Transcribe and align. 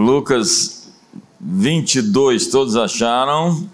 Lucas 0.00 0.88
22, 1.38 2.46
todos 2.46 2.74
acharam? 2.74 3.68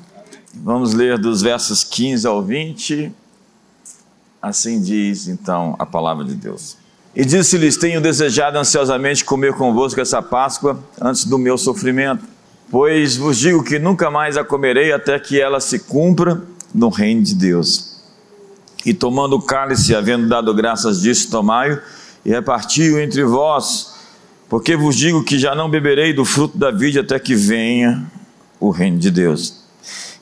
Vamos 0.52 0.92
ler 0.92 1.18
dos 1.18 1.40
versos 1.40 1.84
15 1.84 2.26
ao 2.26 2.42
20. 2.42 3.12
Assim 4.42 4.80
diz 4.80 5.28
então 5.28 5.76
a 5.78 5.86
palavra 5.86 6.24
de 6.24 6.34
Deus. 6.34 6.76
E 7.14 7.24
disse-lhes: 7.24 7.76
Tenho 7.76 8.00
desejado 8.00 8.58
ansiosamente 8.58 9.24
comer 9.24 9.54
convosco 9.54 10.00
essa 10.00 10.20
Páscoa 10.20 10.82
antes 11.00 11.24
do 11.24 11.38
meu 11.38 11.56
sofrimento, 11.56 12.24
pois 12.72 13.16
vos 13.16 13.38
digo 13.38 13.62
que 13.62 13.78
nunca 13.78 14.10
mais 14.10 14.36
a 14.36 14.42
comerei 14.42 14.92
até 14.92 15.16
que 15.20 15.40
ela 15.40 15.60
se 15.60 15.78
cumpra 15.78 16.42
no 16.74 16.88
reino 16.88 17.22
de 17.22 17.36
Deus. 17.36 18.00
E 18.84 18.92
tomando 18.92 19.36
o 19.36 19.42
cálice, 19.42 19.94
havendo 19.94 20.28
dado 20.28 20.52
graças 20.52 21.00
disso, 21.00 21.30
tomai-o 21.30 21.80
e 22.24 22.30
reparti-o 22.30 22.98
entre 22.98 23.22
vós, 23.22 23.95
porque 24.48 24.76
vos 24.76 24.96
digo 24.96 25.24
que 25.24 25.38
já 25.38 25.54
não 25.54 25.68
beberei 25.68 26.12
do 26.12 26.24
fruto 26.24 26.56
da 26.56 26.70
vide 26.70 26.98
até 26.98 27.18
que 27.18 27.34
venha 27.34 28.04
o 28.60 28.70
reino 28.70 28.98
de 28.98 29.10
Deus. 29.10 29.64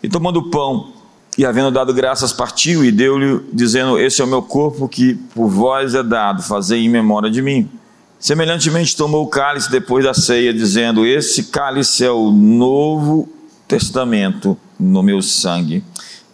E 0.03 0.09
tomando 0.09 0.39
o 0.39 0.51
pão, 0.51 0.93
e 1.37 1.45
havendo 1.45 1.71
dado 1.71 1.93
graças, 1.93 2.33
partiu 2.33 2.85
e 2.85 2.93
deu-lhe, 2.93 3.41
dizendo: 3.53 3.99
Esse 3.99 4.23
é 4.23 4.25
o 4.25 4.29
meu 4.29 4.43
corpo 4.43 4.89
que 4.89 5.15
por 5.35 5.49
vós 5.49 5.95
é 5.95 6.03
dado, 6.03 6.43
fazei 6.43 6.85
em 6.85 6.89
memória 6.89 7.31
de 7.31 7.43
mim. 7.43 7.69
Semelhantemente, 8.19 8.97
tomou 8.97 9.25
o 9.25 9.29
cálice 9.29 9.71
depois 9.71 10.05
da 10.05 10.15
ceia, 10.15 10.55
dizendo: 10.55 11.05
Esse 11.05 11.45
cálice 11.45 12.05
é 12.05 12.11
o 12.11 12.31
novo 12.31 13.29
testamento 13.67 14.57
no 14.79 15.03
meu 15.03 15.21
sangue, 15.21 15.85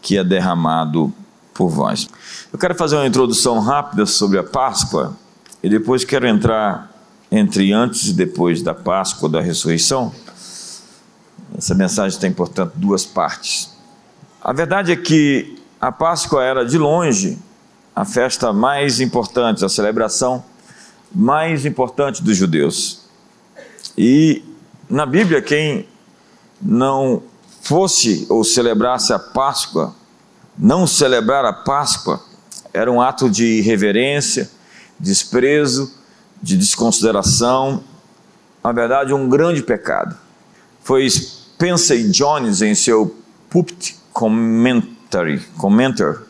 que 0.03 0.17
é 0.17 0.23
derramado 0.23 1.13
por 1.55 1.69
vós. 1.69 2.09
Eu 2.53 2.59
quero 2.59 2.75
fazer 2.75 2.97
uma 2.97 3.07
introdução 3.07 3.59
rápida 3.59 4.05
sobre 4.07 4.39
a 4.39 4.45
Páscoa, 4.45 5.17
e 5.63 5.69
depois 5.69 6.05
quero 6.05 6.27
entrar 6.27 6.90
entre 7.31 7.73
antes 7.73 8.09
e 8.09 8.13
depois 8.13 8.63
da 8.63 8.75
Páscoa, 8.75 9.29
da 9.29 9.41
ressurreição. 9.41 10.13
Essa 11.57 11.75
mensagem 11.75 12.19
tem, 12.19 12.33
portanto, 12.33 12.73
duas 12.75 13.05
partes. 13.05 13.71
A 14.41 14.53
verdade 14.53 14.93
é 14.93 14.97
que 14.97 15.59
a 15.81 15.93
Páscoa 15.93 16.43
era, 16.43 16.65
de 16.65 16.77
longe, 16.77 17.39
a 17.95 18.05
festa 18.05 18.53
mais 18.53 19.01
importante, 19.01 19.65
a 19.65 19.69
celebração 19.69 20.45
mais 21.15 21.67
importante 21.67 22.23
dos 22.23 22.37
judeus. 22.37 23.01
E 23.97 24.43
na 24.89 25.05
Bíblia, 25.05 25.43
quem 25.43 25.87
não 26.61 27.23
fosse 27.63 28.27
ou 28.29 28.43
celebrasse 28.43 29.13
a 29.13 29.19
Páscoa, 29.19 29.95
não 30.59 30.87
celebrar 30.87 31.45
a 31.45 31.53
Páscoa, 31.53 32.21
era 32.73 32.91
um 32.91 33.01
ato 33.01 33.29
de 33.29 33.45
irreverência, 33.45 34.51
desprezo, 34.99 35.93
de 36.43 36.57
desconsideração, 36.57 37.83
na 38.63 38.73
verdade, 38.73 39.13
um 39.13 39.29
grande 39.29 39.63
pecado. 39.63 40.17
Foi 40.83 41.09
Spencer 41.09 42.09
Jones, 42.11 42.63
em 42.63 42.75
seu 42.75 43.15
Pulpit 43.49 43.97
Commentary, 44.13 45.41
Commenter, 45.57 46.23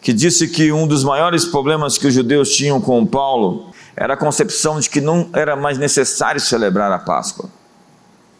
que 0.00 0.12
disse 0.12 0.48
que 0.48 0.72
um 0.72 0.86
dos 0.86 1.04
maiores 1.04 1.44
problemas 1.44 1.96
que 1.96 2.06
os 2.06 2.14
judeus 2.14 2.50
tinham 2.50 2.80
com 2.80 3.06
Paulo 3.06 3.72
era 3.96 4.14
a 4.14 4.16
concepção 4.16 4.80
de 4.80 4.90
que 4.90 5.00
não 5.00 5.28
era 5.32 5.56
mais 5.56 5.78
necessário 5.78 6.40
celebrar 6.40 6.90
a 6.90 6.98
Páscoa. 6.98 7.48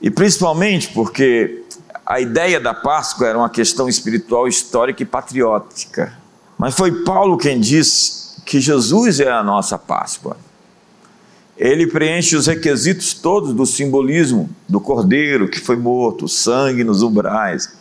E 0.00 0.10
principalmente 0.10 0.88
porque 0.88 1.64
a 2.04 2.20
ideia 2.20 2.60
da 2.60 2.74
Páscoa 2.74 3.28
era 3.28 3.38
uma 3.38 3.48
questão 3.48 3.88
espiritual, 3.88 4.46
histórica 4.46 5.02
e 5.02 5.06
patriótica. 5.06 6.12
Mas 6.58 6.74
foi 6.74 7.04
Paulo 7.04 7.38
quem 7.38 7.58
disse 7.58 8.42
que 8.44 8.60
Jesus 8.60 9.20
é 9.20 9.30
a 9.30 9.42
nossa 9.42 9.78
Páscoa. 9.78 10.36
Ele 11.56 11.86
preenche 11.86 12.36
os 12.36 12.46
requisitos 12.46 13.14
todos 13.14 13.52
do 13.52 13.64
simbolismo 13.64 14.50
do 14.68 14.80
cordeiro 14.80 15.48
que 15.48 15.60
foi 15.60 15.76
morto, 15.76 16.26
sangue 16.26 16.82
nos 16.82 17.02
umbrais. 17.02 17.72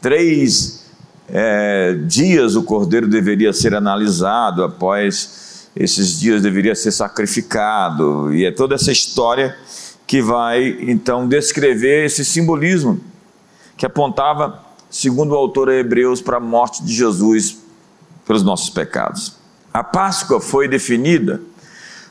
Três 0.00 0.84
é, 1.28 1.98
dias 2.06 2.54
o 2.54 2.62
cordeiro 2.62 3.08
deveria 3.08 3.52
ser 3.52 3.74
analisado, 3.74 4.62
após 4.62 5.68
esses 5.74 6.18
dias 6.18 6.42
deveria 6.42 6.74
ser 6.74 6.90
sacrificado, 6.90 8.34
e 8.34 8.44
é 8.44 8.50
toda 8.50 8.74
essa 8.74 8.90
história 8.90 9.56
que 10.06 10.20
vai 10.20 10.76
então 10.80 11.28
descrever 11.28 12.06
esse 12.06 12.24
simbolismo 12.24 13.00
que 13.76 13.86
apontava, 13.86 14.60
segundo 14.90 15.32
o 15.32 15.36
autor 15.36 15.68
Hebreus, 15.68 16.20
para 16.20 16.38
a 16.38 16.40
morte 16.40 16.84
de 16.84 16.92
Jesus 16.92 17.58
pelos 18.26 18.42
nossos 18.42 18.70
pecados. 18.70 19.36
A 19.72 19.84
Páscoa 19.84 20.40
foi 20.40 20.66
definida 20.66 21.40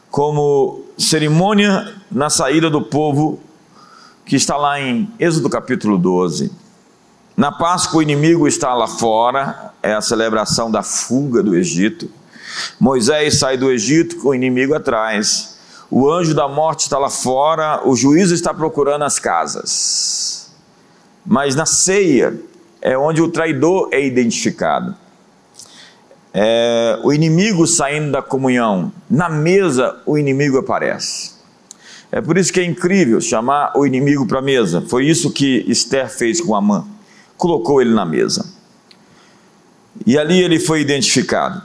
como 0.09 0.81
cerimônia 0.97 1.95
na 2.11 2.29
saída 2.29 2.69
do 2.69 2.81
povo, 2.81 3.39
que 4.25 4.35
está 4.35 4.57
lá 4.57 4.79
em 4.79 5.11
Êxodo 5.19 5.49
capítulo 5.49 5.97
12. 5.97 6.51
Na 7.37 7.51
Páscoa, 7.51 7.99
o 7.99 8.01
inimigo 8.01 8.47
está 8.47 8.73
lá 8.73 8.87
fora, 8.87 9.73
é 9.81 9.93
a 9.93 10.01
celebração 10.01 10.69
da 10.69 10.83
fuga 10.83 11.41
do 11.41 11.55
Egito. 11.55 12.09
Moisés 12.79 13.39
sai 13.39 13.57
do 13.57 13.71
Egito 13.71 14.17
com 14.17 14.29
o 14.29 14.35
inimigo 14.35 14.73
atrás. 14.73 15.57
O 15.89 16.09
anjo 16.09 16.33
da 16.33 16.47
morte 16.47 16.81
está 16.81 16.97
lá 16.97 17.09
fora, 17.09 17.87
o 17.87 17.95
juiz 17.95 18.31
está 18.31 18.53
procurando 18.53 19.03
as 19.03 19.19
casas. 19.19 20.51
Mas 21.25 21.55
na 21.55 21.65
ceia 21.65 22.39
é 22.81 22.97
onde 22.97 23.21
o 23.21 23.29
traidor 23.29 23.89
é 23.91 24.05
identificado 24.05 24.95
é, 26.33 26.99
o 27.03 27.11
inimigo 27.11 27.65
saindo 27.65 28.11
da 28.11 28.21
comunhão, 28.21 28.91
na 29.09 29.29
mesa 29.29 30.01
o 30.05 30.17
inimigo 30.17 30.57
aparece. 30.57 31.39
É 32.11 32.21
por 32.21 32.37
isso 32.37 32.51
que 32.51 32.59
é 32.59 32.63
incrível 32.65 33.21
chamar 33.21 33.73
o 33.75 33.85
inimigo 33.85 34.25
para 34.25 34.39
a 34.39 34.41
mesa. 34.41 34.81
Foi 34.87 35.05
isso 35.05 35.31
que 35.31 35.63
Esther 35.67 36.09
fez 36.09 36.41
com 36.41 36.55
Amã. 36.55 36.85
Colocou 37.37 37.81
ele 37.81 37.93
na 37.93 38.05
mesa. 38.05 38.45
E 40.05 40.17
ali 40.17 40.41
ele 40.41 40.59
foi 40.59 40.81
identificado. 40.81 41.61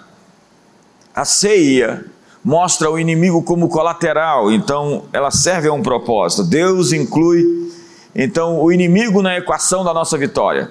A 1.15 1.25
ceia 1.25 2.05
mostra 2.45 2.91
o 2.91 2.99
inimigo 2.99 3.43
como 3.43 3.69
colateral, 3.69 4.53
então 4.53 5.05
ela 5.13 5.31
serve 5.31 5.69
a 5.69 5.73
um 5.73 5.83
propósito. 5.83 6.45
Deus 6.45 6.93
inclui 6.93 7.73
então 8.15 8.61
o 8.61 8.71
inimigo 8.71 9.23
na 9.23 9.39
equação 9.39 9.83
da 9.83 9.95
nossa 9.95 10.19
vitória. 10.19 10.71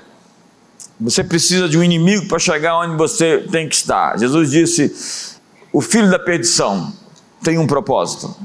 Você 1.00 1.24
precisa 1.24 1.68
de 1.68 1.78
um 1.78 1.84
inimigo 1.84 2.28
para 2.28 2.40
chegar 2.40 2.80
onde 2.80 2.96
você 2.96 3.46
tem 3.52 3.68
que 3.68 3.76
estar. 3.76 4.18
Jesus 4.18 4.52
disse: 4.52 5.40
O 5.72 5.82
filho 5.82 6.10
da 6.10 6.20
perdição 6.20 6.94
tem 7.44 7.58
um 7.58 7.68
propósito. 7.68 8.36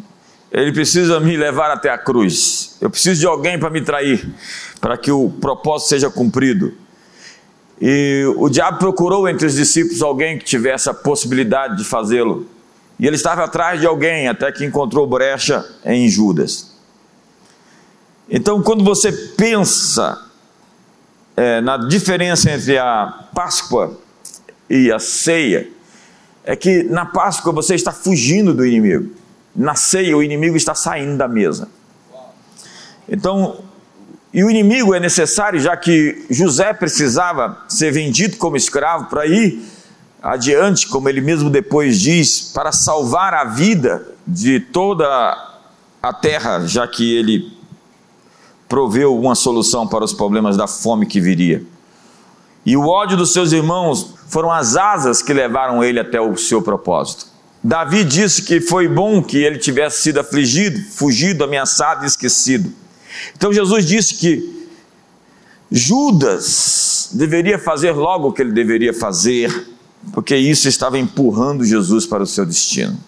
Ele 0.50 0.72
precisa 0.72 1.20
me 1.20 1.36
levar 1.36 1.70
até 1.70 1.90
a 1.90 1.98
cruz. 1.98 2.76
Eu 2.80 2.88
preciso 2.88 3.20
de 3.20 3.26
alguém 3.26 3.58
para 3.58 3.68
me 3.68 3.82
trair, 3.82 4.34
para 4.80 4.96
que 4.96 5.10
o 5.10 5.30
propósito 5.30 5.90
seja 5.90 6.10
cumprido. 6.10 6.72
E 7.80 8.24
o 8.36 8.48
diabo 8.48 8.78
procurou 8.78 9.28
entre 9.28 9.46
os 9.46 9.54
discípulos 9.54 10.02
alguém 10.02 10.38
que 10.38 10.44
tivesse 10.44 10.88
a 10.88 10.94
possibilidade 10.94 11.76
de 11.76 11.84
fazê-lo. 11.84 12.46
E 12.98 13.06
ele 13.06 13.14
estava 13.14 13.44
atrás 13.44 13.78
de 13.78 13.86
alguém 13.86 14.26
até 14.26 14.50
que 14.50 14.64
encontrou 14.64 15.06
brecha 15.06 15.64
em 15.84 16.08
Judas. 16.08 16.74
Então, 18.28 18.60
quando 18.62 18.82
você 18.82 19.12
pensa 19.12 20.27
é, 21.38 21.60
na 21.60 21.76
diferença 21.76 22.50
entre 22.50 22.76
a 22.76 23.26
Páscoa 23.32 23.96
e 24.68 24.90
a 24.90 24.98
ceia, 24.98 25.68
é 26.42 26.56
que 26.56 26.82
na 26.82 27.06
Páscoa 27.06 27.52
você 27.52 27.76
está 27.76 27.92
fugindo 27.92 28.52
do 28.52 28.66
inimigo, 28.66 29.14
na 29.54 29.76
ceia 29.76 30.16
o 30.16 30.22
inimigo 30.22 30.56
está 30.56 30.74
saindo 30.74 31.16
da 31.16 31.28
mesa. 31.28 31.68
Então, 33.08 33.60
e 34.34 34.42
o 34.42 34.50
inimigo 34.50 34.92
é 34.92 34.98
necessário, 34.98 35.60
já 35.60 35.76
que 35.76 36.26
José 36.28 36.72
precisava 36.72 37.64
ser 37.68 37.92
vendido 37.92 38.36
como 38.36 38.56
escravo 38.56 39.06
para 39.06 39.24
ir 39.24 39.62
adiante, 40.20 40.88
como 40.88 41.08
ele 41.08 41.20
mesmo 41.20 41.48
depois 41.48 42.00
diz, 42.00 42.50
para 42.52 42.72
salvar 42.72 43.32
a 43.32 43.44
vida 43.44 44.04
de 44.26 44.58
toda 44.58 45.06
a 46.02 46.12
terra, 46.12 46.66
já 46.66 46.86
que 46.88 47.16
ele 47.16 47.57
proveu 48.68 49.18
uma 49.18 49.34
solução 49.34 49.86
para 49.86 50.04
os 50.04 50.12
problemas 50.12 50.56
da 50.56 50.66
fome 50.66 51.06
que 51.06 51.20
viria. 51.20 51.62
E 52.66 52.76
o 52.76 52.86
ódio 52.86 53.16
dos 53.16 53.32
seus 53.32 53.52
irmãos 53.52 54.14
foram 54.28 54.52
as 54.52 54.76
asas 54.76 55.22
que 55.22 55.32
levaram 55.32 55.82
ele 55.82 55.98
até 55.98 56.20
o 56.20 56.36
seu 56.36 56.60
propósito. 56.60 57.26
Davi 57.64 58.04
disse 58.04 58.42
que 58.42 58.60
foi 58.60 58.86
bom 58.86 59.22
que 59.22 59.38
ele 59.38 59.58
tivesse 59.58 60.02
sido 60.02 60.20
afligido, 60.20 60.78
fugido, 60.90 61.42
ameaçado 61.42 62.04
e 62.04 62.06
esquecido. 62.06 62.72
Então 63.34 63.52
Jesus 63.52 63.84
disse 63.86 64.14
que 64.14 64.68
Judas 65.70 67.10
deveria 67.12 67.58
fazer 67.58 67.92
logo 67.92 68.28
o 68.28 68.32
que 68.32 68.42
ele 68.42 68.52
deveria 68.52 68.92
fazer, 68.92 69.68
porque 70.12 70.36
isso 70.36 70.68
estava 70.68 70.98
empurrando 70.98 71.64
Jesus 71.64 72.06
para 72.06 72.22
o 72.22 72.26
seu 72.26 72.46
destino. 72.46 72.98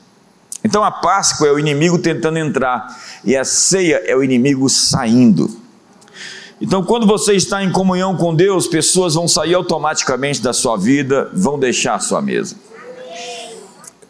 Então 0.65 0.83
a 0.83 0.91
Páscoa 0.91 1.49
é 1.49 1.53
o 1.53 1.59
inimigo 1.59 1.99
tentando 1.99 2.39
entrar 2.39 2.99
e 3.25 3.37
a 3.37 3.45
ceia 3.45 4.03
é 4.07 4.17
o 4.17 4.23
inimigo 4.23 4.69
saindo. 4.69 5.60
Então, 6.61 6.83
quando 6.83 7.07
você 7.07 7.33
está 7.35 7.65
em 7.65 7.73
comunhão 7.73 8.15
com 8.17 8.35
Deus, 8.35 8.67
pessoas 8.67 9.15
vão 9.15 9.27
sair 9.27 9.55
automaticamente 9.55 10.43
da 10.43 10.53
sua 10.53 10.77
vida, 10.77 11.31
vão 11.33 11.59
deixar 11.59 11.95
a 11.95 11.99
sua 11.99 12.21
mesa. 12.21 12.55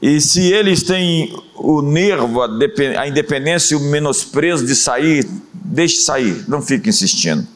E 0.03 0.21
se 0.21 0.51
eles 0.53 0.83
têm 0.83 1.33
o 1.55 1.81
nervo, 1.81 2.41
a 2.43 3.07
independência 3.07 3.75
e 3.75 3.77
o 3.77 3.81
menosprezo 3.81 4.67
de 4.67 4.75
sair 4.75 5.29
deixe 5.53 5.99
sair, 5.99 6.45
não 6.49 6.61
fique 6.61 6.89
insistindo. 6.89 7.47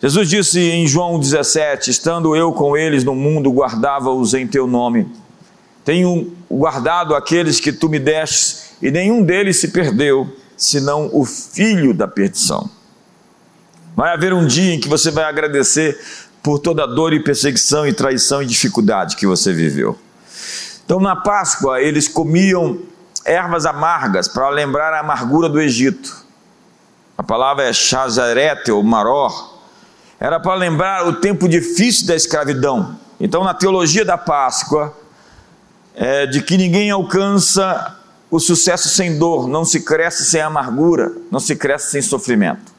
Jesus 0.00 0.30
disse 0.30 0.60
em 0.60 0.86
João 0.86 1.18
17: 1.18 1.90
Estando 1.90 2.34
eu 2.34 2.52
com 2.52 2.76
eles 2.76 3.04
no 3.04 3.14
mundo, 3.14 3.50
guardava-os 3.50 4.32
em 4.32 4.46
teu 4.46 4.66
nome. 4.66 5.06
Tenho 5.84 6.32
guardado 6.50 7.14
aqueles 7.14 7.58
que 7.60 7.72
tu 7.72 7.88
me 7.88 7.98
destes, 7.98 8.70
e 8.80 8.90
nenhum 8.90 9.22
deles 9.22 9.60
se 9.60 9.68
perdeu, 9.68 10.28
senão 10.56 11.10
o 11.12 11.24
filho 11.24 11.92
da 11.92 12.06
perdição. 12.06 12.70
Vai 13.98 14.12
haver 14.12 14.32
um 14.32 14.46
dia 14.46 14.74
em 14.74 14.78
que 14.78 14.88
você 14.88 15.10
vai 15.10 15.24
agradecer 15.24 15.98
por 16.40 16.60
toda 16.60 16.84
a 16.84 16.86
dor 16.86 17.12
e 17.12 17.18
perseguição 17.18 17.84
e 17.84 17.92
traição 17.92 18.40
e 18.40 18.46
dificuldade 18.46 19.16
que 19.16 19.26
você 19.26 19.52
viveu. 19.52 19.98
Então, 20.84 21.00
na 21.00 21.16
Páscoa, 21.16 21.80
eles 21.80 22.06
comiam 22.06 22.78
ervas 23.24 23.66
amargas 23.66 24.28
para 24.28 24.48
lembrar 24.50 24.94
a 24.94 25.00
amargura 25.00 25.48
do 25.48 25.60
Egito. 25.60 26.24
A 27.16 27.24
palavra 27.24 27.64
é 27.64 27.72
Shazarete 27.72 28.70
ou 28.70 28.84
Maror, 28.84 29.58
era 30.20 30.38
para 30.38 30.54
lembrar 30.54 31.08
o 31.08 31.14
tempo 31.14 31.48
difícil 31.48 32.06
da 32.06 32.14
escravidão. 32.14 32.96
Então, 33.18 33.42
na 33.42 33.52
teologia 33.52 34.04
da 34.04 34.16
Páscoa, 34.16 34.96
é 35.96 36.24
de 36.24 36.40
que 36.40 36.56
ninguém 36.56 36.88
alcança 36.92 37.96
o 38.30 38.38
sucesso 38.38 38.88
sem 38.90 39.18
dor, 39.18 39.48
não 39.48 39.64
se 39.64 39.80
cresce 39.80 40.24
sem 40.24 40.40
amargura, 40.40 41.10
não 41.32 41.40
se 41.40 41.56
cresce 41.56 41.90
sem 41.90 42.00
sofrimento. 42.00 42.77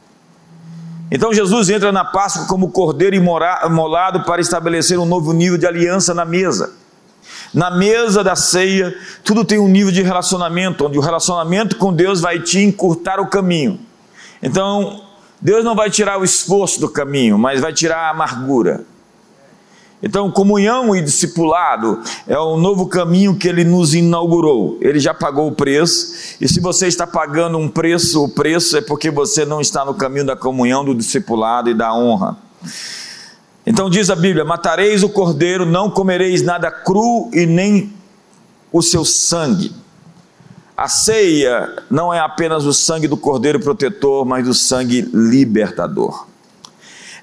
Então 1.11 1.33
Jesus 1.33 1.69
entra 1.69 1.91
na 1.91 2.05
Páscoa 2.05 2.45
como 2.47 2.69
cordeiro 2.71 3.15
imolado 3.15 4.23
para 4.23 4.41
estabelecer 4.41 4.99
um 4.99 5.05
novo 5.05 5.33
nível 5.33 5.57
de 5.57 5.65
aliança 5.65 6.13
na 6.13 6.23
mesa. 6.23 6.73
Na 7.53 7.71
mesa 7.71 8.23
da 8.23 8.35
ceia, 8.35 8.95
tudo 9.23 9.43
tem 9.43 9.57
um 9.57 9.67
nível 9.67 9.91
de 9.91 10.03
relacionamento, 10.03 10.85
onde 10.85 10.99
o 10.99 11.01
relacionamento 11.01 11.77
com 11.77 11.91
Deus 11.91 12.21
vai 12.21 12.39
te 12.39 12.59
encurtar 12.59 13.19
o 13.19 13.27
caminho. 13.27 13.79
Então, 14.41 15.01
Deus 15.41 15.63
não 15.63 15.75
vai 15.75 15.89
tirar 15.89 16.19
o 16.19 16.23
esforço 16.23 16.79
do 16.79 16.87
caminho, 16.87 17.39
mas 17.39 17.59
vai 17.59 17.73
tirar 17.73 17.97
a 17.97 18.09
amargura. 18.11 18.83
Então, 20.01 20.31
comunhão 20.31 20.95
e 20.95 21.01
discipulado 21.01 22.01
é 22.25 22.39
um 22.39 22.57
novo 22.57 22.87
caminho 22.87 23.35
que 23.35 23.49
ele 23.49 23.65
nos 23.65 23.93
inaugurou. 23.93 24.77
Ele 24.79 24.97
já 24.97 25.13
pagou 25.13 25.47
o 25.47 25.51
preço, 25.51 26.37
e 26.39 26.47
se 26.47 26.61
você 26.61 26.87
está 26.87 27.05
pagando 27.05 27.57
um 27.57 27.67
preço, 27.67 28.23
o 28.23 28.29
preço 28.29 28.77
é 28.77 28.81
porque 28.81 29.11
você 29.11 29.45
não 29.45 29.59
está 29.59 29.83
no 29.83 29.93
caminho 29.93 30.25
da 30.25 30.37
comunhão, 30.37 30.85
do 30.85 30.95
discipulado 30.95 31.69
e 31.69 31.73
da 31.73 31.93
honra. 31.93 32.37
Então 33.65 33.89
diz 33.89 34.09
a 34.09 34.15
Bíblia: 34.15 34.45
Matareis 34.45 35.03
o 35.03 35.09
cordeiro, 35.09 35.65
não 35.65 35.91
comereis 35.91 36.41
nada 36.41 36.71
cru 36.71 37.29
e 37.33 37.45
nem 37.45 37.93
o 38.71 38.81
seu 38.81 39.03
sangue. 39.03 39.73
A 40.77 40.87
ceia 40.87 41.83
não 41.91 42.13
é 42.13 42.19
apenas 42.19 42.63
o 42.65 42.71
sangue 42.71 43.05
do 43.05 43.17
cordeiro 43.17 43.59
protetor, 43.59 44.25
mas 44.25 44.45
do 44.45 44.53
sangue 44.53 45.01
libertador. 45.13 46.28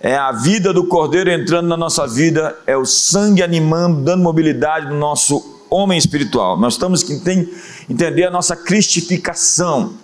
É 0.00 0.14
a 0.14 0.30
vida 0.32 0.72
do 0.72 0.86
cordeiro 0.86 1.30
entrando 1.30 1.68
na 1.68 1.76
nossa 1.76 2.06
vida, 2.06 2.56
é 2.66 2.76
o 2.76 2.84
sangue 2.84 3.42
animando, 3.42 4.02
dando 4.02 4.22
mobilidade 4.22 4.86
no 4.86 4.98
nosso 4.98 5.64
homem 5.70 5.98
espiritual. 5.98 6.58
Nós 6.58 6.74
estamos 6.74 7.02
que 7.02 7.12
entender 7.88 8.24
a 8.24 8.30
nossa 8.30 8.54
cristificação, 8.54 9.94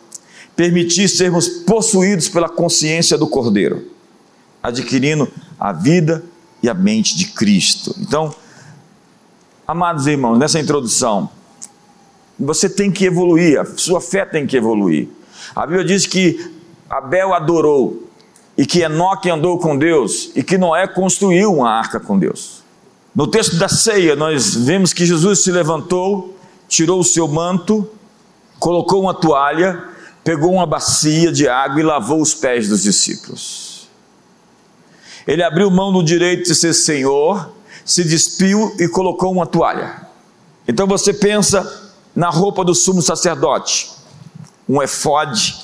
permitir 0.57 1.09
sermos 1.09 1.49
possuídos 1.49 2.29
pela 2.29 2.49
consciência 2.49 3.17
do 3.17 3.27
cordeiro, 3.27 3.87
adquirindo 4.63 5.29
a 5.59 5.73
vida 5.73 6.23
e 6.63 6.69
a 6.69 6.75
mente 6.75 7.17
de 7.17 7.27
Cristo. 7.27 7.95
Então, 7.99 8.35
amados 9.67 10.07
irmãos, 10.07 10.39
nessa 10.39 10.59
introdução, 10.59 11.29
você 12.39 12.69
tem 12.69 12.91
que 12.91 13.05
evoluir, 13.05 13.61
a 13.61 13.65
sua 13.65 14.01
fé 14.01 14.25
tem 14.25 14.47
que 14.47 14.57
evoluir. 14.57 15.09
A 15.55 15.67
Bíblia 15.67 15.85
diz 15.85 16.07
que 16.07 16.53
Abel 16.89 17.33
adorou, 17.33 18.11
e 18.57 18.67
que 18.67 18.81
Enoque 18.81 19.31
andou 19.31 19.59
com 19.59 19.77
Deus, 19.77 20.31
e 20.35 20.43
que 20.43 20.59
Noé 20.59 20.87
construiu 20.87 21.53
uma 21.53 21.71
arca 21.71 21.99
com 21.99 22.19
Deus. 22.19 22.63
No 23.15 23.27
texto 23.27 23.57
da 23.57 23.69
ceia, 23.69 24.17
nós 24.17 24.55
vemos 24.55 24.93
que 24.93 25.05
Jesus 25.05 25.43
se 25.43 25.51
levantou, 25.51 26.37
tirou 26.69 27.01
o 27.01 27.05
seu 27.05 27.29
manto, 27.29 27.89
colocou 28.59 29.03
uma 29.03 29.15
toalha, 29.15 29.85
pegou 30.25 30.53
uma 30.53 30.67
bacia 30.67 31.33
de 31.33 31.49
água 31.49 31.81
e 31.81 31.83
lavou 31.83 32.21
os 32.21 32.35
pés 32.35 32.69
dos 32.69 32.83
discípulos. 32.83 33.89
Ele 35.27 35.43
abriu 35.43 35.71
mão 35.71 35.93
do 35.93 36.03
direito 36.03 36.49
de 36.49 36.55
ser 36.55 36.73
Senhor, 36.73 37.51
se 37.85 38.05
despiu 38.05 38.75
e 38.79 38.89
colocou 38.89 39.33
uma 39.33 39.47
toalha. 39.47 40.07
Então 40.67 40.87
você 40.87 41.13
pensa 41.13 41.91
na 42.15 42.31
roupa 42.31 42.65
do 42.65 42.75
sumo 42.75 43.03
sacerdote, 43.03 43.91
um 44.69 44.83
efode 44.83 45.57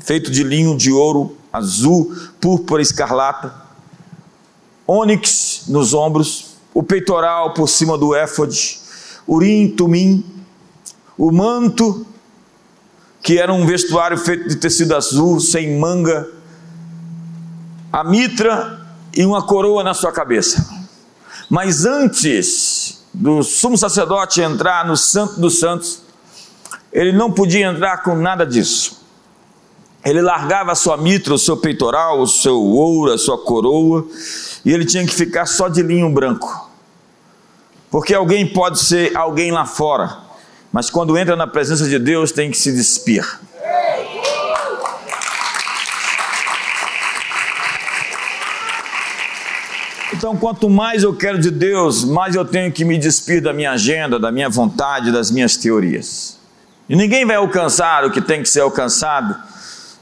feito 0.00 0.30
de 0.30 0.42
linho 0.42 0.76
de 0.76 0.92
ouro 0.92 1.36
azul, 1.56 2.14
púrpura 2.40 2.82
escarlata, 2.82 3.54
ônix 4.86 5.64
nos 5.68 5.94
ombros, 5.94 6.56
o 6.72 6.82
peitoral 6.82 7.54
por 7.54 7.68
cima 7.68 7.96
do 7.96 8.14
éfode, 8.14 8.78
urim, 9.26 9.70
tumim, 9.70 10.24
o 11.16 11.32
manto, 11.32 12.06
que 13.22 13.38
era 13.38 13.52
um 13.52 13.66
vestuário 13.66 14.16
feito 14.18 14.48
de 14.48 14.56
tecido 14.56 14.94
azul, 14.94 15.40
sem 15.40 15.78
manga, 15.78 16.30
a 17.92 18.04
mitra 18.04 18.86
e 19.14 19.24
uma 19.24 19.42
coroa 19.44 19.82
na 19.82 19.94
sua 19.94 20.12
cabeça. 20.12 20.68
Mas 21.48 21.84
antes 21.84 23.04
do 23.12 23.42
sumo 23.42 23.78
sacerdote 23.78 24.42
entrar 24.42 24.86
no 24.86 24.96
Santo 24.96 25.40
dos 25.40 25.58
Santos, 25.58 26.02
ele 26.92 27.12
não 27.12 27.32
podia 27.32 27.66
entrar 27.66 28.02
com 28.02 28.14
nada 28.14 28.44
disso. 28.44 28.95
Ele 30.06 30.22
largava 30.22 30.70
a 30.70 30.76
sua 30.76 30.96
mitra, 30.96 31.34
o 31.34 31.38
seu 31.38 31.56
peitoral, 31.56 32.20
o 32.20 32.28
seu 32.28 32.62
ouro, 32.62 33.12
a 33.12 33.18
sua 33.18 33.36
coroa, 33.36 34.06
e 34.64 34.72
ele 34.72 34.84
tinha 34.84 35.04
que 35.04 35.12
ficar 35.12 35.46
só 35.46 35.68
de 35.68 35.82
linho 35.82 36.08
branco. 36.08 36.70
Porque 37.90 38.14
alguém 38.14 38.46
pode 38.46 38.78
ser 38.78 39.16
alguém 39.16 39.50
lá 39.50 39.66
fora, 39.66 40.16
mas 40.72 40.88
quando 40.88 41.18
entra 41.18 41.34
na 41.34 41.48
presença 41.48 41.88
de 41.88 41.98
Deus 41.98 42.30
tem 42.30 42.52
que 42.52 42.56
se 42.56 42.70
despir. 42.72 43.26
Então, 50.12 50.36
quanto 50.36 50.70
mais 50.70 51.02
eu 51.02 51.16
quero 51.16 51.40
de 51.40 51.50
Deus, 51.50 52.04
mais 52.04 52.36
eu 52.36 52.44
tenho 52.44 52.70
que 52.70 52.84
me 52.84 52.96
despir 52.96 53.42
da 53.42 53.52
minha 53.52 53.72
agenda, 53.72 54.20
da 54.20 54.30
minha 54.30 54.48
vontade, 54.48 55.10
das 55.10 55.32
minhas 55.32 55.56
teorias. 55.56 56.38
E 56.88 56.94
ninguém 56.94 57.26
vai 57.26 57.34
alcançar 57.34 58.04
o 58.04 58.10
que 58.12 58.20
tem 58.20 58.40
que 58.40 58.48
ser 58.48 58.60
alcançado 58.60 59.55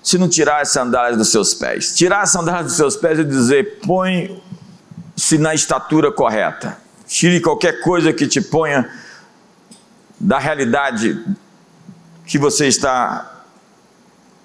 se 0.05 0.19
não 0.19 0.29
tirar 0.29 0.61
as 0.61 0.69
sandálias 0.69 1.17
dos 1.17 1.31
seus 1.31 1.55
pés. 1.55 1.95
Tirar 1.97 2.21
as 2.21 2.31
sandálias 2.31 2.67
dos 2.67 2.77
seus 2.77 2.95
pés 2.95 3.19
e 3.19 3.25
dizer: 3.25 3.81
põe-se 3.85 5.39
na 5.39 5.55
estatura 5.55 6.13
correta. 6.13 6.77
Tire 7.09 7.41
qualquer 7.41 7.81
coisa 7.81 8.13
que 8.13 8.29
te 8.29 8.41
ponha 8.41 8.89
da 10.21 10.39
realidade 10.39 11.25
que 12.27 12.39
você 12.39 12.67
está 12.67 13.43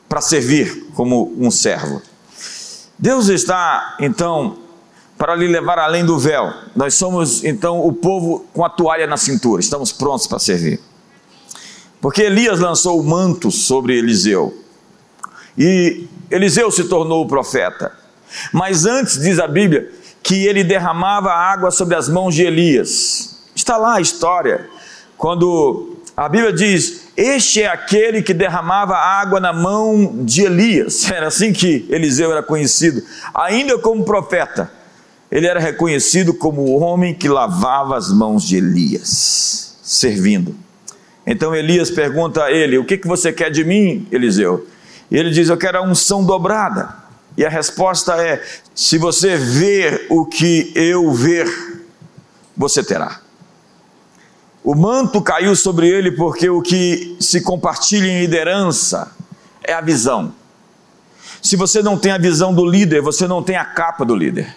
para 0.08 0.22
servir 0.22 0.88
como 0.96 1.34
um 1.38 1.52
servo. 1.52 2.02
Deus 2.98 3.28
está, 3.28 3.96
então, 4.00 4.58
para 5.18 5.36
lhe 5.36 5.48
levar 5.48 5.78
além 5.78 6.06
do 6.06 6.18
véu. 6.18 6.52
Nós 6.76 6.96
somos 6.96 7.44
então 7.44 7.86
o 7.86 7.94
povo 7.94 8.46
com 8.54 8.64
a 8.64 8.70
toalha 8.70 9.06
na 9.08 9.18
cintura, 9.18 9.62
estamos 9.62 9.92
prontos 9.92 10.26
para 10.26 10.40
servir. 10.40 10.80
Porque 12.02 12.22
Elias 12.22 12.60
lançou 12.60 13.00
o 13.00 13.04
manto 13.04 13.52
sobre 13.52 13.98
Eliseu. 13.98 14.59
E 15.58 16.08
Eliseu 16.30 16.72
se 16.72 16.86
tornou 16.86 17.24
o 17.24 17.28
profeta. 17.28 17.92
Mas 18.54 18.86
antes 18.86 19.20
diz 19.20 19.40
a 19.40 19.48
Bíblia 19.48 19.92
que 20.22 20.46
ele 20.46 20.64
derramava 20.64 21.32
água 21.32 21.72
sobre 21.72 21.96
as 21.96 22.08
mãos 22.08 22.36
de 22.36 22.44
Elias. 22.44 23.40
Está 23.56 23.78
lá 23.78 23.96
a 23.96 24.02
história. 24.02 24.68
Quando 25.18 25.98
a 26.16 26.30
Bíblia 26.30 26.54
diz: 26.54 27.08
Este 27.18 27.64
é 27.64 27.68
aquele 27.68 28.22
que 28.22 28.34
derramava 28.34 28.96
água 28.96 29.40
na 29.40 29.52
mão 29.52 30.24
de 30.24 30.44
Elias. 30.44 31.10
Era 31.12 31.28
assim 31.28 31.52
que 31.52 31.88
Eliseu 31.90 32.32
era 32.32 32.44
conhecido, 32.44 33.02
ainda 33.34 33.78
como 33.78 34.04
profeta 34.04 34.80
ele 35.32 35.46
era 35.46 35.60
reconhecido 35.60 36.34
como 36.34 36.62
o 36.62 36.80
homem 36.80 37.14
que 37.14 37.28
lavava 37.28 37.96
as 37.96 38.12
mãos 38.12 38.44
de 38.44 38.58
Elias, 38.58 39.78
servindo. 39.84 40.56
Então 41.26 41.56
Elias 41.56 41.92
pergunta 41.92 42.46
a 42.46 42.52
ele: 42.52 42.78
O 42.78 42.86
que, 42.86 42.98
que 42.98 43.08
você 43.08 43.32
quer 43.32 43.52
de 43.52 43.64
mim, 43.64 44.08
Eliseu? 44.12 44.68
E 45.10 45.18
ele 45.18 45.32
diz: 45.32 45.50
Eu 45.50 45.58
quero 45.58 45.78
a 45.78 45.82
unção 45.82 46.24
dobrada. 46.24 46.94
E 47.38 47.46
a 47.46 47.50
resposta 47.50 48.14
é: 48.16 48.44
Se 48.76 48.98
você 48.98 49.38
ver 49.38 50.08
o 50.10 50.26
que 50.26 50.72
eu 50.76 51.12
ver, 51.12 51.48
você 52.56 52.84
terá. 52.84 53.22
O 54.64 54.76
manto 54.76 55.22
caiu 55.22 55.56
sobre 55.56 55.88
ele 55.88 56.12
porque 56.12 56.50
o 56.50 56.62
que 56.62 57.16
se 57.20 57.42
compartilha 57.42 58.08
em 58.08 58.20
liderança 58.20 59.12
é 59.64 59.74
a 59.74 59.82
visão. 59.82 60.34
Se 61.42 61.56
você 61.56 61.82
não 61.82 61.98
tem 61.98 62.12
a 62.12 62.18
visão 62.18 62.54
do 62.54 62.66
líder, 62.66 63.02
você 63.02 63.26
não 63.26 63.42
tem 63.42 63.56
a 63.56 63.64
capa 63.64 64.04
do 64.04 64.16
líder. 64.16 64.56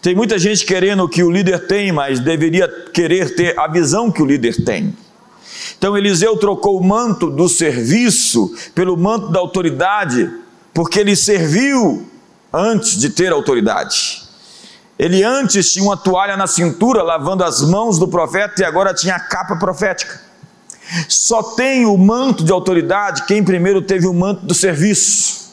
Tem 0.00 0.14
muita 0.14 0.38
gente 0.38 0.64
querendo 0.64 1.04
o 1.04 1.08
que 1.08 1.22
o 1.22 1.30
líder 1.30 1.66
tem, 1.66 1.92
mas 1.92 2.20
deveria 2.20 2.68
querer 2.68 3.34
ter 3.34 3.58
a 3.58 3.66
visão 3.66 4.10
que 4.10 4.22
o 4.22 4.26
líder 4.26 4.64
tem. 4.64 4.96
Então 5.78 5.96
Eliseu 5.96 6.36
trocou 6.36 6.78
o 6.78 6.84
manto 6.84 7.30
do 7.30 7.48
serviço 7.48 8.54
pelo 8.74 8.96
manto 8.96 9.28
da 9.28 9.40
autoridade 9.40 10.30
porque 10.72 11.00
ele 11.00 11.16
serviu 11.16 12.06
antes 12.52 12.98
de 12.98 13.10
ter 13.10 13.32
autoridade. 13.32 14.22
Ele 14.98 15.22
antes 15.22 15.72
tinha 15.72 15.84
uma 15.84 15.96
toalha 15.96 16.36
na 16.36 16.46
cintura 16.46 17.02
lavando 17.02 17.44
as 17.44 17.62
mãos 17.62 17.98
do 17.98 18.08
profeta 18.08 18.62
e 18.62 18.64
agora 18.64 18.94
tinha 18.94 19.14
a 19.14 19.20
capa 19.20 19.56
profética. 19.56 20.20
Só 21.08 21.42
tem 21.42 21.84
o 21.84 21.96
manto 21.96 22.44
de 22.44 22.52
autoridade 22.52 23.24
quem 23.26 23.42
primeiro 23.42 23.82
teve 23.82 24.06
o 24.06 24.14
manto 24.14 24.46
do 24.46 24.54
serviço. 24.54 25.46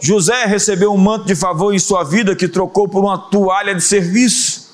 José 0.00 0.44
recebeu 0.44 0.92
um 0.92 0.98
manto 0.98 1.26
de 1.26 1.34
favor 1.34 1.74
em 1.74 1.78
sua 1.78 2.04
vida 2.04 2.36
que 2.36 2.46
trocou 2.46 2.88
por 2.88 3.02
uma 3.02 3.18
toalha 3.18 3.74
de 3.74 3.82
serviço. 3.82 4.67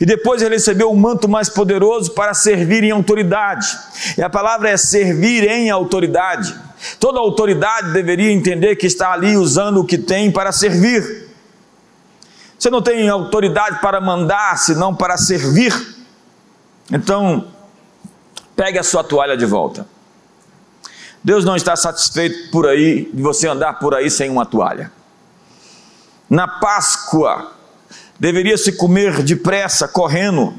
E 0.00 0.06
depois 0.06 0.42
ele 0.42 0.54
recebeu 0.54 0.90
um 0.90 0.96
manto 0.96 1.28
mais 1.28 1.48
poderoso 1.48 2.12
para 2.12 2.34
servir 2.34 2.84
em 2.84 2.90
autoridade. 2.90 3.66
E 4.16 4.22
a 4.22 4.30
palavra 4.30 4.70
é 4.70 4.76
servir 4.76 5.44
em 5.48 5.70
autoridade. 5.70 6.54
Toda 6.98 7.18
autoridade 7.18 7.92
deveria 7.92 8.32
entender 8.32 8.76
que 8.76 8.86
está 8.86 9.12
ali 9.12 9.36
usando 9.36 9.80
o 9.80 9.84
que 9.84 9.98
tem 9.98 10.30
para 10.30 10.52
servir. 10.52 11.28
Você 12.58 12.70
não 12.70 12.82
tem 12.82 13.08
autoridade 13.08 13.80
para 13.80 14.00
mandar, 14.00 14.58
senão 14.58 14.94
para 14.94 15.16
servir. 15.16 15.72
Então, 16.92 17.48
pegue 18.54 18.78
a 18.78 18.82
sua 18.82 19.02
toalha 19.02 19.36
de 19.36 19.46
volta. 19.46 19.86
Deus 21.22 21.44
não 21.44 21.54
está 21.54 21.76
satisfeito 21.76 22.50
por 22.50 22.66
aí 22.66 23.10
de 23.12 23.22
você 23.22 23.46
andar 23.46 23.78
por 23.78 23.94
aí 23.94 24.10
sem 24.10 24.30
uma 24.30 24.44
toalha. 24.46 24.90
Na 26.28 26.46
Páscoa, 26.46 27.52
deveria 28.20 28.58
se 28.58 28.72
comer 28.72 29.22
depressa, 29.22 29.88
correndo 29.88 30.54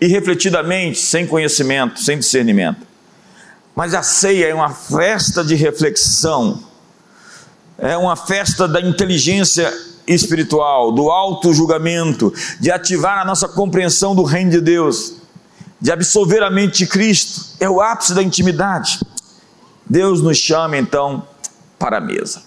e 0.00 0.08
refletidamente, 0.08 0.98
sem 0.98 1.24
conhecimento, 1.24 2.00
sem 2.00 2.18
discernimento. 2.18 2.84
Mas 3.76 3.94
a 3.94 4.02
ceia 4.02 4.46
é 4.46 4.54
uma 4.54 4.70
festa 4.70 5.44
de 5.44 5.54
reflexão, 5.54 6.60
é 7.78 7.96
uma 7.96 8.16
festa 8.16 8.66
da 8.66 8.80
inteligência 8.80 9.72
espiritual, 10.08 10.90
do 10.90 11.08
auto 11.08 11.54
julgamento, 11.54 12.34
de 12.58 12.70
ativar 12.70 13.18
a 13.18 13.24
nossa 13.24 13.46
compreensão 13.46 14.14
do 14.14 14.24
reino 14.24 14.50
de 14.50 14.60
Deus, 14.60 15.14
de 15.80 15.92
absolver 15.92 16.42
a 16.42 16.50
mente 16.50 16.78
de 16.78 16.86
Cristo, 16.88 17.54
é 17.60 17.70
o 17.70 17.80
ápice 17.80 18.12
da 18.12 18.22
intimidade. 18.22 19.00
Deus 19.86 20.20
nos 20.20 20.36
chama 20.36 20.76
então 20.76 21.26
para 21.78 21.98
a 21.98 22.00
mesa. 22.00 22.42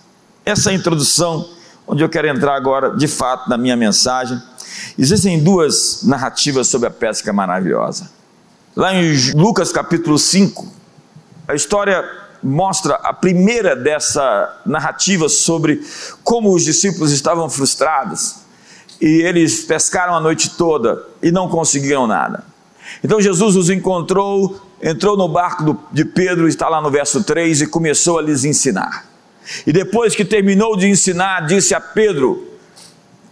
Essa 0.46 0.72
é 0.72 0.76
introdução, 0.76 1.50
onde 1.88 2.04
eu 2.04 2.10
quero 2.10 2.28
entrar 2.28 2.56
agora, 2.56 2.96
de 2.96 3.08
fato, 3.08 3.50
na 3.50 3.58
minha 3.58 3.76
mensagem. 3.76 4.42
Existem 4.98 5.42
duas 5.42 6.04
narrativas 6.04 6.68
sobre 6.68 6.88
a 6.88 6.92
pesca 6.92 7.32
maravilhosa. 7.34 8.10
Lá 8.76 8.94
em 8.94 9.32
Lucas 9.34 9.72
capítulo 9.72 10.18
5, 10.18 10.68
a 11.48 11.54
história 11.54 12.04
mostra 12.42 12.96
a 12.96 13.14
primeira 13.14 13.76
dessa 13.76 14.62
narrativa 14.66 15.30
sobre 15.30 15.82
como 16.24 16.54
os 16.54 16.64
discípulos 16.64 17.12
estavam 17.12 17.50
frustrados 17.50 18.44
e 19.00 19.22
eles 19.22 19.62
pescaram 19.64 20.16
a 20.16 20.20
noite 20.20 20.52
toda 20.52 21.06
e 21.22 21.32
não 21.32 21.48
conseguiram 21.48 22.08
nada. 22.08 22.44
Então 23.04 23.22
Jesus 23.22 23.56
os 23.56 23.70
encontrou, 23.70 24.62
entrou 24.82 25.18
no 25.18 25.28
barco 25.28 25.78
de 25.92 26.06
Pedro, 26.06 26.48
está 26.48 26.68
lá 26.70 26.82
no 26.82 26.92
verso 26.92 27.24
3, 27.24 27.62
e 27.62 27.68
começou 27.68 28.20
a 28.20 28.22
lhes 28.22 28.44
ensinar. 28.44 29.06
E 29.66 29.74
depois 29.74 30.16
que 30.16 30.26
terminou 30.26 30.76
de 30.78 30.88
ensinar, 30.88 31.46
disse 31.46 31.74
a 31.74 31.82
Pedro: 31.82 32.48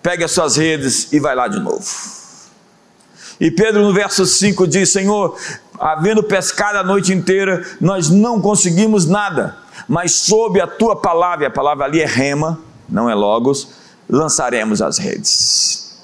pegue 0.01 0.23
as 0.23 0.31
suas 0.31 0.55
redes 0.57 1.11
e 1.11 1.19
vai 1.19 1.35
lá 1.35 1.47
de 1.47 1.59
novo. 1.59 1.85
E 3.39 3.49
Pedro, 3.49 3.81
no 3.81 3.93
verso 3.93 4.25
5, 4.25 4.67
diz: 4.67 4.91
Senhor, 4.91 5.37
havendo 5.79 6.21
pescado 6.21 6.77
a 6.77 6.83
noite 6.83 7.11
inteira, 7.11 7.65
nós 7.79 8.09
não 8.09 8.39
conseguimos 8.39 9.07
nada, 9.07 9.57
mas 9.87 10.13
sob 10.13 10.61
a 10.61 10.67
tua 10.67 10.95
palavra, 10.95 11.47
a 11.47 11.51
palavra 11.51 11.85
ali 11.85 12.01
é 12.01 12.05
rema, 12.05 12.59
não 12.87 13.09
é 13.09 13.15
logos, 13.15 13.69
lançaremos 14.07 14.81
as 14.81 14.97
redes. 14.97 15.99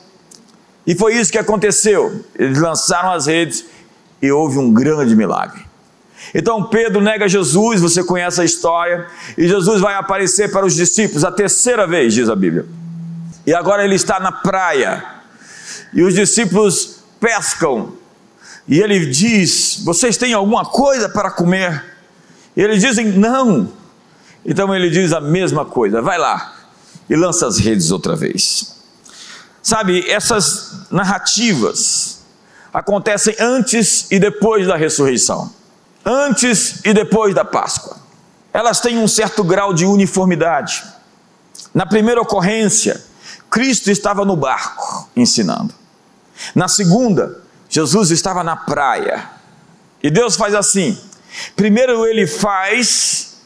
E 0.86 0.96
foi 0.96 1.16
isso 1.16 1.32
que 1.32 1.38
aconteceu. 1.38 2.24
Eles 2.34 2.60
lançaram 2.60 3.12
as 3.12 3.28
redes 3.28 3.66
e 4.22 4.32
houve 4.32 4.58
um 4.58 4.74
grande 4.74 5.16
milagre. 5.16 5.68
Então 6.34 6.64
Pedro 6.64 7.02
nega 7.02 7.28
Jesus, 7.28 7.82
você 7.82 8.04
conhece 8.04 8.42
a 8.42 8.46
história, 8.46 9.08
e 9.38 9.48
Jesus 9.48 9.82
vai 9.82 9.96
aparecer 9.96 10.52
para 10.52 10.66
os 10.66 10.76
discípulos 10.76 11.24
a 11.24 11.32
terceira 11.32 11.88
vez, 11.88 12.14
diz 12.14 12.30
a 12.30 12.36
Bíblia. 12.36 12.66
E 13.46 13.54
agora 13.54 13.84
ele 13.84 13.96
está 13.96 14.20
na 14.20 14.32
praia, 14.32 15.04
e 15.94 16.04
os 16.04 16.14
discípulos 16.14 17.00
pescam 17.20 17.94
e 18.68 18.82
ele 18.82 19.06
diz: 19.06 19.82
Vocês 19.84 20.18
têm 20.18 20.34
alguma 20.34 20.66
coisa 20.66 21.08
para 21.08 21.32
comer? 21.32 21.84
E 22.56 22.62
eles 22.62 22.82
dizem: 22.82 23.06
Não. 23.14 23.72
Então 24.46 24.76
ele 24.76 24.90
diz 24.90 25.14
a 25.14 25.22
mesma 25.22 25.64
coisa: 25.64 26.02
Vai 26.02 26.18
lá 26.18 26.56
e 27.10 27.16
lança 27.16 27.48
as 27.48 27.58
redes 27.58 27.92
outra 27.92 28.16
vez. 28.16 28.76
Sabe, 29.64 30.10
essas 30.10 30.86
narrativas 30.92 32.20
acontecem 32.74 33.36
antes 33.40 34.10
e 34.12 34.20
depois 34.20 34.68
da 34.68 34.76
ressurreição, 34.76 35.52
antes 36.08 36.80
e 36.86 36.94
depois 36.94 37.36
da 37.36 37.44
Páscoa. 37.44 37.98
Elas 38.54 38.80
têm 38.80 38.98
um 38.98 39.08
certo 39.08 39.44
grau 39.44 39.74
de 39.74 39.86
uniformidade. 39.86 40.84
Na 41.74 41.86
primeira 41.86 42.22
ocorrência, 42.22 43.04
Cristo 43.52 43.92
estava 43.92 44.24
no 44.24 44.36
barco 44.36 45.10
ensinando. 45.16 45.74
Na 46.56 46.68
segunda, 46.68 47.42
Jesus 47.70 48.10
estava 48.12 48.44
na 48.44 48.56
praia. 48.56 49.30
E 50.02 50.10
Deus 50.10 50.36
faz 50.38 50.56
assim: 50.56 50.98
primeiro 51.56 52.06
ele 52.06 52.26
faz, 52.26 53.38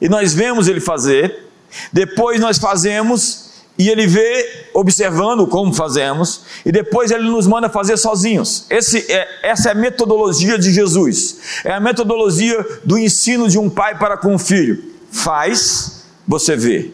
e 0.00 0.08
nós 0.08 0.32
vemos 0.32 0.68
ele 0.68 0.80
fazer, 0.80 1.48
depois 1.92 2.40
nós 2.40 2.58
fazemos, 2.58 3.45
e 3.78 3.90
ele 3.90 4.06
vê, 4.06 4.68
observando 4.72 5.46
como 5.46 5.72
fazemos, 5.72 6.42
e 6.64 6.72
depois 6.72 7.10
ele 7.10 7.28
nos 7.28 7.46
manda 7.46 7.68
fazer 7.68 7.96
sozinhos. 7.96 8.66
É, 8.70 9.50
essa 9.50 9.68
é 9.68 9.72
a 9.72 9.74
metodologia 9.74 10.58
de 10.58 10.72
Jesus, 10.72 11.38
é 11.62 11.72
a 11.72 11.80
metodologia 11.80 12.64
do 12.84 12.98
ensino 12.98 13.48
de 13.48 13.58
um 13.58 13.68
pai 13.68 13.98
para 13.98 14.16
com 14.16 14.34
o 14.34 14.38
filho. 14.38 14.82
Faz, 15.10 16.04
você 16.26 16.56
vê. 16.56 16.90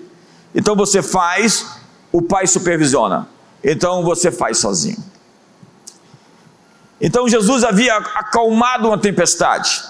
Então 0.55 0.75
você 0.75 1.03
faz, 1.03 1.67
o 2.11 2.21
pai 2.21 2.47
supervisiona. 2.47 3.29
Então 3.63 4.03
você 4.03 4.31
faz 4.33 4.59
sozinho. 4.59 4.99
Então 7.01 7.29
Jesus 7.29 7.63
havia 7.63 7.97
acalmado 7.97 8.89
uma 8.89 8.99
tempestade. 8.99 9.83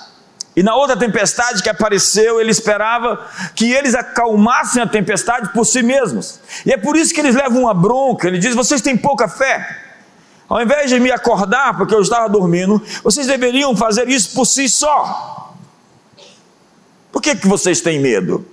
E 0.54 0.62
na 0.62 0.74
outra 0.76 0.96
tempestade 0.96 1.62
que 1.62 1.68
apareceu, 1.70 2.40
ele 2.40 2.50
esperava 2.50 3.26
que 3.54 3.72
eles 3.72 3.94
acalmassem 3.94 4.82
a 4.82 4.86
tempestade 4.86 5.50
por 5.52 5.64
si 5.64 5.82
mesmos. 5.82 6.40
E 6.66 6.72
é 6.72 6.76
por 6.76 6.94
isso 6.94 7.14
que 7.14 7.20
eles 7.20 7.34
levam 7.34 7.62
uma 7.62 7.72
bronca. 7.72 8.28
Ele 8.28 8.38
diz: 8.38 8.54
Vocês 8.54 8.82
têm 8.82 8.96
pouca 8.96 9.28
fé. 9.28 9.78
Ao 10.48 10.60
invés 10.60 10.90
de 10.90 11.00
me 11.00 11.10
acordar 11.10 11.78
porque 11.78 11.94
eu 11.94 12.02
estava 12.02 12.28
dormindo, 12.28 12.82
vocês 13.02 13.26
deveriam 13.26 13.74
fazer 13.74 14.08
isso 14.08 14.34
por 14.34 14.44
si 14.44 14.68
só. 14.68 15.54
Por 17.10 17.22
que, 17.22 17.34
que 17.34 17.46
vocês 17.46 17.80
têm 17.80 17.98
medo? 17.98 18.46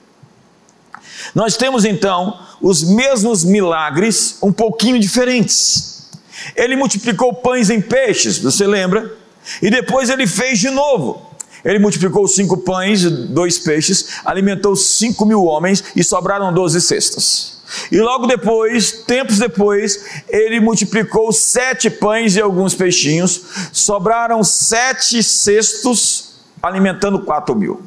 Nós 1.36 1.58
temos 1.58 1.84
então 1.84 2.40
os 2.62 2.84
mesmos 2.84 3.44
milagres, 3.44 4.38
um 4.42 4.52
pouquinho 4.54 5.00
diferentes. 5.00 6.10
Ele 6.56 6.78
multiplicou 6.78 7.34
pães 7.34 7.70
em 7.70 7.82
peixes, 7.82 8.38
você 8.38 8.66
lembra? 8.66 9.14
E 9.62 9.70
depois 9.70 10.10
ele 10.10 10.26
fez 10.26 10.60
de 10.60 10.70
novo. 10.70 11.29
Ele 11.64 11.80
multiplicou 11.80 12.28
cinco 12.28 12.58
pães 12.58 13.04
e 13.04 13.10
dois 13.10 13.60
peixes, 13.60 14.20
alimentou 14.24 14.76
cinco 14.76 15.26
mil 15.26 15.44
homens 15.44 15.84
e 15.96 16.04
sobraram 16.04 16.54
doze 16.54 16.82
cestas. 16.82 17.60
E 17.92 18.00
logo 18.00 18.26
depois, 18.26 18.92
tempos 18.92 19.38
depois, 19.38 20.24
ele 20.28 20.60
multiplicou 20.60 21.32
sete 21.32 21.90
pães 21.90 22.36
e 22.36 22.42
alguns 22.42 22.74
peixinhos, 22.74 23.42
sobraram 23.72 24.44
sete 24.44 25.22
cestos, 25.22 26.34
alimentando 26.62 27.20
quatro 27.20 27.56
mil. 27.56 27.82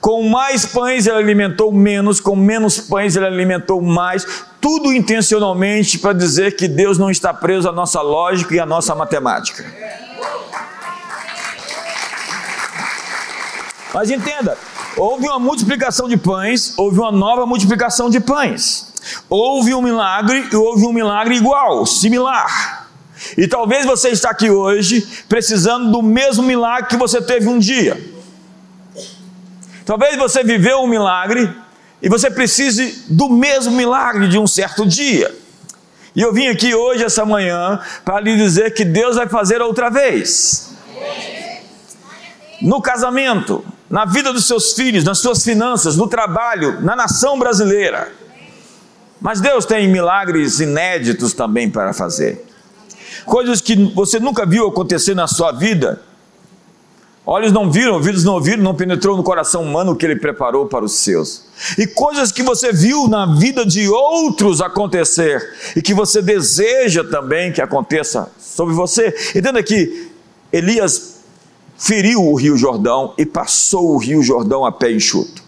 Com 0.00 0.28
mais 0.28 0.66
pães 0.66 1.06
ele 1.06 1.16
alimentou 1.16 1.70
menos, 1.72 2.20
com 2.20 2.34
menos 2.34 2.80
pães 2.80 3.16
ele 3.16 3.26
alimentou 3.26 3.80
mais, 3.80 4.26
tudo 4.60 4.92
intencionalmente 4.92 5.98
para 5.98 6.12
dizer 6.12 6.56
que 6.56 6.66
Deus 6.66 6.98
não 6.98 7.10
está 7.10 7.32
preso 7.32 7.68
à 7.68 7.72
nossa 7.72 8.00
lógica 8.00 8.54
e 8.54 8.60
à 8.60 8.66
nossa 8.66 8.94
matemática. 8.94 9.64
Mas 13.92 14.10
entenda, 14.10 14.56
houve 14.96 15.26
uma 15.26 15.38
multiplicação 15.38 16.08
de 16.08 16.16
pães, 16.16 16.74
houve 16.76 16.98
uma 16.98 17.10
nova 17.10 17.46
multiplicação 17.46 18.10
de 18.10 18.20
pães. 18.20 18.92
Houve 19.28 19.74
um 19.74 19.80
milagre 19.80 20.48
e 20.52 20.56
houve 20.56 20.84
um 20.84 20.92
milagre 20.92 21.36
igual, 21.36 21.86
similar. 21.86 22.88
E 23.36 23.48
talvez 23.48 23.86
você 23.86 24.10
está 24.10 24.30
aqui 24.30 24.50
hoje 24.50 25.06
precisando 25.28 25.90
do 25.90 26.02
mesmo 26.02 26.42
milagre 26.42 26.90
que 26.90 26.96
você 26.96 27.20
teve 27.20 27.48
um 27.48 27.58
dia. 27.58 27.98
Talvez 29.84 30.16
você 30.16 30.44
viveu 30.44 30.80
um 30.80 30.86
milagre 30.86 31.50
e 32.02 32.08
você 32.08 32.30
precise 32.30 33.04
do 33.08 33.28
mesmo 33.28 33.72
milagre 33.72 34.28
de 34.28 34.38
um 34.38 34.46
certo 34.46 34.86
dia. 34.86 35.34
E 36.14 36.20
eu 36.20 36.32
vim 36.32 36.48
aqui 36.48 36.74
hoje, 36.74 37.04
essa 37.04 37.24
manhã, 37.24 37.80
para 38.04 38.20
lhe 38.20 38.36
dizer 38.36 38.74
que 38.74 38.84
Deus 38.84 39.16
vai 39.16 39.28
fazer 39.28 39.62
outra 39.62 39.88
vez. 39.88 40.74
No 42.60 42.82
casamento, 42.82 43.64
na 43.90 44.04
vida 44.04 44.32
dos 44.32 44.46
seus 44.46 44.72
filhos, 44.72 45.04
nas 45.04 45.18
suas 45.18 45.42
finanças, 45.42 45.96
no 45.96 46.06
trabalho, 46.06 46.80
na 46.82 46.94
nação 46.94 47.38
brasileira. 47.38 48.12
Mas 49.20 49.40
Deus 49.40 49.64
tem 49.64 49.88
milagres 49.88 50.60
inéditos 50.60 51.32
também 51.32 51.70
para 51.70 51.92
fazer. 51.92 52.44
Coisas 53.24 53.60
que 53.60 53.74
você 53.94 54.20
nunca 54.20 54.46
viu 54.46 54.66
acontecer 54.66 55.14
na 55.14 55.26
sua 55.26 55.52
vida. 55.52 56.00
Olhos 57.26 57.52
não 57.52 57.70
viram, 57.70 57.94
ouvidos 57.94 58.24
não 58.24 58.34
ouviram, 58.34 58.62
não 58.62 58.74
penetrou 58.74 59.16
no 59.16 59.22
coração 59.22 59.62
humano 59.62 59.92
o 59.92 59.96
que 59.96 60.06
ele 60.06 60.16
preparou 60.16 60.66
para 60.66 60.84
os 60.84 60.92
seus. 60.94 61.44
E 61.76 61.86
coisas 61.86 62.32
que 62.32 62.42
você 62.42 62.72
viu 62.72 63.06
na 63.06 63.36
vida 63.36 63.66
de 63.66 63.86
outros 63.88 64.62
acontecer 64.62 65.42
e 65.76 65.82
que 65.82 65.92
você 65.92 66.22
deseja 66.22 67.04
também 67.04 67.52
que 67.52 67.60
aconteça 67.60 68.30
sobre 68.38 68.74
você. 68.74 69.14
Entenda 69.34 69.62
que 69.62 70.10
Elias 70.50 71.17
feriu 71.78 72.24
o 72.24 72.34
Rio 72.34 72.56
Jordão 72.56 73.14
e 73.16 73.24
passou 73.24 73.94
o 73.94 73.98
Rio 73.98 74.20
Jordão 74.22 74.66
a 74.66 74.72
pé 74.72 74.90
enxuto. 74.90 75.42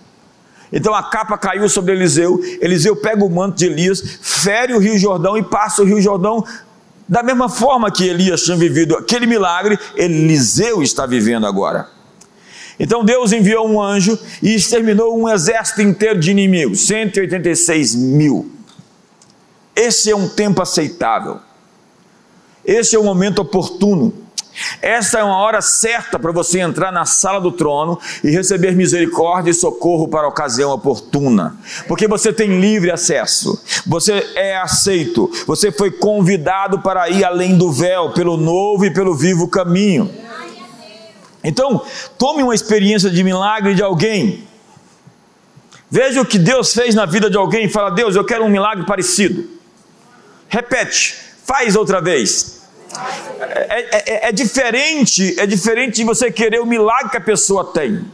Então 0.72 0.94
a 0.94 1.02
capa 1.02 1.36
caiu 1.36 1.68
sobre 1.68 1.92
Eliseu, 1.92 2.40
Eliseu 2.60 2.94
pega 2.94 3.24
o 3.24 3.28
manto 3.28 3.56
de 3.56 3.66
Elias, 3.66 4.18
fere 4.22 4.72
o 4.72 4.78
Rio 4.78 4.96
Jordão 4.96 5.36
e 5.36 5.42
passa 5.42 5.82
o 5.82 5.84
Rio 5.84 6.00
Jordão 6.00 6.44
da 7.08 7.24
mesma 7.24 7.48
forma 7.48 7.90
que 7.90 8.06
Elias 8.06 8.42
tinha 8.42 8.56
vivido 8.56 8.96
aquele 8.96 9.26
milagre, 9.26 9.76
Eliseu 9.96 10.80
está 10.80 11.06
vivendo 11.06 11.44
agora. 11.44 11.88
Então 12.78 13.04
Deus 13.04 13.32
enviou 13.32 13.68
um 13.68 13.82
anjo 13.82 14.16
e 14.40 14.54
exterminou 14.54 15.20
um 15.20 15.28
exército 15.28 15.82
inteiro 15.82 16.20
de 16.20 16.30
inimigos 16.30 16.86
186 16.86 17.96
mil. 17.96 18.48
Esse 19.74 20.12
é 20.12 20.14
um 20.14 20.28
tempo 20.28 20.62
aceitável, 20.62 21.40
esse 22.64 22.94
é 22.94 22.98
o 22.98 23.02
momento 23.02 23.40
oportuno 23.40 24.14
esta 24.82 25.18
é 25.18 25.24
uma 25.24 25.38
hora 25.38 25.60
certa 25.60 26.18
para 26.18 26.32
você 26.32 26.60
entrar 26.60 26.90
na 26.90 27.04
sala 27.04 27.40
do 27.40 27.52
trono 27.52 27.98
e 28.22 28.30
receber 28.30 28.74
misericórdia 28.74 29.50
e 29.50 29.54
socorro 29.54 30.08
para 30.08 30.26
a 30.26 30.28
ocasião 30.28 30.70
oportuna, 30.70 31.56
porque 31.86 32.06
você 32.06 32.32
tem 32.32 32.60
livre 32.60 32.90
acesso, 32.90 33.62
você 33.86 34.26
é 34.34 34.56
aceito, 34.56 35.30
você 35.46 35.70
foi 35.70 35.90
convidado 35.90 36.80
para 36.80 37.08
ir 37.08 37.24
além 37.24 37.56
do 37.56 37.70
véu, 37.70 38.10
pelo 38.10 38.36
novo 38.36 38.84
e 38.84 38.92
pelo 38.92 39.14
vivo 39.14 39.48
caminho. 39.48 40.10
Então, 41.42 41.82
tome 42.18 42.42
uma 42.42 42.54
experiência 42.54 43.10
de 43.10 43.24
milagre 43.24 43.74
de 43.74 43.82
alguém. 43.82 44.46
Veja 45.90 46.20
o 46.20 46.26
que 46.26 46.38
Deus 46.38 46.72
fez 46.72 46.94
na 46.94 47.06
vida 47.06 47.28
de 47.30 47.36
alguém 47.36 47.64
e 47.64 47.68
fala: 47.68 47.90
Deus, 47.90 48.14
eu 48.14 48.24
quero 48.24 48.44
um 48.44 48.48
milagre 48.48 48.84
parecido. 48.84 49.48
Repete, 50.48 51.16
faz 51.44 51.74
outra 51.74 52.00
vez. 52.00 52.59
É, 53.40 54.26
é, 54.26 54.28
é, 54.28 54.32
diferente, 54.32 55.38
é 55.38 55.46
diferente 55.46 55.96
de 55.96 56.04
você 56.04 56.30
querer 56.30 56.60
o 56.60 56.66
milagre 56.66 57.10
que 57.10 57.16
a 57.16 57.20
pessoa 57.20 57.64
tem. 57.72 58.04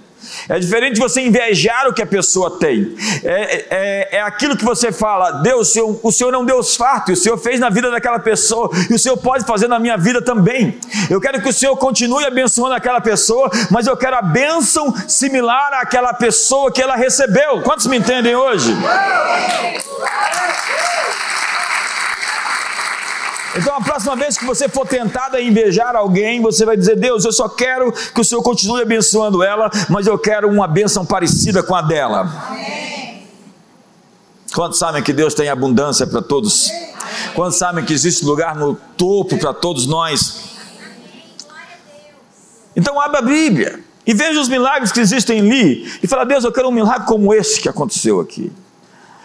É 0.48 0.58
diferente 0.58 0.94
de 0.94 1.00
você 1.00 1.20
invejar 1.20 1.86
o 1.88 1.92
que 1.92 2.02
a 2.02 2.06
pessoa 2.06 2.58
tem. 2.58 2.94
É, 3.24 3.64
é, 3.70 4.08
é 4.16 4.20
aquilo 4.22 4.56
que 4.56 4.64
você 4.64 4.92
fala, 4.92 5.30
Deus, 5.30 5.68
o 5.68 5.72
Senhor, 5.72 6.00
o 6.02 6.12
Senhor 6.12 6.34
é 6.34 6.38
um 6.38 6.44
Deus 6.44 6.76
farto, 6.76 7.10
e 7.10 7.14
o 7.14 7.16
Senhor 7.16 7.38
fez 7.38 7.60
na 7.60 7.70
vida 7.70 7.90
daquela 7.90 8.18
pessoa, 8.18 8.70
e 8.90 8.94
o 8.94 8.98
Senhor 8.98 9.16
pode 9.16 9.44
fazer 9.44 9.68
na 9.68 9.78
minha 9.78 9.96
vida 9.96 10.20
também. 10.20 10.78
Eu 11.08 11.20
quero 11.20 11.40
que 11.40 11.48
o 11.48 11.52
Senhor 11.52 11.76
continue 11.76 12.24
abençoando 12.24 12.74
aquela 12.74 13.00
pessoa, 13.00 13.50
mas 13.70 13.86
eu 13.86 13.96
quero 13.96 14.16
a 14.16 14.22
bênção 14.22 14.94
similar 15.08 15.72
àquela 15.74 16.12
pessoa 16.12 16.72
que 16.72 16.82
ela 16.82 16.96
recebeu. 16.96 17.62
Quantos 17.62 17.86
me 17.86 17.98
entendem 17.98 18.34
hoje? 18.34 18.74
Então, 23.58 23.74
a 23.74 23.80
próxima 23.80 24.14
vez 24.14 24.36
que 24.36 24.44
você 24.44 24.68
for 24.68 24.86
tentado 24.86 25.36
a 25.36 25.40
invejar 25.40 25.96
alguém, 25.96 26.40
você 26.42 26.64
vai 26.64 26.76
dizer: 26.76 26.96
Deus, 26.96 27.24
eu 27.24 27.32
só 27.32 27.48
quero 27.48 27.90
que 27.92 28.20
o 28.20 28.24
Senhor 28.24 28.42
continue 28.42 28.82
abençoando 28.82 29.42
ela, 29.42 29.70
mas 29.88 30.06
eu 30.06 30.18
quero 30.18 30.48
uma 30.48 30.68
bênção 30.68 31.06
parecida 31.06 31.62
com 31.62 31.74
a 31.74 31.82
dela. 31.82 32.20
Amém. 32.48 33.26
Quantos 34.54 34.78
sabem 34.78 35.02
que 35.02 35.12
Deus 35.12 35.34
tem 35.34 35.48
abundância 35.48 36.06
para 36.06 36.22
todos? 36.22 36.70
Quantos 37.34 37.58
sabem 37.58 37.84
que 37.84 37.92
existe 37.92 38.24
lugar 38.24 38.54
no 38.54 38.74
topo 38.74 39.38
para 39.38 39.52
todos 39.52 39.86
nós? 39.86 40.56
Então, 42.74 43.00
abra 43.00 43.20
a 43.20 43.22
Bíblia 43.22 43.80
e 44.06 44.12
veja 44.12 44.38
os 44.38 44.48
milagres 44.48 44.92
que 44.92 45.00
existem 45.00 45.40
ali 45.40 45.90
e 46.02 46.06
fala: 46.06 46.24
Deus, 46.24 46.44
eu 46.44 46.52
quero 46.52 46.68
um 46.68 46.72
milagre 46.72 47.06
como 47.06 47.32
esse 47.32 47.60
que 47.60 47.68
aconteceu 47.68 48.20
aqui. 48.20 48.52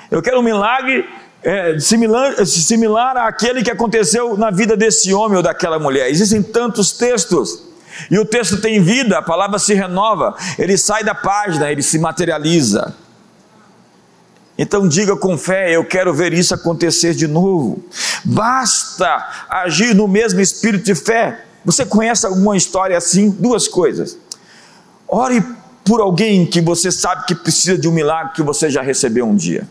Eu 0.09 0.21
quero 0.21 0.39
um 0.39 0.43
milagre 0.43 1.07
é, 1.43 1.79
similar, 1.79 2.45
similar 2.45 3.17
àquele 3.17 3.63
que 3.63 3.71
aconteceu 3.71 4.37
na 4.37 4.51
vida 4.51 4.77
desse 4.77 5.13
homem 5.13 5.37
ou 5.37 5.43
daquela 5.43 5.79
mulher. 5.79 6.09
Existem 6.09 6.41
tantos 6.41 6.91
textos. 6.91 7.63
E 8.09 8.17
o 8.17 8.25
texto 8.25 8.61
tem 8.61 8.81
vida, 8.81 9.17
a 9.17 9.21
palavra 9.21 9.59
se 9.59 9.73
renova, 9.73 10.35
ele 10.57 10.77
sai 10.77 11.03
da 11.03 11.13
página, 11.13 11.71
ele 11.71 11.83
se 11.83 11.99
materializa. 11.99 12.95
Então 14.57 14.87
diga 14.87 15.15
com 15.15 15.37
fé: 15.37 15.75
eu 15.75 15.83
quero 15.83 16.13
ver 16.13 16.33
isso 16.33 16.53
acontecer 16.53 17.13
de 17.13 17.27
novo. 17.27 17.83
Basta 18.23 19.45
agir 19.49 19.95
no 19.95 20.07
mesmo 20.07 20.39
espírito 20.39 20.85
de 20.85 20.95
fé. 20.95 21.45
Você 21.65 21.85
conhece 21.85 22.25
alguma 22.25 22.55
história 22.55 22.97
assim? 22.97 23.29
Duas 23.29 23.67
coisas. 23.67 24.17
Ore 25.07 25.43
por 25.83 25.99
alguém 25.99 26.45
que 26.45 26.61
você 26.61 26.91
sabe 26.91 27.25
que 27.25 27.35
precisa 27.35 27.77
de 27.77 27.87
um 27.87 27.91
milagre 27.91 28.33
que 28.33 28.41
você 28.41 28.69
já 28.69 28.81
recebeu 28.81 29.25
um 29.25 29.35
dia. 29.35 29.67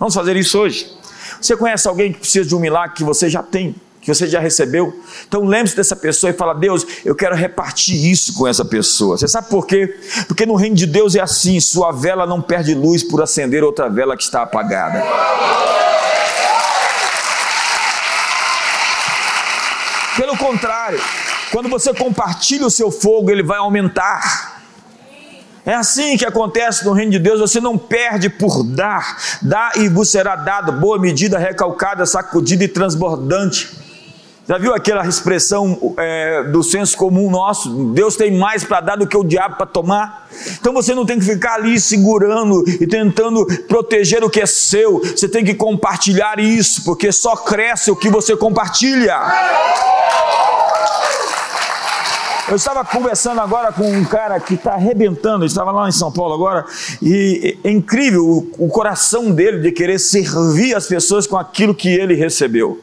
Vamos 0.00 0.14
fazer 0.14 0.34
isso 0.34 0.58
hoje. 0.58 0.90
Você 1.38 1.54
conhece 1.54 1.86
alguém 1.86 2.10
que 2.10 2.20
precisa 2.20 2.48
de 2.48 2.56
um 2.56 2.58
milagre 2.58 2.96
que 2.96 3.04
você 3.04 3.28
já 3.28 3.42
tem, 3.42 3.74
que 4.00 4.12
você 4.12 4.26
já 4.26 4.40
recebeu? 4.40 4.98
Então 5.28 5.44
lembre-se 5.44 5.76
dessa 5.76 5.94
pessoa 5.94 6.30
e 6.30 6.32
fala: 6.32 6.54
Deus, 6.54 6.86
eu 7.04 7.14
quero 7.14 7.36
repartir 7.36 8.10
isso 8.10 8.32
com 8.32 8.48
essa 8.48 8.64
pessoa. 8.64 9.18
Você 9.18 9.28
sabe 9.28 9.50
por 9.50 9.66
quê? 9.66 9.94
Porque 10.26 10.46
no 10.46 10.54
reino 10.54 10.74
de 10.74 10.86
Deus 10.86 11.14
é 11.14 11.20
assim: 11.20 11.60
sua 11.60 11.92
vela 11.92 12.26
não 12.26 12.40
perde 12.40 12.74
luz 12.74 13.02
por 13.02 13.20
acender 13.20 13.62
outra 13.62 13.90
vela 13.90 14.16
que 14.16 14.22
está 14.22 14.40
apagada. 14.40 15.04
Pelo 20.16 20.34
contrário, 20.38 21.00
quando 21.52 21.68
você 21.68 21.92
compartilha 21.92 22.66
o 22.66 22.70
seu 22.70 22.90
fogo, 22.90 23.30
ele 23.30 23.42
vai 23.42 23.58
aumentar. 23.58 24.49
É 25.70 25.74
assim 25.74 26.16
que 26.16 26.26
acontece 26.26 26.84
no 26.84 26.92
reino 26.92 27.12
de 27.12 27.20
Deus, 27.20 27.38
você 27.38 27.60
não 27.60 27.78
perde 27.78 28.28
por 28.28 28.64
dar, 28.64 29.16
dá 29.40 29.70
e 29.76 29.88
vos 29.88 30.10
será 30.10 30.34
dado, 30.34 30.72
boa 30.72 30.98
medida, 30.98 31.38
recalcada, 31.38 32.04
sacudida 32.04 32.64
e 32.64 32.68
transbordante. 32.68 33.70
Já 34.48 34.58
viu 34.58 34.74
aquela 34.74 35.06
expressão 35.06 35.94
é, 35.96 36.42
do 36.42 36.60
senso 36.60 36.96
comum 36.96 37.30
nosso? 37.30 37.92
Deus 37.92 38.16
tem 38.16 38.36
mais 38.36 38.64
para 38.64 38.80
dar 38.80 38.96
do 38.96 39.06
que 39.06 39.16
o 39.16 39.22
diabo 39.22 39.58
para 39.58 39.66
tomar. 39.66 40.28
Então 40.60 40.72
você 40.72 40.92
não 40.92 41.06
tem 41.06 41.20
que 41.20 41.24
ficar 41.24 41.54
ali 41.54 41.78
segurando 41.78 42.64
e 42.66 42.84
tentando 42.84 43.46
proteger 43.68 44.24
o 44.24 44.28
que 44.28 44.40
é 44.40 44.46
seu. 44.46 44.98
Você 44.98 45.28
tem 45.28 45.44
que 45.44 45.54
compartilhar 45.54 46.40
isso, 46.40 46.82
porque 46.82 47.12
só 47.12 47.36
cresce 47.36 47.92
o 47.92 47.96
que 47.96 48.10
você 48.10 48.36
compartilha. 48.36 49.16
Eu 52.50 52.56
estava 52.56 52.84
conversando 52.84 53.40
agora 53.40 53.72
com 53.72 53.88
um 53.88 54.04
cara 54.04 54.40
que 54.40 54.54
está 54.54 54.72
arrebentando, 54.72 55.46
estava 55.46 55.70
lá 55.70 55.88
em 55.88 55.92
São 55.92 56.10
Paulo 56.10 56.34
agora, 56.34 56.64
e 57.00 57.56
é 57.62 57.70
incrível 57.70 58.26
o, 58.26 58.66
o 58.66 58.68
coração 58.68 59.30
dele 59.30 59.60
de 59.60 59.70
querer 59.70 60.00
servir 60.00 60.74
as 60.74 60.88
pessoas 60.88 61.28
com 61.28 61.36
aquilo 61.36 61.72
que 61.72 61.88
ele 61.88 62.14
recebeu. 62.14 62.80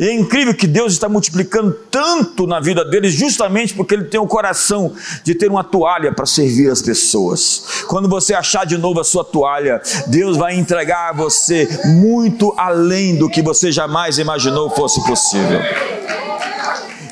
E 0.00 0.08
é 0.08 0.12
incrível 0.12 0.52
que 0.52 0.66
Deus 0.66 0.94
está 0.94 1.08
multiplicando 1.08 1.70
tanto 1.88 2.44
na 2.44 2.58
vida 2.58 2.84
dele, 2.84 3.08
justamente 3.08 3.72
porque 3.72 3.94
ele 3.94 4.04
tem 4.06 4.18
o 4.18 4.26
coração 4.26 4.92
de 5.22 5.32
ter 5.32 5.48
uma 5.48 5.62
toalha 5.62 6.12
para 6.12 6.26
servir 6.26 6.68
as 6.68 6.82
pessoas. 6.82 7.84
Quando 7.86 8.08
você 8.08 8.34
achar 8.34 8.66
de 8.66 8.76
novo 8.76 8.98
a 8.98 9.04
sua 9.04 9.22
toalha, 9.24 9.80
Deus 10.08 10.36
vai 10.36 10.56
entregar 10.56 11.10
a 11.10 11.12
você 11.12 11.68
muito 11.84 12.52
além 12.56 13.14
do 13.14 13.30
que 13.30 13.42
você 13.42 13.70
jamais 13.70 14.18
imaginou 14.18 14.68
fosse 14.70 15.00
possível. 15.06 15.60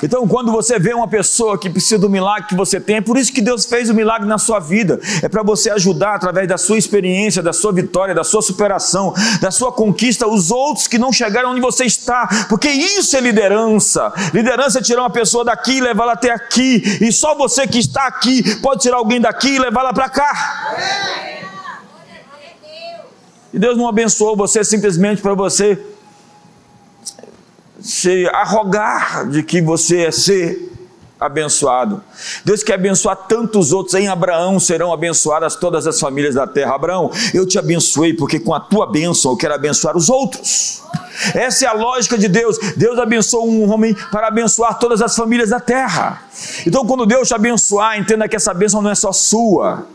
Então, 0.03 0.27
quando 0.27 0.51
você 0.51 0.77
vê 0.77 0.93
uma 0.93 1.07
pessoa 1.07 1.57
que 1.57 1.69
precisa 1.69 1.97
do 1.97 2.09
milagre 2.09 2.49
que 2.49 2.55
você 2.55 2.79
tem, 2.79 2.97
é 2.97 3.01
por 3.01 3.17
isso 3.17 3.31
que 3.31 3.41
Deus 3.41 3.65
fez 3.65 3.89
o 3.89 3.93
milagre 3.93 4.27
na 4.27 4.37
sua 4.37 4.59
vida. 4.59 4.99
É 5.21 5.27
para 5.27 5.43
você 5.43 5.69
ajudar 5.71 6.15
através 6.15 6.47
da 6.47 6.57
sua 6.57 6.77
experiência, 6.77 7.41
da 7.41 7.53
sua 7.53 7.71
vitória, 7.71 8.13
da 8.13 8.23
sua 8.23 8.41
superação, 8.41 9.13
da 9.41 9.51
sua 9.51 9.71
conquista, 9.71 10.27
os 10.27 10.51
outros 10.51 10.87
que 10.87 10.97
não 10.97 11.11
chegaram 11.11 11.51
onde 11.51 11.61
você 11.61 11.85
está. 11.85 12.27
Porque 12.49 12.69
isso 12.69 13.15
é 13.17 13.21
liderança. 13.21 14.13
Liderança 14.33 14.79
é 14.79 14.81
tirar 14.81 15.01
uma 15.01 15.09
pessoa 15.09 15.43
daqui 15.43 15.77
e 15.77 15.81
levá-la 15.81 16.13
até 16.13 16.31
aqui. 16.31 16.83
E 17.01 17.11
só 17.11 17.35
você 17.35 17.67
que 17.67 17.79
está 17.79 18.07
aqui 18.07 18.57
pode 18.57 18.81
tirar 18.81 18.97
alguém 18.97 19.19
daqui 19.19 19.55
e 19.55 19.59
levá-la 19.59 19.93
para 19.93 20.09
cá. 20.09 20.75
E 23.53 23.59
Deus 23.59 23.77
não 23.77 23.87
abençoou 23.87 24.35
você 24.35 24.63
simplesmente 24.63 25.21
para 25.21 25.33
você 25.33 25.79
se 27.79 28.27
arrogar 28.33 29.29
de 29.29 29.43
que 29.43 29.61
você 29.61 30.05
é 30.05 30.11
ser 30.11 30.77
abençoado. 31.19 32.01
Deus 32.45 32.63
quer 32.63 32.75
abençoar 32.75 33.15
tantos 33.15 33.71
outros. 33.71 33.95
Em 33.95 34.07
Abraão 34.07 34.59
serão 34.59 34.93
abençoadas 34.93 35.55
todas 35.55 35.87
as 35.87 35.99
famílias 35.99 36.35
da 36.35 36.45
terra. 36.45 36.75
Abraão, 36.75 37.11
eu 37.33 37.45
te 37.45 37.57
abençoei 37.57 38.13
porque 38.13 38.39
com 38.39 38.53
a 38.53 38.59
tua 38.59 38.85
bênção 38.85 39.31
eu 39.31 39.37
quero 39.37 39.53
abençoar 39.53 39.97
os 39.97 40.09
outros. 40.09 40.83
Essa 41.33 41.65
é 41.65 41.67
a 41.67 41.73
lógica 41.73 42.17
de 42.17 42.27
Deus. 42.27 42.57
Deus 42.75 42.99
abençoou 42.99 43.49
um 43.49 43.71
homem 43.71 43.95
para 44.11 44.27
abençoar 44.27 44.77
todas 44.77 45.01
as 45.01 45.15
famílias 45.15 45.49
da 45.49 45.59
terra. 45.59 46.21
Então, 46.65 46.85
quando 46.85 47.05
Deus 47.05 47.27
te 47.27 47.33
abençoar, 47.33 47.99
entenda 47.99 48.27
que 48.27 48.35
essa 48.35 48.53
bênção 48.53 48.81
não 48.81 48.91
é 48.91 48.95
só 48.95 49.11
sua. 49.11 49.87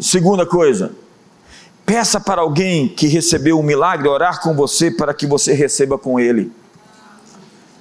Segunda 0.00 0.44
coisa, 0.44 0.92
peça 1.84 2.20
para 2.20 2.40
alguém 2.40 2.88
que 2.88 3.06
recebeu 3.06 3.58
um 3.58 3.62
milagre 3.62 4.08
orar 4.08 4.40
com 4.40 4.54
você 4.54 4.90
para 4.90 5.12
que 5.12 5.26
você 5.26 5.52
receba 5.52 5.98
com 5.98 6.18
ele. 6.18 6.52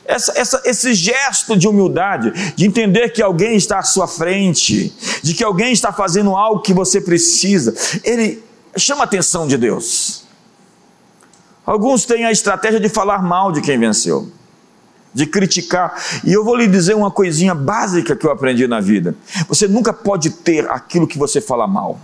Essa, 0.06 0.38
essa, 0.38 0.62
esse 0.66 0.94
gesto 0.94 1.56
de 1.56 1.68
humildade, 1.68 2.54
de 2.56 2.66
entender 2.66 3.10
que 3.10 3.22
alguém 3.22 3.56
está 3.56 3.80
à 3.80 3.84
sua 3.84 4.08
frente, 4.08 4.94
de 5.24 5.34
que 5.34 5.44
alguém 5.44 5.72
está 5.72 5.94
fazendo 5.94 6.36
algo 6.36 6.62
que 6.62 6.74
você 6.74 7.00
precisa, 7.00 7.74
ele 8.04 8.44
chama 8.76 9.02
a 9.02 9.06
atenção 9.06 9.48
de 9.48 9.58
Deus. 9.58 10.26
Alguns 11.66 12.04
têm 12.04 12.26
a 12.26 12.32
estratégia 12.32 12.80
de 12.80 12.90
falar 12.90 13.22
mal 13.22 13.52
de 13.52 13.62
quem 13.62 13.80
venceu, 13.80 14.30
de 15.14 15.26
criticar. 15.26 15.94
E 16.26 16.34
eu 16.34 16.44
vou 16.44 16.56
lhe 16.56 16.68
dizer 16.68 16.96
uma 16.96 17.12
coisinha 17.12 17.56
básica 17.56 18.16
que 18.16 18.26
eu 18.26 18.32
aprendi 18.32 18.68
na 18.68 18.82
vida: 18.82 19.16
você 19.48 19.68
nunca 19.68 19.94
pode 19.94 20.32
ter 20.32 20.70
aquilo 20.70 21.08
que 21.08 21.18
você 21.18 21.40
fala 21.40 21.68
mal 21.68 22.00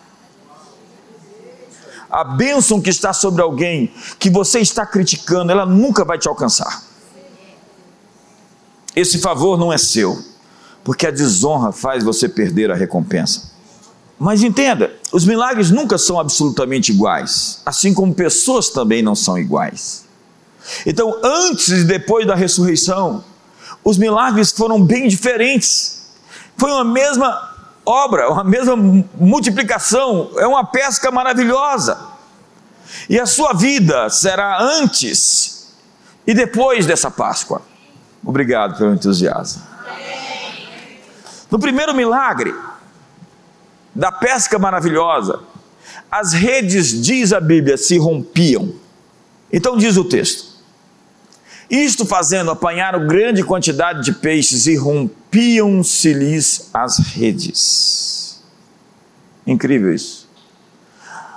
a 2.09 2.23
bênção 2.23 2.81
que 2.81 2.89
está 2.89 3.13
sobre 3.13 3.41
alguém 3.41 3.91
que 4.17 4.29
você 4.29 4.59
está 4.59 4.85
criticando, 4.85 5.51
ela 5.51 5.65
nunca 5.65 6.05
vai 6.05 6.17
te 6.17 6.27
alcançar. 6.27 6.83
Esse 8.95 9.19
favor 9.19 9.57
não 9.59 9.71
é 9.71 9.77
seu, 9.77 10.17
porque 10.83 11.05
a 11.05 11.11
desonra 11.11 11.71
faz 11.71 12.03
você 12.03 12.27
perder 12.27 12.71
a 12.71 12.75
recompensa. 12.75 13.51
Mas 14.19 14.41
entenda, 14.41 14.91
os 15.11 15.25
milagres 15.25 15.69
nunca 15.69 15.97
são 15.97 16.19
absolutamente 16.19 16.91
iguais, 16.91 17.61
assim 17.65 17.93
como 17.93 18.13
pessoas 18.13 18.69
também 18.69 19.03
não 19.03 19.13
são 19.15 19.37
iguais. 19.37 20.05
Então, 20.85 21.19
antes 21.23 21.67
e 21.69 21.83
depois 21.83 22.25
da 22.25 22.35
ressurreição, 22.35 23.23
os 23.83 23.97
milagres 23.97 24.51
foram 24.51 24.81
bem 24.81 25.07
diferentes. 25.07 26.07
Foi 26.57 26.71
uma 26.71 26.83
mesma 26.83 27.56
obra, 27.87 28.29
uma 28.29 28.43
mesma 28.43 28.75
multiplicação, 29.15 30.31
é 30.37 30.45
uma 30.45 30.65
pesca 30.65 31.09
maravilhosa. 31.09 31.97
E 33.09 33.19
a 33.19 33.25
sua 33.25 33.53
vida 33.53 34.09
será 34.09 34.61
antes 34.61 35.75
e 36.25 36.33
depois 36.33 36.85
dessa 36.85 37.09
Páscoa. 37.09 37.61
Obrigado 38.23 38.77
pelo 38.77 38.93
entusiasmo. 38.93 39.63
No 41.49 41.57
primeiro 41.57 41.95
milagre 41.95 42.53
da 43.95 44.11
pesca 44.11 44.59
maravilhosa, 44.59 45.39
as 46.11 46.33
redes, 46.33 47.01
diz 47.01 47.31
a 47.31 47.39
Bíblia, 47.39 47.77
se 47.77 47.97
rompiam. 47.97 48.73
Então 49.51 49.77
diz 49.77 49.95
o 49.95 50.03
texto: 50.03 50.57
isto 51.69 52.05
fazendo, 52.05 52.51
apanharam 52.51 53.07
grande 53.07 53.43
quantidade 53.43 54.03
de 54.03 54.13
peixes 54.13 54.67
e 54.67 54.75
rompiam-se-lhes 55.27 56.69
as 56.73 56.97
redes. 56.99 58.41
Incrível 59.45 59.93
isso. 59.93 60.27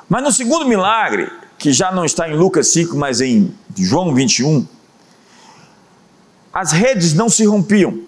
Mas 0.09 0.23
no 0.23 0.33
segundo 0.33 0.67
milagre, 0.67 1.31
que 1.59 1.73
já 1.73 1.93
não 1.93 2.05
está 2.05 2.29
em 2.29 2.35
Lucas 2.35 2.69
5, 2.69 2.97
mas 2.97 3.21
em 3.21 3.55
João 3.77 4.15
21, 4.15 4.67
as 6.53 6.73
redes 6.73 7.15
não 7.15 7.29
se 7.29 7.45
rompiam. 7.45 8.01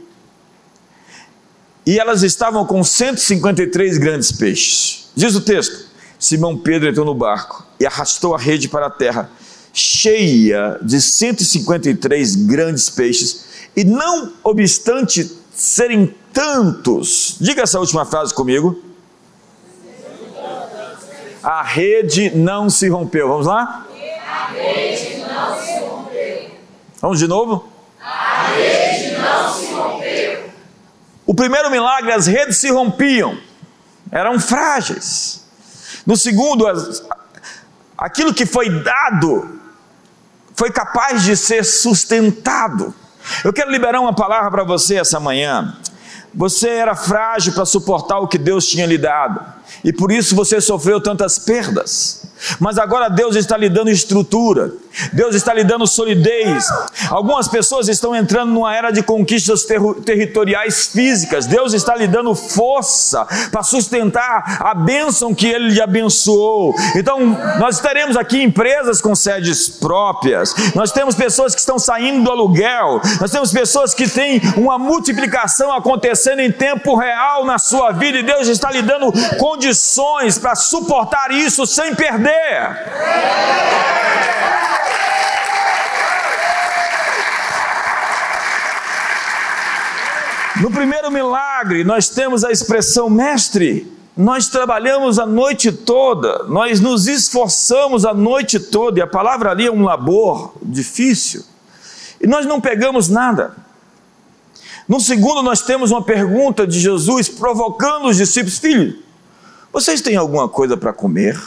E 1.85 1.99
elas 1.99 2.23
estavam 2.23 2.65
com 2.65 2.83
153 2.83 3.99
grandes 3.99 4.33
peixes. 4.33 5.11
Diz 5.15 5.35
o 5.35 5.41
texto: 5.41 5.87
Simão 6.19 6.57
Pedro 6.57 6.89
entrou 6.89 7.05
no 7.05 7.15
barco 7.15 7.67
e 7.79 7.87
arrastou 7.87 8.35
a 8.35 8.39
rede 8.39 8.69
para 8.69 8.87
a 8.87 8.91
terra 8.91 9.31
cheia 9.73 10.79
de 10.83 11.01
153 11.01 12.35
grandes 12.37 12.91
peixes, 12.91 13.45
e 13.75 13.85
não 13.85 14.33
obstante 14.45 15.42
serem 15.55 16.15
tantos, 16.33 17.37
diga 17.41 17.63
essa 17.63 17.79
última 17.79 18.05
frase 18.05 18.35
comigo. 18.35 18.83
A 21.43 21.63
rede 21.63 22.31
não 22.31 22.71
se 22.71 22.89
rompeu. 22.89 23.29
Vamos 23.29 23.47
lá? 23.47 23.87
A 24.27 24.47
rede 24.53 25.17
não 25.19 25.61
se 25.61 25.79
rompeu. 25.81 26.51
Vamos 27.01 27.19
de 27.19 27.27
novo? 27.27 27.69
A 28.01 28.47
rede 28.49 29.19
não 29.19 29.53
se 29.53 29.73
rompeu. 29.73 30.51
O 31.27 31.35
primeiro 31.35 31.71
milagre, 31.71 32.13
as 32.13 32.27
redes 32.27 32.59
se 32.59 32.71
rompiam, 32.71 33.39
eram 34.11 34.39
frágeis. 34.39 35.45
No 36.07 36.17
segundo, 36.17 36.67
as, 36.67 37.03
aquilo 37.97 38.35
que 38.35 38.47
foi 38.47 38.83
dado 38.83 39.61
foi 40.55 40.71
capaz 40.71 41.23
de 41.23 41.37
ser 41.37 41.65
sustentado. 41.65 42.95
Eu 43.45 43.53
quero 43.53 43.71
liberar 43.71 44.01
uma 44.01 44.15
palavra 44.15 44.51
para 44.51 44.65
você 44.65 44.97
essa 44.97 45.19
manhã. 45.21 45.77
Você 46.35 46.69
era 46.69 46.95
frágil 46.95 47.53
para 47.53 47.65
suportar 47.65 48.19
o 48.19 48.29
que 48.29 48.39
Deus 48.39 48.67
tinha 48.67 48.87
lhe 48.87 48.97
dado, 48.97 49.41
e 49.85 49.93
por 49.93 50.13
isso 50.13 50.35
você 50.35 50.61
sofreu 50.61 51.01
tantas 51.01 51.39
perdas. 51.39 52.23
Mas 52.59 52.77
agora 52.77 53.09
Deus 53.09 53.37
está 53.37 53.57
lhe 53.57 53.69
dando 53.69 53.91
estrutura, 53.91 54.73
Deus 55.13 55.35
está 55.35 55.55
lhe 55.55 55.63
dando 55.63 55.87
solidez. 55.87 56.67
Algumas 57.09 57.47
pessoas 57.47 57.89
estão 57.89 58.17
entrando 58.17 58.53
numa 58.53 58.75
era 58.75 58.91
de 58.91 59.03
conquistas 59.03 59.63
ter 59.65 59.81
territoriais 60.05 60.87
físicas. 60.87 61.47
Deus 61.47 61.73
está 61.73 61.95
lhe 61.95 62.09
dando 62.09 62.35
força 62.35 63.25
para 63.51 63.63
sustentar 63.63 64.59
a 64.61 64.75
bênção 64.75 65.35
que 65.35 65.47
Ele 65.47 65.71
lhe 65.71 65.81
abençoou. 65.81 66.75
Então, 66.97 67.21
nós 67.61 67.79
teremos 67.79 68.17
aqui 68.17 68.43
empresas 68.43 69.01
com 69.01 69.15
sedes 69.15 69.69
próprias, 69.69 70.55
nós 70.75 70.91
temos 70.91 71.15
pessoas 71.15 71.55
que 71.55 71.61
estão 71.61 71.79
saindo 71.79 72.25
do 72.25 72.31
aluguel, 72.31 73.01
nós 73.21 73.31
temos 73.31 73.53
pessoas 73.53 73.95
que 73.95 74.09
têm 74.09 74.41
uma 74.57 74.79
multiplicação 74.79 75.73
acontecendo 75.73 76.41
em 76.41 76.51
tempo 76.51 76.97
real 76.97 77.45
na 77.45 77.59
sua 77.59 77.93
vida 77.93 78.19
e 78.19 78.23
Deus 78.23 78.49
está 78.49 78.71
lhe 78.71 78.83
dando 78.83 79.13
condições 79.39 79.62
para 80.39 80.55
suportar 80.55 81.31
isso 81.31 81.67
sem 81.67 81.95
perder. 81.95 82.77
No 90.61 90.71
primeiro 90.71 91.11
milagre, 91.11 91.83
nós 91.83 92.09
temos 92.09 92.45
a 92.45 92.51
expressão 92.53 93.11
mestre. 93.11 93.93
Nós 94.17 94.49
trabalhamos 94.49 95.19
a 95.19 95.25
noite 95.25 95.73
toda, 95.73 96.45
nós 96.45 96.81
nos 96.81 97.09
esforçamos 97.09 98.05
a 98.05 98.13
noite 98.13 98.61
toda, 98.61 98.99
e 98.99 99.03
a 99.03 99.07
palavra 99.07 99.51
ali 99.51 99.67
é 99.67 99.73
um 99.73 99.85
labor 99.85 100.53
difícil, 100.63 101.43
e 102.21 102.27
nós 102.27 102.45
não 102.45 102.61
pegamos 102.61 103.09
nada. 103.09 103.57
No 104.87 105.01
segundo, 105.01 105.43
nós 105.43 105.63
temos 105.63 105.91
uma 105.91 106.03
pergunta 106.03 106.67
de 106.67 106.79
Jesus 106.79 107.29
provocando 107.29 108.09
os 108.09 108.19
discípulos: 108.19 108.59
Filho, 108.59 109.03
vocês 109.73 110.01
têm 110.01 110.17
alguma 110.17 110.49
coisa 110.49 110.77
para 110.77 110.93
comer? 110.93 111.41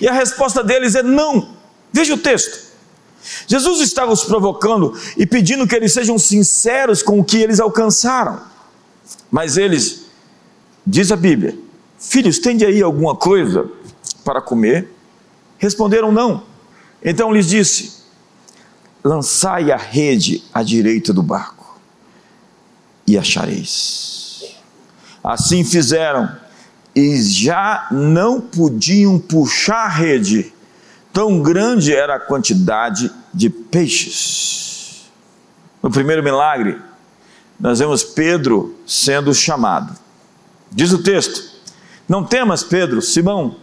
E 0.00 0.08
a 0.08 0.12
resposta 0.12 0.62
deles 0.62 0.94
é 0.94 1.02
não. 1.02 1.56
Veja 1.92 2.14
o 2.14 2.18
texto. 2.18 2.70
Jesus 3.46 3.80
estava 3.80 4.12
os 4.12 4.24
provocando 4.24 4.98
e 5.16 5.26
pedindo 5.26 5.66
que 5.66 5.74
eles 5.74 5.92
sejam 5.92 6.18
sinceros 6.18 7.02
com 7.02 7.20
o 7.20 7.24
que 7.24 7.38
eles 7.38 7.60
alcançaram. 7.60 8.40
Mas 9.30 9.56
eles, 9.56 10.06
diz 10.86 11.12
a 11.12 11.16
Bíblia, 11.16 11.58
filhos, 11.98 12.38
tende 12.38 12.64
aí 12.64 12.82
alguma 12.82 13.14
coisa 13.14 13.68
para 14.24 14.40
comer? 14.40 14.90
Responderam 15.58 16.10
não. 16.10 16.44
Então 17.04 17.32
lhes 17.32 17.46
disse: 17.46 18.00
lançai 19.04 19.70
a 19.70 19.76
rede 19.76 20.42
à 20.54 20.62
direita 20.62 21.12
do 21.12 21.22
barco 21.22 21.78
e 23.06 23.18
achareis. 23.18 24.44
Assim 25.22 25.64
fizeram 25.64 26.34
e 27.00 27.22
já 27.22 27.86
não 27.90 28.40
podiam 28.40 29.18
puxar 29.18 29.86
a 29.86 29.88
rede, 29.88 30.52
tão 31.12 31.40
grande 31.40 31.94
era 31.94 32.16
a 32.16 32.20
quantidade 32.20 33.10
de 33.32 33.48
peixes. 33.48 35.10
No 35.82 35.90
primeiro 35.90 36.22
milagre, 36.22 36.78
nós 37.58 37.78
vemos 37.78 38.04
Pedro 38.04 38.76
sendo 38.86 39.32
chamado. 39.32 39.96
Diz 40.70 40.92
o 40.92 41.02
texto: 41.02 41.42
Não 42.06 42.22
temas, 42.22 42.62
Pedro, 42.62 43.00
Simão, 43.00 43.56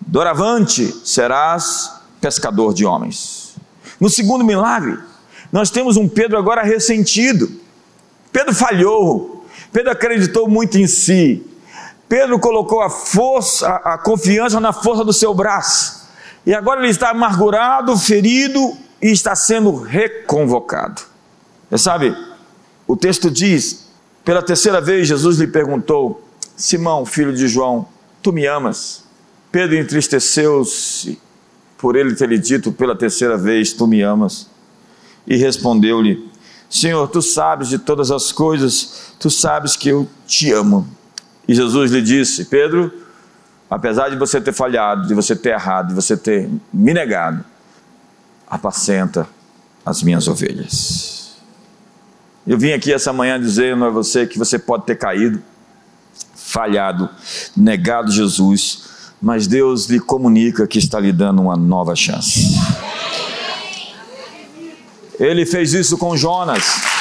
doravante 0.00 0.94
serás 1.04 1.92
pescador 2.20 2.72
de 2.72 2.84
homens. 2.84 3.56
No 3.98 4.08
segundo 4.08 4.44
milagre, 4.44 4.98
nós 5.50 5.70
temos 5.70 5.96
um 5.96 6.08
Pedro 6.08 6.38
agora 6.38 6.62
ressentido. 6.62 7.50
Pedro 8.30 8.54
falhou, 8.54 9.44
Pedro 9.72 9.90
acreditou 9.90 10.48
muito 10.48 10.78
em 10.78 10.86
si, 10.86 11.45
Pedro 12.08 12.38
colocou 12.38 12.80
a 12.80 12.90
força, 12.90 13.68
a, 13.68 13.94
a 13.94 13.98
confiança 13.98 14.60
na 14.60 14.72
força 14.72 15.04
do 15.04 15.12
seu 15.12 15.34
braço. 15.34 16.06
E 16.44 16.54
agora 16.54 16.80
ele 16.80 16.90
está 16.90 17.10
amargurado, 17.10 17.96
ferido 17.96 18.76
e 19.02 19.10
está 19.10 19.34
sendo 19.34 19.74
reconvocado. 19.74 21.02
Você 21.68 21.78
sabe, 21.78 22.16
o 22.86 22.96
texto 22.96 23.30
diz: 23.30 23.88
pela 24.24 24.42
terceira 24.42 24.80
vez 24.80 25.08
Jesus 25.08 25.38
lhe 25.38 25.46
perguntou, 25.46 26.22
Simão, 26.56 27.04
filho 27.04 27.34
de 27.34 27.48
João, 27.48 27.88
tu 28.22 28.32
me 28.32 28.46
amas? 28.46 29.04
Pedro 29.50 29.76
entristeceu-se 29.76 31.18
por 31.78 31.96
ele 31.96 32.14
ter 32.14 32.28
lhe 32.28 32.38
dito 32.38 32.72
pela 32.72 32.96
terceira 32.96 33.36
vez: 33.36 33.72
Tu 33.72 33.86
me 33.86 34.02
amas. 34.02 34.48
E 35.26 35.36
respondeu-lhe: 35.36 36.30
Senhor, 36.68 37.08
tu 37.08 37.20
sabes 37.22 37.68
de 37.68 37.78
todas 37.78 38.10
as 38.10 38.32
coisas, 38.32 39.14
tu 39.18 39.30
sabes 39.30 39.76
que 39.76 39.88
eu 39.88 40.08
te 40.26 40.52
amo. 40.52 40.86
E 41.48 41.54
Jesus 41.54 41.92
lhe 41.92 42.02
disse: 42.02 42.46
Pedro, 42.46 42.92
apesar 43.70 44.08
de 44.08 44.16
você 44.16 44.40
ter 44.40 44.52
falhado, 44.52 45.06
de 45.06 45.14
você 45.14 45.34
ter 45.36 45.50
errado, 45.50 45.88
de 45.88 45.94
você 45.94 46.16
ter 46.16 46.48
me 46.72 46.92
negado, 46.92 47.44
apacenta 48.48 49.28
as 49.84 50.02
minhas 50.02 50.26
ovelhas. 50.28 51.36
Eu 52.46 52.58
vim 52.58 52.72
aqui 52.72 52.92
essa 52.92 53.12
manhã 53.12 53.40
dizendo 53.40 53.84
a 53.84 53.90
você 53.90 54.26
que 54.26 54.38
você 54.38 54.58
pode 54.58 54.84
ter 54.86 54.96
caído, 54.96 55.42
falhado, 56.34 57.08
negado 57.56 58.10
Jesus, 58.10 59.12
mas 59.20 59.46
Deus 59.46 59.86
lhe 59.86 59.98
comunica 59.98 60.66
que 60.66 60.78
está 60.78 61.00
lhe 61.00 61.12
dando 61.12 61.42
uma 61.42 61.56
nova 61.56 61.96
chance. 61.96 62.56
Ele 65.18 65.46
fez 65.46 65.72
isso 65.72 65.96
com 65.96 66.16
Jonas. 66.16 66.95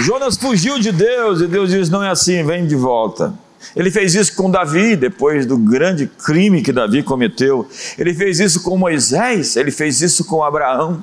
Jonas 0.00 0.36
fugiu 0.36 0.78
de 0.78 0.92
Deus 0.92 1.40
e 1.40 1.46
Deus 1.46 1.70
diz: 1.70 1.88
Não 1.88 2.02
é 2.02 2.10
assim, 2.10 2.44
vem 2.44 2.66
de 2.66 2.76
volta. 2.76 3.34
Ele 3.74 3.90
fez 3.90 4.14
isso 4.14 4.34
com 4.34 4.50
Davi, 4.50 4.96
depois 4.96 5.44
do 5.44 5.58
grande 5.58 6.06
crime 6.06 6.62
que 6.62 6.72
Davi 6.72 7.02
cometeu. 7.02 7.68
Ele 7.98 8.14
fez 8.14 8.38
isso 8.38 8.62
com 8.62 8.76
Moisés, 8.76 9.56
ele 9.56 9.70
fez 9.70 10.00
isso 10.00 10.24
com 10.24 10.42
Abraão. 10.42 11.02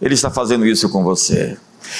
Ele 0.00 0.14
está 0.14 0.30
fazendo 0.30 0.66
isso 0.66 0.88
com 0.88 1.02
você. 1.02 1.56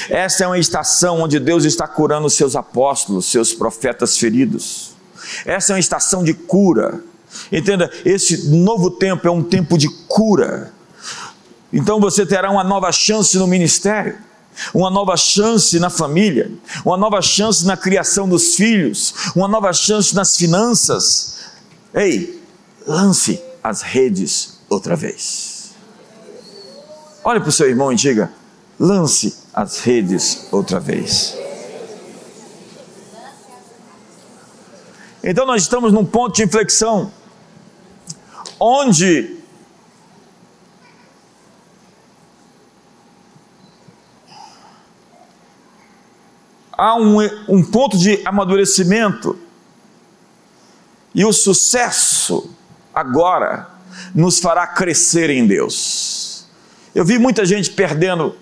Essa 0.09 0.45
é 0.45 0.47
uma 0.47 0.59
estação 0.59 1.21
onde 1.21 1.39
Deus 1.39 1.65
está 1.65 1.87
curando 1.87 2.31
seus 2.31 2.57
apóstolos, 2.57 3.27
seus 3.27 3.53
profetas 3.53 4.17
feridos. 4.17 4.93
Essa 5.45 5.73
é 5.73 5.75
uma 5.75 5.81
estação 5.81 6.23
de 6.23 6.35
cura. 6.35 7.03
Entenda, 7.51 7.91
esse 8.05 8.49
novo 8.49 8.91
tempo 8.91 9.27
é 9.27 9.31
um 9.31 9.43
tempo 9.43 9.77
de 9.77 9.89
cura. 10.07 10.73
Então 11.73 12.01
você 12.01 12.27
terá 12.27 12.51
uma 12.51 12.63
nova 12.63 12.93
chance 12.93 13.37
no 13.39 13.47
ministério, 13.47 14.17
uma 14.75 14.91
nova 14.91 15.17
chance 15.17 15.79
na 15.79 15.91
família, 15.91 16.51
uma 16.85 16.97
nova 16.97 17.21
chance 17.23 17.65
na 17.65 17.77
criação 17.77 18.29
dos 18.29 18.55
filhos, 18.55 19.15
uma 19.35 19.49
nova 19.49 19.73
chance 19.73 20.15
nas 20.15 20.37
finanças. 20.37 21.39
Ei, 21.95 22.43
lance 22.87 23.43
as 23.63 23.83
redes 23.83 24.59
outra 24.69 24.97
vez. 24.97 25.73
Olhe 27.25 27.41
para 27.41 27.49
o 27.49 27.53
seu 27.53 27.69
irmão 27.69 27.93
e 27.93 27.97
diga: 27.97 28.33
lance 28.79 29.37
as 29.55 29.79
redes 29.81 30.49
outra 30.51 30.81
vez. 30.81 31.37
Então 35.23 35.47
nós 35.47 35.63
estamos 35.63 35.93
num 35.93 36.05
ponto 36.05 36.35
de 36.35 36.43
inflexão 36.43 37.13
onde 38.59 39.42
há 46.83 46.97
um, 46.97 47.19
um 47.49 47.63
ponto 47.63 47.97
de 47.97 48.21
amadurecimento 48.25 49.39
e 51.15 51.25
o 51.25 51.33
sucesso 51.33 52.51
agora 52.93 53.71
nos 54.13 54.41
fará 54.41 54.67
crescer 54.67 55.31
em 55.31 55.47
Deus. 55.47 56.45
Eu 56.93 57.05
vi 57.05 57.21
muita 57.21 57.47
gente 57.47 57.71
perdendo 57.71 58.35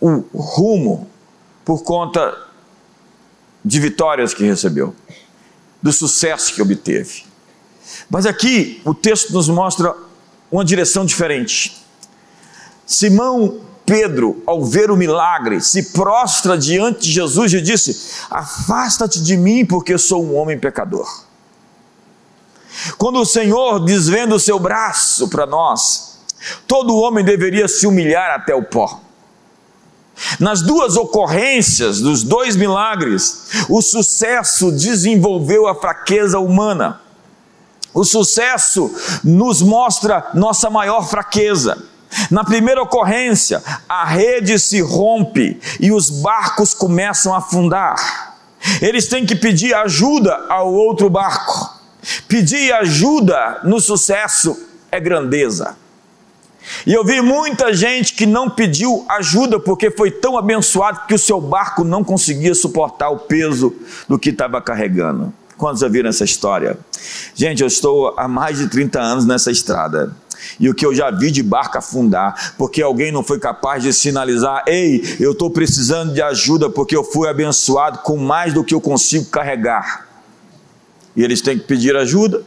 o 0.00 0.20
rumo 0.34 1.10
por 1.66 1.82
conta 1.82 2.46
de 3.62 3.78
vitórias 3.78 4.32
que 4.32 4.44
recebeu, 4.44 4.96
do 5.82 5.92
sucesso 5.92 6.54
que 6.54 6.62
obteve. 6.62 7.24
Mas 8.08 8.24
aqui 8.24 8.80
o 8.86 8.94
texto 8.94 9.34
nos 9.34 9.50
mostra 9.50 9.94
uma 10.50 10.64
direção 10.64 11.04
diferente. 11.04 11.76
Simão 12.86 13.60
Pedro, 13.92 14.42
ao 14.46 14.64
ver 14.64 14.90
o 14.90 14.96
milagre, 14.96 15.60
se 15.60 15.92
prostra 15.92 16.56
diante 16.56 17.00
de 17.02 17.12
Jesus 17.12 17.52
e 17.52 17.60
disse: 17.60 18.24
Afasta-te 18.30 19.22
de 19.22 19.36
mim, 19.36 19.66
porque 19.66 19.98
sou 19.98 20.24
um 20.24 20.34
homem 20.34 20.58
pecador. 20.58 21.06
Quando 22.96 23.20
o 23.20 23.26
Senhor 23.26 23.80
desvenda 23.84 24.34
o 24.34 24.40
seu 24.40 24.58
braço 24.58 25.28
para 25.28 25.44
nós, 25.44 26.20
todo 26.66 26.96
homem 26.96 27.22
deveria 27.22 27.68
se 27.68 27.86
humilhar 27.86 28.30
até 28.30 28.54
o 28.54 28.62
pó. 28.62 28.98
Nas 30.40 30.62
duas 30.62 30.96
ocorrências 30.96 32.00
dos 32.00 32.22
dois 32.22 32.56
milagres, 32.56 33.66
o 33.68 33.82
sucesso 33.82 34.72
desenvolveu 34.72 35.66
a 35.66 35.74
fraqueza 35.74 36.38
humana. 36.38 36.98
O 37.92 38.04
sucesso 38.04 38.90
nos 39.22 39.60
mostra 39.60 40.30
nossa 40.32 40.70
maior 40.70 41.06
fraqueza. 41.06 41.91
Na 42.30 42.44
primeira 42.44 42.82
ocorrência, 42.82 43.62
a 43.88 44.04
rede 44.04 44.58
se 44.58 44.80
rompe 44.80 45.60
e 45.80 45.92
os 45.92 46.10
barcos 46.10 46.74
começam 46.74 47.34
a 47.34 47.38
afundar. 47.38 48.36
Eles 48.80 49.06
têm 49.08 49.26
que 49.26 49.34
pedir 49.34 49.74
ajuda 49.74 50.46
ao 50.48 50.72
outro 50.72 51.10
barco. 51.10 51.80
Pedir 52.28 52.72
ajuda 52.72 53.60
no 53.64 53.80
sucesso 53.80 54.56
é 54.90 55.00
grandeza. 55.00 55.76
E 56.86 56.92
eu 56.92 57.04
vi 57.04 57.20
muita 57.20 57.72
gente 57.72 58.14
que 58.14 58.26
não 58.26 58.48
pediu 58.48 59.04
ajuda 59.08 59.58
porque 59.58 59.90
foi 59.90 60.10
tão 60.10 60.38
abençoado 60.38 61.06
que 61.06 61.14
o 61.14 61.18
seu 61.18 61.40
barco 61.40 61.82
não 61.82 62.04
conseguia 62.04 62.54
suportar 62.54 63.10
o 63.10 63.18
peso 63.18 63.74
do 64.08 64.18
que 64.18 64.30
estava 64.30 64.60
carregando. 64.60 65.32
Quantos 65.56 65.80
já 65.80 65.88
viram 65.88 66.08
essa 66.08 66.24
história? 66.24 66.78
Gente, 67.34 67.62
eu 67.62 67.68
estou 67.68 68.14
há 68.16 68.26
mais 68.26 68.58
de 68.58 68.68
30 68.68 69.00
anos 69.00 69.26
nessa 69.26 69.50
estrada. 69.50 70.14
E 70.58 70.68
o 70.68 70.74
que 70.74 70.84
eu 70.84 70.94
já 70.94 71.10
vi 71.10 71.30
de 71.30 71.42
barco 71.42 71.78
afundar, 71.78 72.54
porque 72.56 72.82
alguém 72.82 73.10
não 73.12 73.22
foi 73.22 73.38
capaz 73.38 73.82
de 73.82 73.92
sinalizar: 73.92 74.62
ei, 74.66 75.16
eu 75.18 75.32
estou 75.32 75.50
precisando 75.50 76.12
de 76.12 76.22
ajuda 76.22 76.70
porque 76.70 76.96
eu 76.96 77.04
fui 77.04 77.28
abençoado 77.28 77.98
com 77.98 78.16
mais 78.16 78.52
do 78.52 78.64
que 78.64 78.74
eu 78.74 78.80
consigo 78.80 79.26
carregar. 79.26 80.08
E 81.14 81.22
eles 81.22 81.40
têm 81.40 81.58
que 81.58 81.66
pedir 81.66 81.96
ajuda. 81.96 82.42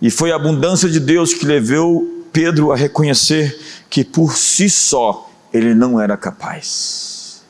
E 0.00 0.10
foi 0.10 0.32
a 0.32 0.36
abundância 0.36 0.88
de 0.88 0.98
Deus 0.98 1.34
que 1.34 1.44
levou 1.44 2.06
Pedro 2.32 2.72
a 2.72 2.76
reconhecer 2.76 3.58
que 3.88 4.04
por 4.04 4.36
si 4.36 4.70
só 4.70 5.28
ele 5.52 5.74
não 5.74 6.00
era 6.00 6.16
capaz. 6.16 7.42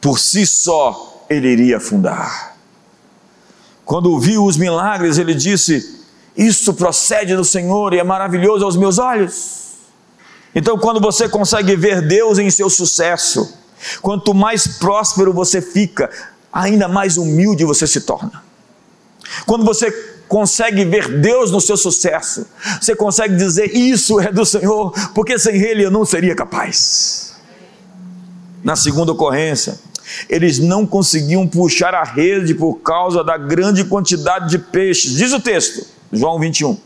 Por 0.00 0.18
si 0.18 0.46
só 0.46 1.26
ele 1.28 1.48
iria 1.48 1.78
afundar. 1.78 2.56
Quando 3.84 4.18
viu 4.18 4.44
os 4.44 4.56
milagres, 4.56 5.18
ele 5.18 5.34
disse: 5.34 6.03
Isso 6.36 6.74
procede 6.74 7.36
do 7.36 7.44
Senhor 7.44 7.94
e 7.94 7.98
é 7.98 8.04
maravilhoso 8.04 8.64
aos 8.64 8.76
meus 8.76 8.98
olhos. 8.98 9.64
Então, 10.54 10.78
quando 10.78 11.00
você 11.00 11.28
consegue 11.28 11.74
ver 11.76 12.02
Deus 12.02 12.38
em 12.38 12.50
seu 12.50 12.70
sucesso, 12.70 13.56
quanto 14.00 14.34
mais 14.34 14.66
próspero 14.78 15.32
você 15.32 15.60
fica, 15.60 16.10
ainda 16.52 16.88
mais 16.88 17.16
humilde 17.16 17.64
você 17.64 17.86
se 17.86 18.00
torna. 18.02 18.42
Quando 19.46 19.64
você 19.64 19.90
consegue 20.28 20.84
ver 20.84 21.20
Deus 21.20 21.50
no 21.50 21.60
seu 21.60 21.76
sucesso, 21.76 22.46
você 22.80 22.94
consegue 22.94 23.36
dizer: 23.36 23.74
Isso 23.74 24.20
é 24.20 24.32
do 24.32 24.44
Senhor, 24.44 24.92
porque 25.14 25.38
sem 25.38 25.56
Ele 25.56 25.84
eu 25.84 25.90
não 25.90 26.04
seria 26.04 26.34
capaz. 26.34 27.34
Na 28.62 28.76
segunda 28.76 29.12
ocorrência, 29.12 29.78
eles 30.28 30.58
não 30.58 30.86
conseguiam 30.86 31.46
puxar 31.46 31.94
a 31.94 32.04
rede 32.04 32.54
por 32.54 32.76
causa 32.76 33.22
da 33.22 33.36
grande 33.36 33.84
quantidade 33.84 34.48
de 34.48 34.58
peixes, 34.58 35.12
diz 35.12 35.32
o 35.32 35.40
texto, 35.40 35.86
João 36.12 36.38
21. 36.38 36.78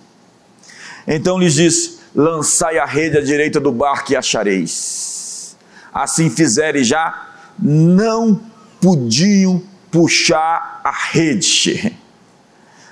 Então 1.07 1.38
lhes 1.38 1.54
disse: 1.54 1.98
Lançai 2.14 2.78
a 2.78 2.85
rede 2.85 3.18
à 3.18 3.20
direita 3.20 3.61
do 3.61 3.72
barco 3.72 4.12
e 4.12 4.16
achareis. 4.16 5.57
Assim 5.92 6.31
fizerem 6.31 6.85
já, 6.85 7.28
não 7.59 8.40
podiam 8.81 9.62
puxar 9.90 10.81
a 10.85 10.90
rede. 10.90 11.96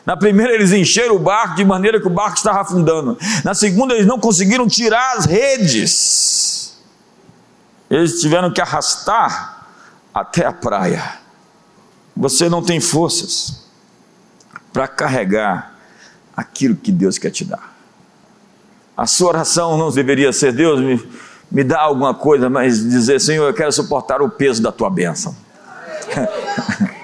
Na 0.05 0.17
primeira, 0.17 0.53
eles 0.55 0.73
encheram 0.73 1.17
o 1.17 1.19
barco 1.19 1.57
de 1.57 1.65
maneira 1.65 2.01
que 2.01 2.07
o 2.07 2.11
barco 2.11 2.37
estava 2.37 2.61
afundando. 2.61 3.19
Na 3.45 3.55
segunda, 3.55 3.95
eles 3.95 4.07
não 4.07 4.21
conseguiram 4.21 4.69
tirar 4.69 5.17
as 5.17 5.25
redes. 5.25 6.79
Eles 7.91 8.21
tiveram 8.21 8.53
que 8.53 8.61
arrastar 8.61 9.67
até 10.15 10.47
a 10.47 10.53
praia. 10.53 11.19
Você 12.17 12.49
não 12.49 12.62
tem 12.62 12.81
forças 12.81 13.67
para 14.73 14.89
carregar 14.89 15.76
aquilo 16.37 16.77
que 16.77 16.92
Deus 16.92 17.16
quer 17.16 17.31
te 17.31 17.44
dar. 17.44 17.75
A 18.96 19.07
sua 19.07 19.29
oração 19.29 19.79
não 19.79 19.90
deveria 19.90 20.33
ser: 20.33 20.53
Deus, 20.53 20.81
me, 20.81 21.03
me 21.51 21.64
dá 21.64 21.81
alguma 21.81 22.14
coisa, 22.14 22.51
mas 22.51 22.79
dizer: 22.81 23.20
Senhor, 23.20 23.46
eu 23.46 23.55
quero 23.55 23.72
suportar 23.72 24.20
o 24.20 24.29
peso 24.29 24.62
da 24.62 24.70
tua 24.70 24.90
bênção. 24.90 25.35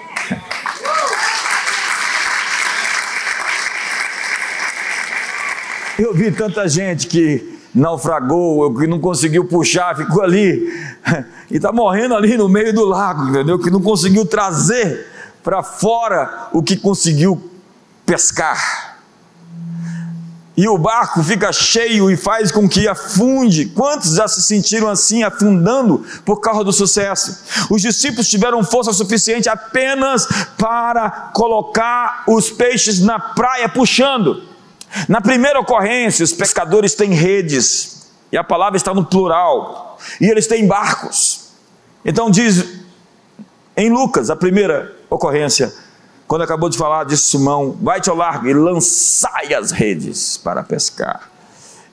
Eu 5.95 6.11
vi 6.11 6.31
tanta 6.31 6.67
gente 6.67 7.05
que 7.05 7.59
naufragou, 7.73 8.75
que 8.75 8.87
não 8.87 8.99
conseguiu 8.99 9.45
puxar, 9.45 9.95
ficou 9.95 10.23
ali 10.23 10.67
e 11.51 11.57
está 11.57 11.71
morrendo 11.71 12.15
ali 12.15 12.35
no 12.35 12.49
meio 12.49 12.73
do 12.73 12.83
lago, 12.83 13.29
entendeu? 13.29 13.59
Que 13.59 13.69
não 13.69 13.79
conseguiu 13.79 14.25
trazer 14.25 15.07
para 15.43 15.61
fora 15.61 16.49
o 16.51 16.63
que 16.63 16.77
conseguiu 16.77 17.51
pescar 18.07 18.92
e 20.55 20.67
o 20.67 20.77
barco 20.77 21.23
fica 21.23 21.51
cheio 21.51 22.11
e 22.11 22.15
faz 22.15 22.51
com 22.51 22.69
que 22.69 22.87
afunde. 22.87 23.65
Quantos 23.65 24.15
já 24.15 24.27
se 24.27 24.41
sentiram 24.41 24.87
assim, 24.87 25.23
afundando 25.23 26.05
por 26.23 26.39
causa 26.39 26.63
do 26.63 26.71
sucesso? 26.71 27.43
Os 27.69 27.81
discípulos 27.81 28.29
tiveram 28.29 28.63
força 28.63 28.93
suficiente 28.93 29.49
apenas 29.49 30.27
para 30.57 31.31
colocar 31.33 32.23
os 32.27 32.51
peixes 32.51 32.99
na 32.99 33.19
praia 33.19 33.67
puxando. 33.67 34.43
Na 35.09 35.19
primeira 35.21 35.59
ocorrência, 35.59 36.23
os 36.23 36.33
pescadores 36.33 36.93
têm 36.93 37.13
redes, 37.13 38.11
e 38.31 38.37
a 38.37 38.43
palavra 38.43 38.77
está 38.77 38.93
no 38.93 39.03
plural, 39.03 39.97
e 40.21 40.25
eles 40.25 40.45
têm 40.45 40.67
barcos. 40.67 41.49
Então 42.05 42.29
diz 42.29 42.83
em 43.75 43.89
Lucas, 43.89 44.29
a 44.29 44.35
primeira 44.35 44.95
ocorrência, 45.09 45.73
quando 46.33 46.41
acabou 46.41 46.67
de 46.67 46.79
falar 46.79 47.03
de 47.03 47.15
Simão, 47.15 47.77
vai-te 47.79 48.09
ao 48.09 48.15
largo 48.15 48.47
e 48.47 48.55
lançai 48.55 49.53
as 49.53 49.69
redes 49.69 50.35
para 50.35 50.63
pescar. 50.63 51.29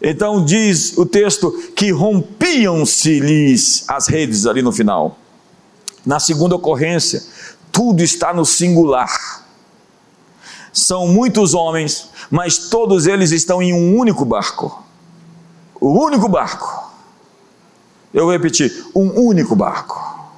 Então 0.00 0.42
diz 0.42 0.96
o 0.96 1.04
texto 1.04 1.52
que 1.76 1.90
rompiam-se-lhes 1.90 3.84
as 3.86 4.06
redes 4.06 4.46
ali 4.46 4.62
no 4.62 4.72
final. 4.72 5.18
Na 6.06 6.18
segunda 6.18 6.56
ocorrência, 6.56 7.22
tudo 7.70 8.02
está 8.02 8.32
no 8.32 8.46
singular. 8.46 9.44
São 10.72 11.06
muitos 11.06 11.52
homens, 11.52 12.08
mas 12.30 12.70
todos 12.70 13.06
eles 13.06 13.32
estão 13.32 13.60
em 13.60 13.74
um 13.74 13.94
único 13.98 14.24
barco. 14.24 14.82
O 15.78 16.02
único 16.02 16.30
barco. 16.30 16.90
Eu 18.14 18.24
vou 18.24 18.32
repetir: 18.32 18.86
um 18.94 19.20
único 19.20 19.54
barco. 19.54 20.30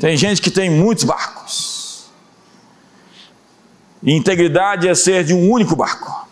Tem 0.00 0.16
gente 0.16 0.42
que 0.42 0.50
tem 0.50 0.68
muitos 0.68 1.04
barcos. 1.04 1.71
E 4.02 4.12
integridade 4.12 4.88
é 4.88 4.94
ser 4.94 5.24
de 5.24 5.32
um 5.32 5.50
único 5.50 5.76
barco, 5.76 6.28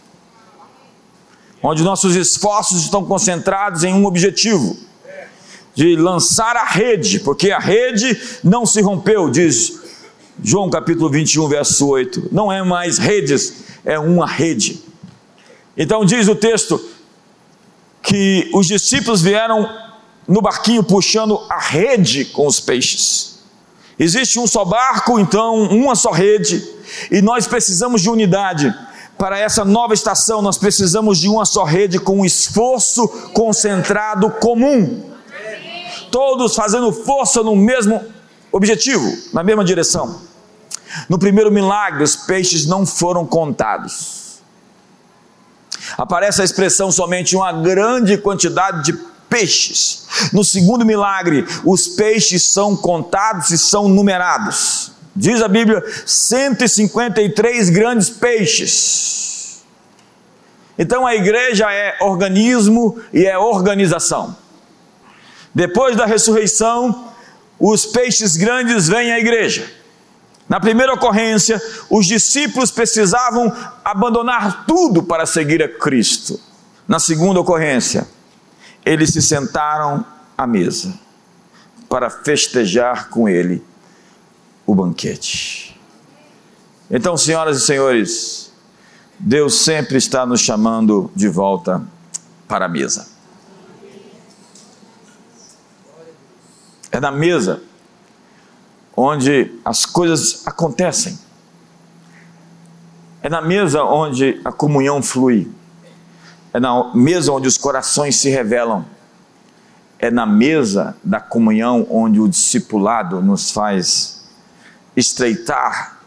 onde 1.63 1.83
nossos 1.83 2.17
esforços 2.17 2.83
estão 2.83 3.05
concentrados 3.05 3.85
em 3.85 3.95
um 3.95 4.07
objetivo, 4.07 4.77
de 5.75 5.95
lançar 5.95 6.57
a 6.57 6.65
rede, 6.65 7.21
porque 7.21 7.53
a 7.53 7.59
rede 7.59 8.21
não 8.43 8.67
se 8.67 8.81
rompeu, 8.81 9.31
diz 9.31 9.81
João 10.43 10.71
capítulo 10.71 11.09
21, 11.11 11.49
verso 11.49 11.87
8. 11.87 12.29
Não 12.33 12.51
é 12.51 12.63
mais 12.63 12.99
redes, 12.99 13.65
é 13.85 13.99
uma 13.99 14.27
rede. 14.27 14.83
Então 15.77 16.05
diz 16.05 16.29
o 16.29 16.35
texto 16.35 16.83
que 18.03 18.51
os 18.53 18.67
discípulos 18.67 19.21
vieram 19.23 19.69
no 20.27 20.41
barquinho 20.41 20.83
puxando 20.83 21.41
a 21.49 21.59
rede 21.59 22.25
com 22.27 22.47
os 22.47 22.59
peixes. 22.59 23.30
Existe 24.03 24.41
um 24.41 24.47
só 24.47 24.65
barco, 24.65 25.21
então 25.21 25.65
uma 25.65 25.95
só 25.95 26.11
rede, 26.11 26.67
e 27.11 27.21
nós 27.21 27.47
precisamos 27.47 28.01
de 28.01 28.09
unidade. 28.09 28.75
Para 29.19 29.39
essa 29.39 29.63
nova 29.63 29.93
estação, 29.93 30.41
nós 30.41 30.57
precisamos 30.57 31.19
de 31.19 31.29
uma 31.29 31.45
só 31.45 31.65
rede 31.65 32.01
com 32.01 32.21
um 32.21 32.25
esforço 32.25 33.07
concentrado 33.35 34.31
comum. 34.31 35.05
Todos 36.11 36.55
fazendo 36.57 36.91
força 36.91 37.43
no 37.43 37.55
mesmo 37.55 38.03
objetivo, 38.51 39.07
na 39.35 39.43
mesma 39.43 39.63
direção. 39.63 40.23
No 41.07 41.19
primeiro 41.19 41.53
milagre, 41.53 42.03
os 42.03 42.17
peixes 42.17 42.65
não 42.65 42.87
foram 42.87 43.27
contados. 43.27 44.41
Aparece 45.99 46.41
a 46.41 46.45
expressão 46.45 46.91
somente 46.91 47.37
uma 47.37 47.53
grande 47.53 48.17
quantidade 48.17 48.83
de 48.83 49.10
peixes. 49.31 50.07
No 50.33 50.45
segundo 50.45 50.85
milagre, 50.85 51.47
os 51.65 51.87
peixes 51.89 52.45
são 52.45 52.77
contados 52.77 53.51
e 53.51 53.57
são 53.57 53.89
numerados. 53.89 54.93
Diz 55.15 55.41
a 55.41 55.49
Bíblia: 55.49 55.83
153 56.05 57.71
grandes 57.71 58.11
peixes. 58.11 59.63
Então 60.79 61.07
a 61.07 61.15
igreja 61.15 61.71
é 61.73 61.97
organismo 62.01 63.01
e 63.13 63.27
é 63.27 63.39
organização. 63.39 64.37
Depois 65.55 65.97
da 65.97 66.07
ressurreição, 66.07 67.13
os 67.59 67.85
peixes 67.85 68.37
grandes 68.37 68.89
vêm 68.89 69.13
à 69.13 69.19
igreja. 69.19 69.71
Na 70.49 70.59
primeira 70.59 70.95
ocorrência, 70.95 71.63
os 71.89 72.07
discípulos 72.07 72.71
precisavam 72.71 73.55
abandonar 73.85 74.65
tudo 74.67 75.03
para 75.03 75.27
seguir 75.27 75.63
a 75.63 75.69
Cristo. 75.69 76.41
Na 76.89 76.99
segunda 76.99 77.39
ocorrência, 77.39 78.09
eles 78.85 79.11
se 79.11 79.23
sentaram 79.23 80.05
à 80.37 80.47
mesa 80.47 80.95
para 81.89 82.09
festejar 82.09 83.09
com 83.09 83.29
ele 83.29 83.65
o 84.67 84.75
banquete. 84.75 85.81
Então, 86.91 87.17
senhoras 87.17 87.59
e 87.59 87.67
senhores, 87.67 88.53
Deus 89.19 89.61
sempre 89.65 89.97
está 89.97 90.25
nos 90.25 90.41
chamando 90.41 91.11
de 91.15 91.29
volta 91.29 91.83
para 92.49 92.67
a 92.67 92.69
mesa. 92.69 93.07
É 96.91 96.99
na 96.99 97.13
mesa 97.13 97.63
onde 98.97 99.53
as 99.65 99.87
coisas 99.87 100.47
acontecem. 100.47 101.19
É 103.23 103.29
na 103.29 103.41
mesa 103.41 103.85
onde 103.85 104.41
a 104.45 104.51
comunhão 104.51 105.03
flui. 105.03 105.51
É 106.53 106.59
na 106.59 106.93
mesa 106.95 107.33
onde 107.33 107.47
os 107.47 107.57
corações 107.57 108.17
se 108.17 108.29
revelam. 108.29 108.85
É 109.99 110.11
na 110.11 110.27
mesa 110.27 110.97
da 111.05 111.21
comunhão 111.21 111.87
onde 111.91 112.21
o 112.21 112.29
discipulado 112.29 113.21
nos 113.21 113.51
faz 113.51 114.29
estreitar 114.97 115.99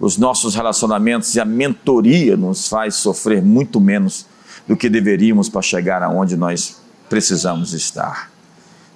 os 0.00 0.16
nossos 0.16 0.54
relacionamentos 0.54 1.34
e 1.34 1.40
a 1.40 1.44
mentoria 1.44 2.36
nos 2.36 2.68
faz 2.68 2.96
sofrer 2.96 3.42
muito 3.42 3.80
menos 3.80 4.26
do 4.66 4.76
que 4.76 4.88
deveríamos 4.88 5.48
para 5.48 5.62
chegar 5.62 6.02
aonde 6.02 6.36
nós 6.36 6.80
precisamos 7.08 7.72
estar. 7.72 8.30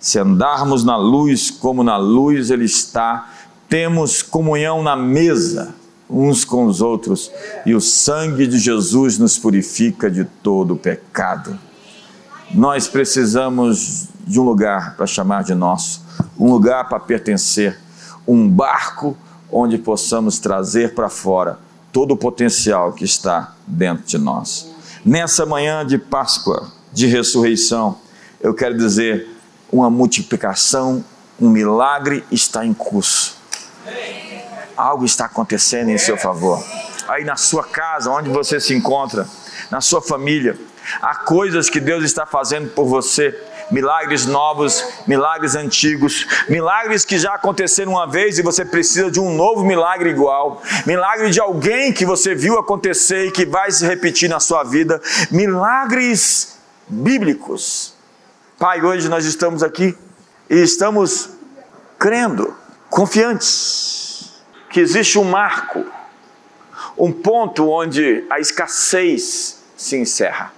Se 0.01 0.19
andarmos 0.19 0.85
na 0.85 0.97
luz 0.97 1.51
como 1.51 1.83
na 1.83 1.97
luz 1.97 2.51
Ele 2.51 2.65
está, 2.65 3.31
temos 3.69 4.23
comunhão 4.23 4.83
na 4.83 4.97
mesa 4.97 5.75
uns 6.09 6.45
com 6.45 6.65
os 6.67 6.81
outros, 6.81 7.31
e 7.67 7.75
o 7.75 7.81
sangue 7.81 8.47
de 8.47 8.59
Jesus 8.59 9.19
nos 9.19 9.39
purifica 9.39 10.11
de 10.11 10.25
todo 10.25 10.77
pecado. 10.77 11.59
Nós 12.55 12.89
precisamos 12.89 14.09
de 14.27 14.41
um 14.41 14.45
lugar 14.45 14.97
para 14.97 15.07
chamar 15.07 15.45
de 15.45 15.55
nosso, 15.55 16.03
um 16.39 16.51
lugar 16.51 16.89
para 16.89 16.99
pertencer, 16.99 17.79
um 18.27 18.49
barco 18.49 19.17
onde 19.51 19.77
possamos 19.79 20.39
trazer 20.39 20.95
para 20.95 21.09
fora 21.09 21.59
todo 21.93 22.13
o 22.13 22.17
potencial 22.17 22.93
que 22.93 23.05
está 23.05 23.55
dentro 23.67 24.05
de 24.07 24.19
nós. 24.19 24.71
Nessa 25.05 25.45
manhã 25.47 25.87
de 25.87 25.99
Páscoa, 25.99 26.71
de 26.93 27.07
ressurreição, 27.07 27.99
eu 28.41 28.55
quero 28.55 28.77
dizer, 28.77 29.29
uma 29.71 29.91
multiplicação, 29.91 31.05
um 31.41 31.49
milagre 31.49 32.25
está 32.31 32.65
em 32.65 32.73
curso 32.73 33.39
algo 34.79 35.05
está 35.05 35.25
acontecendo 35.25 35.91
em 35.91 35.99
seu 35.99 36.17
favor. 36.17 36.65
Aí 37.09 37.25
na 37.25 37.37
sua 37.37 37.65
casa, 37.65 38.11
onde 38.11 38.31
você 38.31 38.61
se 38.61 38.75
encontra, 38.75 39.27
na 39.71 39.81
sua 39.81 40.01
família, 40.01 40.57
há 41.03 41.17
coisas 41.17 41.69
que 41.69 41.81
Deus 41.81 42.05
está 42.05 42.25
fazendo 42.25 42.71
por 42.71 42.87
você. 42.87 43.37
Milagres 43.71 44.25
novos, 44.25 44.83
milagres 45.07 45.55
antigos, 45.55 46.27
milagres 46.49 47.05
que 47.05 47.19
já 47.19 47.35
aconteceram 47.35 47.93
uma 47.93 48.07
vez 48.07 48.39
e 48.39 48.43
você 48.43 48.65
precisa 48.65 49.11
de 49.11 49.21
um 49.21 49.35
novo 49.35 49.63
milagre 49.63 50.09
igual, 50.09 50.63
milagre 50.87 51.29
de 51.29 51.39
alguém 51.39 51.93
que 51.93 52.07
você 52.07 52.35
viu 52.35 52.59
acontecer 52.59 53.27
e 53.27 53.31
que 53.31 53.45
vai 53.45 53.71
se 53.71 53.85
repetir 53.85 54.27
na 54.27 54.41
sua 54.41 54.65
vida, 54.65 55.03
milagres 55.31 56.57
bíblicos. 56.89 57.93
Pai, 58.59 58.81
hoje 58.81 59.07
nós 59.07 59.27
estamos 59.27 59.63
aqui 59.63 59.95
e 60.49 60.63
estamos 60.63 61.29
crendo, 61.99 62.57
confiantes 62.89 64.08
que 64.71 64.81
existe 64.81 65.19
um 65.19 65.25
marco, 65.25 65.85
um 66.97 67.13
ponto 67.13 67.69
onde 67.69 68.25
a 68.29 68.39
escassez 68.39 69.63
se 69.77 69.97
encerra, 69.97 70.53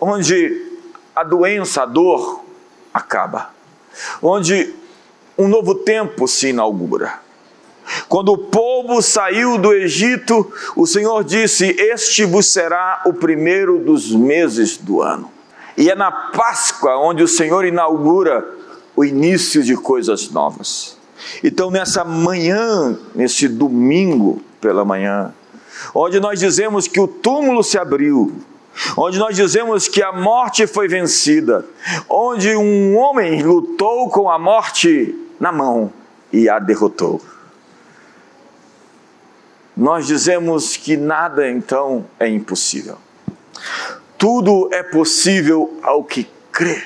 onde 0.00 0.70
a 1.14 1.22
doença, 1.22 1.82
a 1.82 1.86
dor 1.86 2.44
acaba, 2.92 3.50
onde 4.22 4.74
um 5.36 5.48
novo 5.48 5.74
tempo 5.74 6.26
se 6.26 6.48
inaugura. 6.48 7.20
Quando 8.08 8.32
o 8.32 8.38
povo 8.38 9.02
saiu 9.02 9.58
do 9.58 9.72
Egito, 9.72 10.52
o 10.76 10.86
Senhor 10.86 11.24
disse: 11.24 11.74
Este 11.78 12.24
vos 12.24 12.46
será 12.46 13.02
o 13.04 13.12
primeiro 13.12 13.78
dos 13.78 14.14
meses 14.14 14.76
do 14.76 15.02
ano. 15.02 15.30
E 15.76 15.90
é 15.90 15.94
na 15.94 16.10
Páscoa 16.10 16.98
onde 16.98 17.22
o 17.22 17.28
Senhor 17.28 17.64
inaugura 17.64 18.46
o 18.94 19.04
início 19.04 19.62
de 19.62 19.76
coisas 19.76 20.30
novas. 20.30 20.99
Então, 21.42 21.70
nessa 21.70 22.04
manhã, 22.04 22.98
nesse 23.14 23.48
domingo 23.48 24.42
pela 24.60 24.84
manhã, 24.84 25.32
onde 25.94 26.20
nós 26.20 26.38
dizemos 26.38 26.86
que 26.86 27.00
o 27.00 27.08
túmulo 27.08 27.62
se 27.62 27.78
abriu 27.78 28.32
onde 28.96 29.18
nós 29.18 29.36
dizemos 29.36 29.88
que 29.88 30.02
a 30.02 30.12
morte 30.12 30.66
foi 30.66 30.88
vencida, 30.88 31.64
onde 32.08 32.54
um 32.56 32.96
homem 32.96 33.42
lutou 33.42 34.08
com 34.08 34.30
a 34.30 34.38
morte 34.38 35.14
na 35.38 35.52
mão 35.52 35.92
e 36.32 36.48
a 36.48 36.58
derrotou. 36.58 37.20
Nós 39.76 40.06
dizemos 40.06 40.76
que 40.76 40.96
nada 40.96 41.48
então 41.48 42.04
é 42.18 42.28
impossível. 42.28 42.98
Tudo 44.18 44.68
é 44.72 44.82
possível 44.82 45.78
ao 45.82 46.04
que 46.04 46.28
crê. 46.52 46.82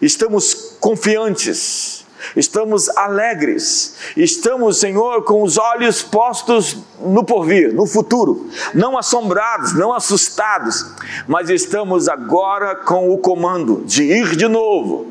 Estamos 0.00 0.76
confiantes 0.80 2.03
estamos 2.36 2.88
alegres, 2.96 3.96
estamos, 4.16 4.78
Senhor, 4.78 5.24
com 5.24 5.42
os 5.42 5.58
olhos 5.58 6.02
postos 6.02 6.78
no 7.00 7.24
porvir, 7.24 7.72
no 7.72 7.86
futuro, 7.86 8.48
não 8.74 8.96
assombrados, 8.98 9.74
não 9.74 9.92
assustados, 9.92 10.86
mas 11.26 11.50
estamos 11.50 12.08
agora 12.08 12.74
com 12.74 13.10
o 13.10 13.18
comando 13.18 13.82
de 13.84 14.02
ir 14.02 14.36
de 14.36 14.48
novo, 14.48 15.06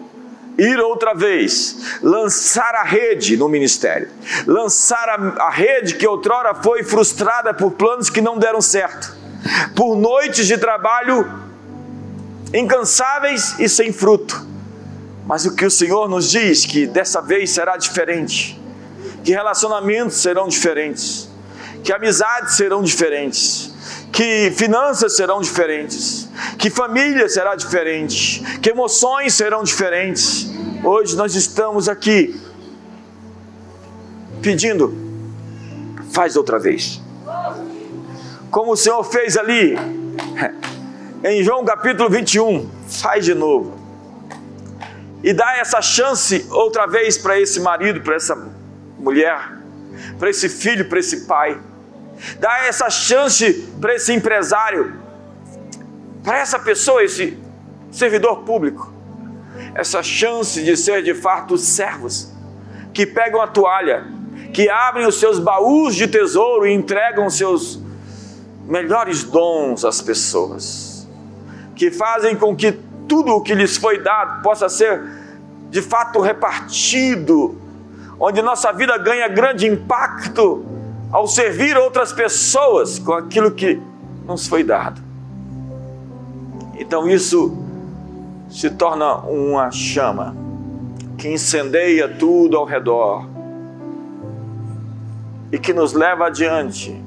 ir 0.58 0.80
outra 0.80 1.14
vez, 1.14 2.00
lançar 2.02 2.76
a 2.76 2.84
rede 2.84 3.38
no 3.38 3.50
ministério, 3.50 4.10
lançar 4.46 5.10
a, 5.10 5.44
a 5.48 5.50
rede 5.50 5.96
que 5.96 6.08
outrora 6.08 6.56
foi 6.56 6.84
frustrada 6.84 7.54
por 7.54 7.72
planos 7.72 8.10
que 8.10 8.22
não 8.22 8.38
deram 8.38 8.62
certo, 8.62 9.16
por 9.76 9.96
noites 9.96 10.48
de 10.48 10.58
trabalho 10.58 11.42
incansáveis 12.54 13.60
e 13.60 13.68
sem 13.68 13.92
fruto 13.92 14.53
mas 15.26 15.46
o 15.46 15.56
que 15.56 15.66
o 15.66 15.72
Senhor 15.72 16.10
nos 16.10 16.30
diz 16.30 16.66
que 16.66 16.86
dessa 16.86 17.22
vez 17.22 17.50
será 17.52 17.78
diferente, 17.78 18.60
que 19.24 19.32
relacionamentos 19.32 20.18
serão 20.18 20.48
diferentes, 20.48 21.30
que 21.84 21.94
amizades 21.94 22.56
serão 22.56 22.84
diferentes, 22.84 23.74
que 24.12 24.52
finanças 24.52 25.16
serão 25.16 25.42
diferentes, 25.42 26.30
que 26.58 26.70
família 26.70 27.28
será 27.30 27.56
diferente, 27.56 28.44
que 28.62 28.70
emoções 28.70 29.34
serão 29.34 29.64
diferentes. 29.64 30.52
Hoje 30.84 31.16
nós 31.16 31.34
estamos 31.36 31.88
aqui 31.88 32.40
pedindo, 34.42 34.94
faz 36.12 36.36
outra 36.36 36.60
vez. 36.60 37.02
Como 38.52 38.74
o 38.74 38.78
Senhor 38.78 39.04
fez 39.06 39.38
ali 39.38 39.76
em 41.24 41.42
João 41.42 41.64
capítulo 41.64 42.10
21, 42.10 42.70
faz 42.88 43.24
de 43.24 43.34
novo 43.34 43.83
e 45.24 45.32
dá 45.32 45.56
essa 45.56 45.82
chance 45.82 46.46
outra 46.52 46.86
vez 46.86 47.18
para 47.18 47.40
esse 47.40 47.62
marido, 47.62 48.02
para 48.02 48.16
essa 48.16 48.36
mulher, 49.00 49.54
para 50.20 50.30
esse 50.30 50.50
filho, 50.50 50.90
para 50.90 51.00
esse 51.00 51.22
pai. 51.22 51.58
Dá 52.40 52.66
essa 52.66 52.90
chance 52.90 53.54
para 53.80 53.96
esse 53.96 54.12
empresário, 54.12 55.02
para 56.22 56.38
essa 56.40 56.60
pessoa, 56.60 57.02
esse 57.02 57.38
servidor 57.90 58.44
público. 58.44 58.92
Essa 59.74 60.04
chance 60.04 60.62
de 60.62 60.76
ser 60.76 61.02
de 61.02 61.14
fato 61.14 61.58
servos 61.58 62.32
que 62.94 63.06
pegam 63.06 63.42
a 63.42 63.48
toalha, 63.48 64.06
que 64.54 64.70
abrem 64.70 65.08
os 65.08 65.20
seus 65.20 65.40
baús 65.40 65.96
de 65.96 66.08
tesouro 66.08 66.68
e 66.68 66.74
entregam 66.74 67.30
seus 67.30 67.80
melhores 68.68 69.24
dons 69.24 69.84
às 69.84 70.02
pessoas, 70.02 71.08
que 71.76 71.90
fazem 71.90 72.36
com 72.36 72.56
que 72.56 72.78
tudo 73.08 73.34
o 73.34 73.42
que 73.42 73.54
lhes 73.54 73.78
foi 73.78 74.02
dado 74.02 74.42
possa 74.42 74.70
ser 74.70 75.02
de 75.70 75.82
fato 75.82 76.22
repartido, 76.22 77.58
onde 78.20 78.42
nossa 78.42 78.72
vida 78.72 78.98
ganha 78.98 79.28
grande 79.28 79.68
impacto 79.68 80.64
ao 81.12 81.28
servir 81.28 81.78
outras 81.78 82.14
pessoas 82.14 83.00
com 83.00 83.14
aquilo 83.14 83.52
que 83.52 83.82
nos 84.26 84.48
foi 84.48 84.64
dado. 84.64 85.02
Então 86.76 87.08
isso 87.08 87.58
se 88.50 88.70
torna 88.70 89.16
uma 89.18 89.72
chama 89.72 90.36
que 91.18 91.28
incendeia 91.28 92.08
tudo 92.08 92.58
ao 92.58 92.66
redor 92.66 93.26
e 95.52 95.58
que 95.58 95.74
nos 95.74 95.94
leva 95.94 96.28
adiante 96.28 97.00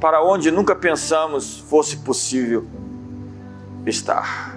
para 0.00 0.22
onde 0.22 0.50
nunca 0.50 0.74
pensamos 0.74 1.58
fosse 1.58 1.98
possível 1.98 2.66
estar. 3.86 4.55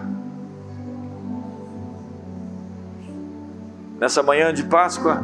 Nessa 3.99 4.23
manhã 4.23 4.53
de 4.53 4.63
Páscoa 4.63 5.23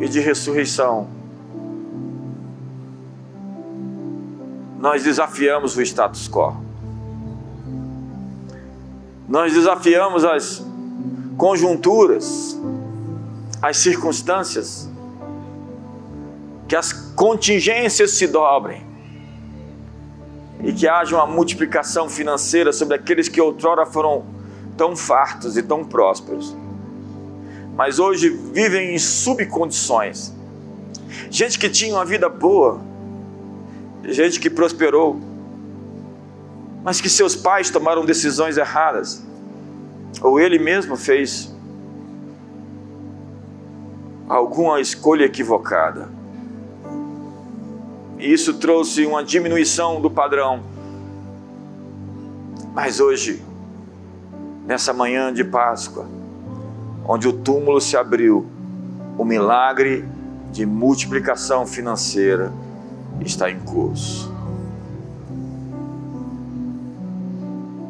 e 0.00 0.08
de 0.08 0.18
ressurreição, 0.18 1.08
nós 4.78 5.04
desafiamos 5.04 5.76
o 5.76 5.82
status 5.82 6.28
quo. 6.28 6.56
Nós 9.28 9.52
desafiamos 9.52 10.24
as 10.24 10.64
conjunturas, 11.36 12.58
as 13.62 13.76
circunstâncias, 13.76 14.88
que 16.66 16.74
as 16.74 16.92
contingências 16.92 18.12
se 18.12 18.26
dobrem 18.26 18.86
e 20.62 20.72
que 20.72 20.88
haja 20.88 21.14
uma 21.16 21.26
multiplicação 21.26 22.08
financeira 22.08 22.72
sobre 22.72 22.96
aqueles 22.96 23.28
que 23.28 23.40
outrora 23.40 23.86
foram 23.86 24.24
tão 24.76 24.96
fartos 24.96 25.56
e 25.56 25.62
tão 25.62 25.84
prósperos 25.84 26.56
mas 27.78 28.00
hoje 28.00 28.28
vivem 28.28 28.96
em 28.96 28.98
subcondições. 28.98 30.32
Gente 31.30 31.56
que 31.56 31.70
tinha 31.70 31.94
uma 31.94 32.04
vida 32.04 32.28
boa, 32.28 32.80
gente 34.02 34.40
que 34.40 34.50
prosperou, 34.50 35.20
mas 36.82 37.00
que 37.00 37.08
seus 37.08 37.36
pais 37.36 37.70
tomaram 37.70 38.04
decisões 38.04 38.56
erradas, 38.56 39.24
ou 40.20 40.40
ele 40.40 40.58
mesmo 40.58 40.96
fez 40.96 41.54
alguma 44.28 44.80
escolha 44.80 45.26
equivocada. 45.26 46.08
E 48.18 48.32
isso 48.32 48.54
trouxe 48.54 49.06
uma 49.06 49.22
diminuição 49.22 50.00
do 50.00 50.10
padrão. 50.10 50.64
Mas 52.74 52.98
hoje, 52.98 53.40
nessa 54.66 54.92
manhã 54.92 55.32
de 55.32 55.44
Páscoa, 55.44 56.17
onde 57.08 57.26
o 57.26 57.32
túmulo 57.32 57.80
se 57.80 57.96
abriu, 57.96 58.46
o 59.16 59.24
milagre 59.24 60.04
de 60.52 60.66
multiplicação 60.66 61.66
financeira 61.66 62.52
está 63.24 63.50
em 63.50 63.58
curso. 63.60 64.30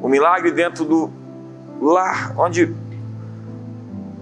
O 0.01 0.09
milagre 0.09 0.53
dentro 0.53 0.85
do 0.85 1.11
lar, 1.83 2.33
onde 2.39 2.73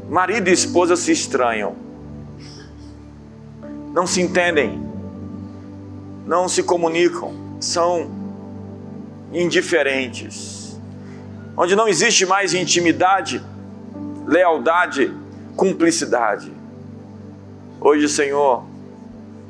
marido 0.09 0.49
e 0.49 0.53
esposa 0.53 0.97
se 0.97 1.12
estranham, 1.12 1.74
não 3.92 4.07
se 4.07 4.22
entendem, 4.22 4.82
não 6.26 6.49
se 6.49 6.62
comunicam, 6.62 7.34
são 7.61 8.11
indiferentes, 9.30 10.80
onde 11.55 11.76
não 11.76 11.86
existe 11.86 12.24
mais 12.24 12.55
intimidade 12.55 13.42
lealdade, 14.26 15.14
cumplicidade. 15.54 16.52
Hoje, 17.80 18.08
Senhor, 18.08 18.64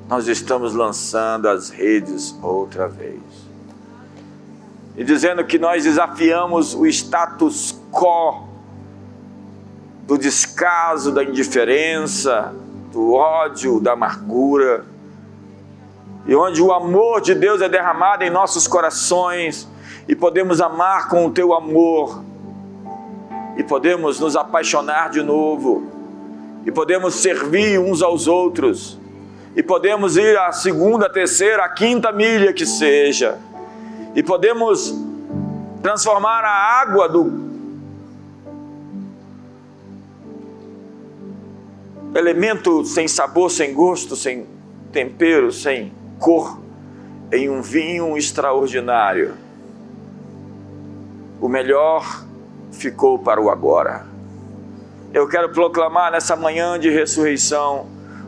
nós 0.09 0.29
estamos 0.29 0.75
lançando 0.75 1.49
as 1.49 1.71
redes 1.71 2.37
outra 2.43 2.87
vez. 2.87 3.21
E 4.97 5.03
dizendo 5.03 5.45
que 5.45 5.59
nós 5.59 5.85
desafiamos 5.85 6.75
o 6.75 6.87
status 6.87 7.75
quo 7.91 8.47
do 10.07 10.17
descaso, 10.17 11.11
da 11.11 11.25
indiferença, 11.25 12.55
do 12.93 13.13
ódio, 13.13 13.81
da 13.81 13.93
amargura. 13.93 14.85
E 16.27 16.35
onde 16.35 16.63
o 16.63 16.73
amor 16.73 17.21
de 17.21 17.35
Deus 17.35 17.61
é 17.61 17.69
derramado 17.69 18.25
em 18.25 18.31
nossos 18.31 18.67
corações 18.67 19.69
e 20.07 20.15
podemos 20.15 20.61
amar 20.61 21.09
com 21.09 21.27
o 21.27 21.31
teu 21.31 21.55
amor 21.55 22.26
e 23.57 23.65
podemos 23.65 24.21
nos 24.21 24.37
apaixonar 24.37 25.11
de 25.11 25.23
novo, 25.23 25.91
e 26.65 26.71
podemos 26.71 27.15
servir 27.15 27.79
uns 27.79 28.03
aos 28.03 28.27
outros, 28.27 28.99
e 29.55 29.63
podemos 29.63 30.17
ir 30.17 30.37
à 30.39 30.53
segunda, 30.53 31.09
terceira, 31.09 31.65
a 31.65 31.69
quinta 31.69 32.13
milha 32.13 32.53
que 32.53 32.67
seja, 32.67 33.39
e 34.15 34.23
podemos 34.23 34.95
transformar 35.83 36.45
a 36.45 36.81
água 36.83 37.09
do 37.09 37.47
elemento 42.15 42.85
sem 42.85 43.07
sabor, 43.07 43.51
sem 43.51 43.73
gosto, 43.75 44.17
sem 44.17 44.47
tempero, 44.93 45.53
sem 45.53 45.93
cor, 46.19 46.59
em 47.33 47.49
um 47.49 47.61
vinho 47.61 48.17
extraordinário. 48.17 49.35
O 51.41 51.49
melhor 51.49 52.26
ficou 52.77 53.19
para 53.19 53.41
o 53.41 53.51
agora. 53.51 54.07
Eu 55.13 55.27
quero 55.29 55.49
proclamar 55.49 56.13
nessa 56.13 56.37
manhã 56.37 56.79
de 56.79 56.91
ressurreição 56.91 57.87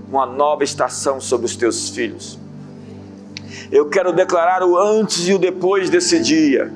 uma 0.09 0.25
nova 0.25 0.65
estação 0.65 1.21
sobre 1.21 1.47
os 1.47 1.55
teus 1.57 1.91
filhos. 1.91 2.39
Eu 3.71 3.89
quero 3.89 4.13
declarar 4.13 4.63
o 4.63 4.77
antes 4.79 5.29
e 5.29 5.35
o 5.35 5.39
depois 5.39 5.91
desse 5.91 6.19
dia. 6.19 6.73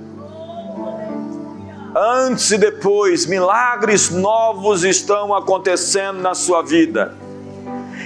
Antes 1.94 2.50
e 2.50 2.58
depois, 2.58 3.26
milagres 3.26 4.10
novos 4.10 4.84
estão 4.84 5.34
acontecendo 5.34 6.20
na 6.20 6.34
sua 6.34 6.62
vida 6.62 7.21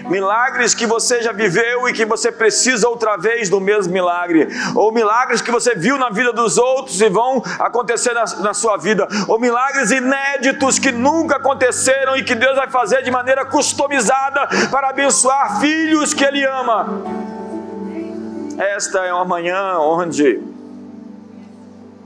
milagres 0.09 0.75
que 0.75 0.87
você 0.87 1.23
já 1.23 1.33
viveu 1.33 1.89
e 1.89 1.93
que 1.93 2.05
você 2.05 2.31
precisa 2.31 2.89
outra 2.89 3.17
vez 3.17 3.49
do 3.49 3.61
mesmo 3.61 3.93
milagre, 3.93 4.49
ou 4.75 4.93
milagres 4.93 5.41
que 5.41 5.51
você 5.51 5.75
viu 5.75 5.99
na 5.99 6.11
vida 6.11 6.33
dos 6.33 6.59
outros 6.59 7.01
e 7.01 7.09
vão 7.09 7.43
acontecer 7.59 8.13
na, 8.13 8.25
na 8.41 8.55
sua 8.55 8.77
vida, 8.77 9.07
ou 9.29 9.39
milagres 9.39 9.91
inéditos 9.91 10.79
que 10.79 10.93
nunca 10.93 11.37
aconteceram 11.37 12.17
e 12.17 12.25
que 12.25 12.35
Deus 12.35 12.57
vai 12.57 12.69
fazer 12.69 13.03
de 13.03 13.11
maneira 13.11 13.45
customizada 13.45 14.49
para 14.71 14.91
abençoar 14.91 15.61
filhos 15.61 16.15
que 16.15 16.25
Ele 16.25 16.45
ama. 16.45 16.87
Esta 18.59 19.05
é 19.05 19.13
uma 19.13 19.25
manhã 19.25 19.79
onde 19.79 20.41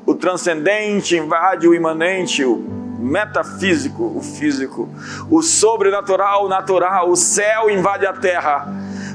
o 0.05 0.14
transcendente 0.14 1.16
invade 1.16 1.68
o 1.68 1.74
imanente, 1.74 2.44
o 2.44 2.80
metafísico, 3.01 4.12
o 4.16 4.20
físico, 4.20 4.88
o 5.30 5.42
sobrenatural, 5.42 6.44
o 6.44 6.48
natural, 6.48 7.11
o 7.11 7.16
céu 7.16 7.70
invade 7.70 8.07
a 8.07 8.12
terra, 8.12 8.68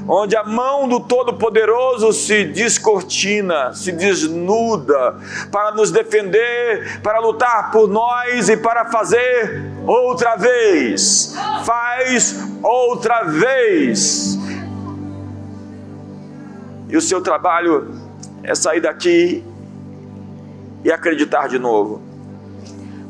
onde 0.08 0.36
a 0.36 0.44
mão 0.44 0.88
do 0.88 1.00
Todo-Poderoso 1.00 2.12
se 2.12 2.44
descortina, 2.44 3.72
se 3.72 3.92
desnuda 3.92 5.16
para 5.50 5.72
nos 5.72 5.90
defender, 5.90 7.00
para 7.00 7.20
lutar 7.20 7.70
por 7.70 7.88
nós 7.88 8.48
e 8.48 8.56
para 8.56 8.86
fazer 8.86 9.64
outra 9.86 10.36
vez. 10.36 11.36
Faz 11.64 12.36
outra 12.62 13.22
vez. 13.22 14.38
E 16.88 16.96
o 16.96 17.00
seu 17.00 17.20
trabalho 17.20 17.94
é 18.42 18.54
sair 18.54 18.80
daqui 18.80 19.44
e 20.84 20.92
acreditar 20.92 21.48
de 21.48 21.58
novo. 21.58 22.05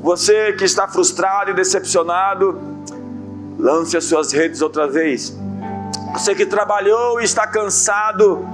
Você 0.06 0.52
que 0.52 0.62
está 0.62 0.86
frustrado 0.86 1.50
e 1.50 1.54
decepcionado, 1.54 2.60
lance 3.58 3.96
as 3.96 4.04
suas 4.04 4.30
redes 4.30 4.62
outra 4.62 4.86
vez. 4.86 5.36
Você 6.12 6.32
que 6.32 6.46
trabalhou 6.46 7.20
e 7.20 7.24
está 7.24 7.44
cansado, 7.44 8.46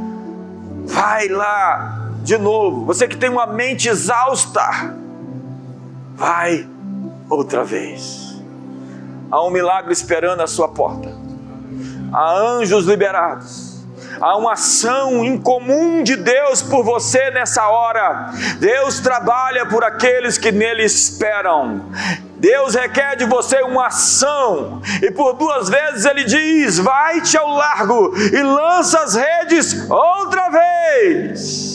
vai 0.87 1.29
lá 1.29 2.09
de 2.23 2.39
novo. 2.39 2.87
Você 2.87 3.07
que 3.07 3.19
tem 3.19 3.29
uma 3.29 3.47
mente 3.47 3.87
exausta, 3.87 4.97
vai 6.15 6.67
outra 7.29 7.63
vez. 7.63 8.35
Há 9.31 9.45
um 9.45 9.51
milagre 9.51 9.93
esperando 9.93 10.41
a 10.41 10.47
sua 10.47 10.69
porta. 10.69 11.15
Há 12.15 12.33
anjos 12.35 12.87
liberados 12.87 13.72
há 14.23 14.37
uma 14.37 14.53
ação 14.53 15.25
incomum 15.25 16.05
de 16.05 16.15
Deus 16.15 16.63
por 16.63 16.85
você 16.85 17.31
nessa 17.33 17.69
hora. 17.69 18.31
Deus 18.61 19.01
trabalha 19.01 19.67
por 19.67 19.83
aqueles 19.83 20.39
que 20.39 20.53
nele 20.53 20.85
esperam. 20.85 21.83
Deus 22.37 22.75
requer 22.75 23.17
de 23.17 23.25
você 23.25 23.63
uma 23.63 23.87
ação, 23.87 24.81
e 25.01 25.11
por 25.11 25.35
duas 25.35 25.69
vezes 25.69 26.05
ele 26.05 26.25
diz: 26.25 26.79
vai-te 26.79 27.37
ao 27.37 27.49
largo 27.49 28.13
e 28.17 28.43
lança 28.43 29.01
as 29.01 29.15
redes 29.15 29.89
outra 29.91 30.49
vez. 30.51 31.73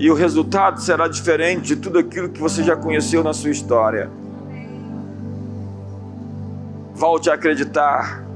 E 0.00 0.08
o 0.10 0.14
resultado 0.14 0.80
será 0.80 1.08
diferente 1.08 1.62
de 1.62 1.76
tudo 1.76 1.98
aquilo 1.98 2.28
que 2.28 2.40
você 2.40 2.62
já 2.62 2.76
conheceu 2.76 3.22
na 3.24 3.34
sua 3.34 3.50
história. 3.50 4.08
Volte 6.94 7.30
a 7.30 7.34
acreditar 7.34 8.27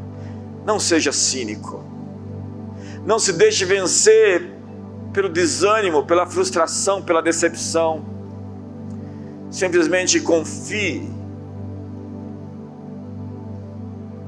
não 0.64 0.78
seja 0.78 1.12
cínico. 1.12 1.82
Não 3.04 3.18
se 3.18 3.32
deixe 3.32 3.64
vencer 3.64 4.52
pelo 5.12 5.28
desânimo, 5.28 6.04
pela 6.04 6.26
frustração, 6.26 7.02
pela 7.02 7.20
decepção. 7.20 8.04
Simplesmente 9.50 10.20
confie. 10.20 11.08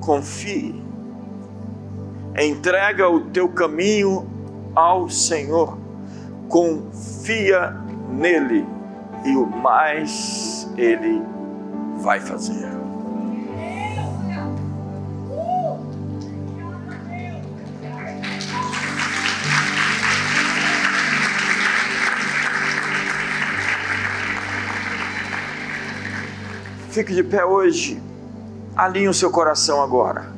Confie. 0.01 0.83
Entrega 2.39 3.09
o 3.09 3.21
teu 3.21 3.49
caminho 3.49 4.29
ao 4.75 5.09
Senhor. 5.09 5.79
Confia 6.49 7.71
nele 8.11 8.67
e 9.25 9.37
o 9.37 9.47
mais 9.47 10.69
ele 10.77 11.23
vai 11.97 12.21
fazer. 12.21 12.84
Fique 26.95 27.13
de 27.13 27.25
pé 27.25 27.45
hoje. 27.45 28.01
Alinhe 28.77 29.09
o 29.09 29.13
seu 29.13 29.29
coração 29.29 29.83
agora. 29.83 30.31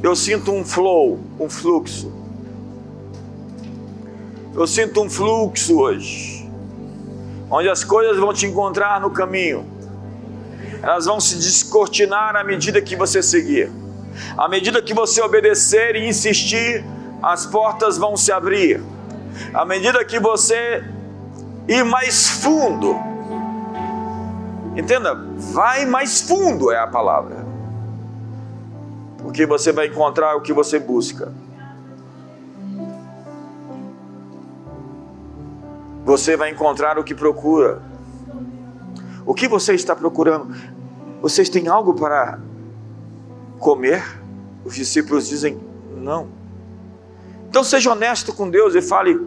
Eu 0.00 0.14
sinto 0.14 0.52
um 0.52 0.64
flow, 0.64 1.18
um 1.40 1.50
fluxo. 1.50 2.12
Eu 4.54 4.64
sinto 4.64 5.02
um 5.02 5.10
fluxo 5.10 5.76
hoje. 5.76 6.48
Onde 7.50 7.68
as 7.68 7.82
coisas 7.82 8.16
vão 8.16 8.32
te 8.32 8.46
encontrar 8.46 9.00
no 9.00 9.10
caminho. 9.10 9.66
Elas 10.80 11.06
vão 11.06 11.18
se 11.18 11.34
descortinar 11.34 12.36
à 12.36 12.44
medida 12.44 12.80
que 12.80 12.94
você 12.94 13.20
seguir. 13.20 13.68
À 14.38 14.48
medida 14.48 14.80
que 14.80 14.94
você 14.94 15.20
obedecer 15.20 15.96
e 15.96 16.08
insistir, 16.08 16.84
as 17.20 17.44
portas 17.44 17.98
vão 17.98 18.16
se 18.16 18.30
abrir. 18.30 18.80
À 19.52 19.64
medida 19.64 20.04
que 20.04 20.20
você 20.20 20.84
ir 21.66 21.84
mais 21.84 22.28
fundo, 22.28 23.15
Entenda, 24.76 25.14
vai 25.14 25.86
mais 25.86 26.20
fundo 26.20 26.70
é 26.70 26.78
a 26.78 26.86
palavra. 26.86 27.46
Porque 29.18 29.46
você 29.46 29.72
vai 29.72 29.86
encontrar 29.86 30.36
o 30.36 30.42
que 30.42 30.52
você 30.52 30.78
busca. 30.78 31.32
Você 36.04 36.36
vai 36.36 36.50
encontrar 36.50 36.98
o 36.98 37.04
que 37.04 37.14
procura. 37.14 37.82
O 39.24 39.34
que 39.34 39.48
você 39.48 39.74
está 39.74 39.96
procurando? 39.96 40.54
Vocês 41.22 41.48
têm 41.48 41.68
algo 41.68 41.94
para 41.94 42.38
comer? 43.58 44.04
Os 44.62 44.74
discípulos 44.74 45.26
dizem: 45.26 45.58
Não. 45.96 46.28
Então 47.48 47.64
seja 47.64 47.90
honesto 47.90 48.32
com 48.32 48.48
Deus 48.48 48.74
e 48.74 48.82
fale: 48.82 49.18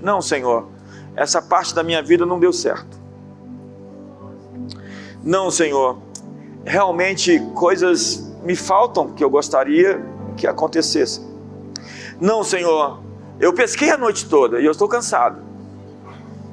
Não, 0.00 0.20
Senhor, 0.20 0.68
essa 1.16 1.40
parte 1.40 1.74
da 1.74 1.82
minha 1.82 2.02
vida 2.02 2.26
não 2.26 2.38
deu 2.38 2.52
certo. 2.52 3.01
Não, 5.24 5.50
Senhor, 5.50 5.98
realmente 6.64 7.38
coisas 7.54 8.32
me 8.42 8.56
faltam 8.56 9.10
que 9.10 9.22
eu 9.22 9.30
gostaria 9.30 10.04
que 10.36 10.46
acontecessem. 10.46 11.24
Não, 12.20 12.42
Senhor, 12.42 13.00
eu 13.38 13.52
pesquei 13.52 13.90
a 13.90 13.96
noite 13.96 14.26
toda 14.28 14.60
e 14.60 14.64
eu 14.64 14.72
estou 14.72 14.88
cansado, 14.88 15.40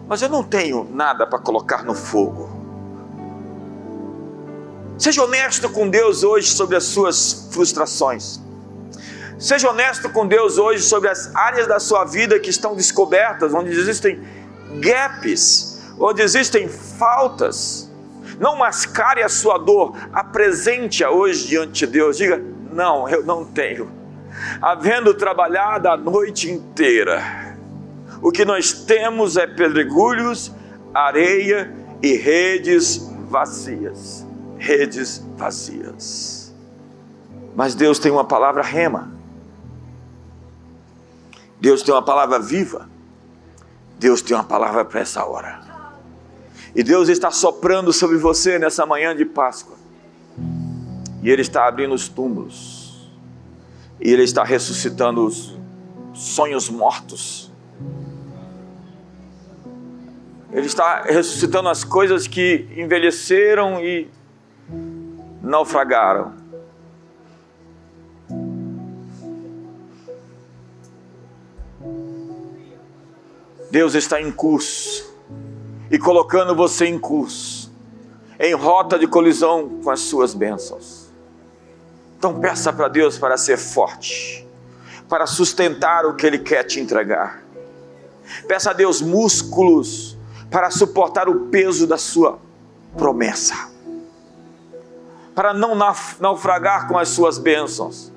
mas 0.08 0.22
eu 0.22 0.30
não 0.30 0.44
tenho 0.44 0.88
nada 0.92 1.26
para 1.26 1.40
colocar 1.40 1.84
no 1.84 1.96
fogo. 1.96 2.50
Seja 4.98 5.24
honesto 5.24 5.70
com 5.70 5.90
Deus 5.90 6.24
hoje 6.24 6.50
sobre 6.50 6.76
as 6.76 6.84
suas 6.84 7.48
frustrações. 7.52 8.40
Seja 9.40 9.70
honesto 9.70 10.10
com 10.10 10.28
Deus 10.28 10.58
hoje 10.58 10.84
sobre 10.84 11.10
as 11.10 11.34
áreas 11.34 11.66
da 11.66 11.80
sua 11.80 12.04
vida 12.04 12.38
que 12.40 12.50
estão 12.50 12.76
descobertas, 12.76 13.54
onde 13.54 13.72
existem 13.72 14.22
gaps, 14.80 15.82
onde 15.98 16.22
existem 16.22 16.68
faltas. 16.68 17.89
Não 18.40 18.56
mascare 18.56 19.22
a 19.22 19.30
sua 19.30 19.58
dor, 19.58 19.96
apresente-a 20.14 21.12
hoje 21.12 21.48
diante 21.48 21.86
de 21.86 21.92
Deus. 21.92 22.18
Diga: 22.18 22.42
Não, 22.72 23.08
eu 23.10 23.24
não 23.26 23.44
tenho. 23.44 23.92
Havendo 24.62 25.14
trabalhado 25.14 25.90
a 25.90 25.98
noite 25.98 26.50
inteira, 26.50 27.58
o 28.22 28.32
que 28.32 28.46
nós 28.46 28.72
temos 28.72 29.36
é 29.36 29.46
pedregulhos, 29.46 30.52
areia 30.94 31.74
e 32.02 32.16
redes 32.16 33.10
vazias. 33.30 34.26
Redes 34.58 35.24
vazias. 35.38 36.54
Mas 37.56 37.76
Deus 37.76 38.00
tem 38.00 38.12
uma 38.12 38.24
palavra 38.24 38.64
rema. 38.64 39.12
Deus 41.60 41.84
tem 41.84 41.94
uma 41.94 42.02
palavra 42.02 42.40
viva. 42.40 42.90
Deus 43.98 44.22
tem 44.22 44.36
uma 44.36 44.46
palavra 44.46 44.86
para 44.86 45.02
essa 45.02 45.26
hora. 45.26 45.69
E 46.76 46.84
Deus 46.84 47.10
está 47.10 47.32
soprando 47.32 47.92
sobre 47.92 48.18
você 48.18 48.60
nessa 48.60 48.86
manhã 48.86 49.16
de 49.16 49.26
Páscoa. 49.26 49.76
E 51.22 51.30
Ele 51.30 51.42
está 51.42 51.68
abrindo 51.68 51.94
os 51.94 52.08
túmulos. 52.08 53.10
E 54.00 54.12
Ele 54.12 54.24
está 54.24 54.44
ressuscitando 54.44 55.26
os 55.26 55.58
sonhos 56.14 56.70
mortos. 56.70 57.52
Ele 60.52 60.66
está 60.66 61.04
ressuscitando 61.04 61.70
as 61.70 61.84
coisas 61.84 62.28
que 62.28 62.68
envelheceram 62.76 63.84
e 63.84 64.10
naufragaram. 65.42 66.34
Deus 73.72 73.94
está 73.94 74.20
em 74.20 74.32
curso 74.32 75.09
e 75.90 75.98
colocando 75.98 76.56
você 76.56 76.86
em 76.86 77.00
curso, 77.00 77.72
em 78.40 78.54
rota 78.54 78.98
de 78.98 79.08
colisão 79.08 79.82
com 79.84 79.90
as 79.90 80.02
suas 80.02 80.34
bênçãos. 80.34 81.10
Então 82.18 82.40
peça 82.40 82.72
para 82.72 82.88
Deus 82.88 83.18
para 83.18 83.38
ser 83.38 83.58
forte, 83.58 84.48
para 85.08 85.26
sustentar 85.26 86.06
o 86.06 86.16
que 86.16 86.26
Ele 86.26 86.40
quer 86.40 86.64
te 86.64 86.80
entregar. 86.80 87.44
Peça 88.48 88.72
a 88.72 88.74
Deus 88.74 89.02
músculos 89.02 90.18
para 90.52 90.70
suportar 90.70 91.28
o 91.30 91.48
peso 91.48 91.88
da 91.88 91.98
sua 91.98 92.40
promessa, 92.98 93.70
para 95.34 95.54
não 95.54 95.76
naufragar 96.20 96.88
com 96.88 96.98
as 96.98 97.10
suas 97.10 97.38
bênçãos, 97.38 98.12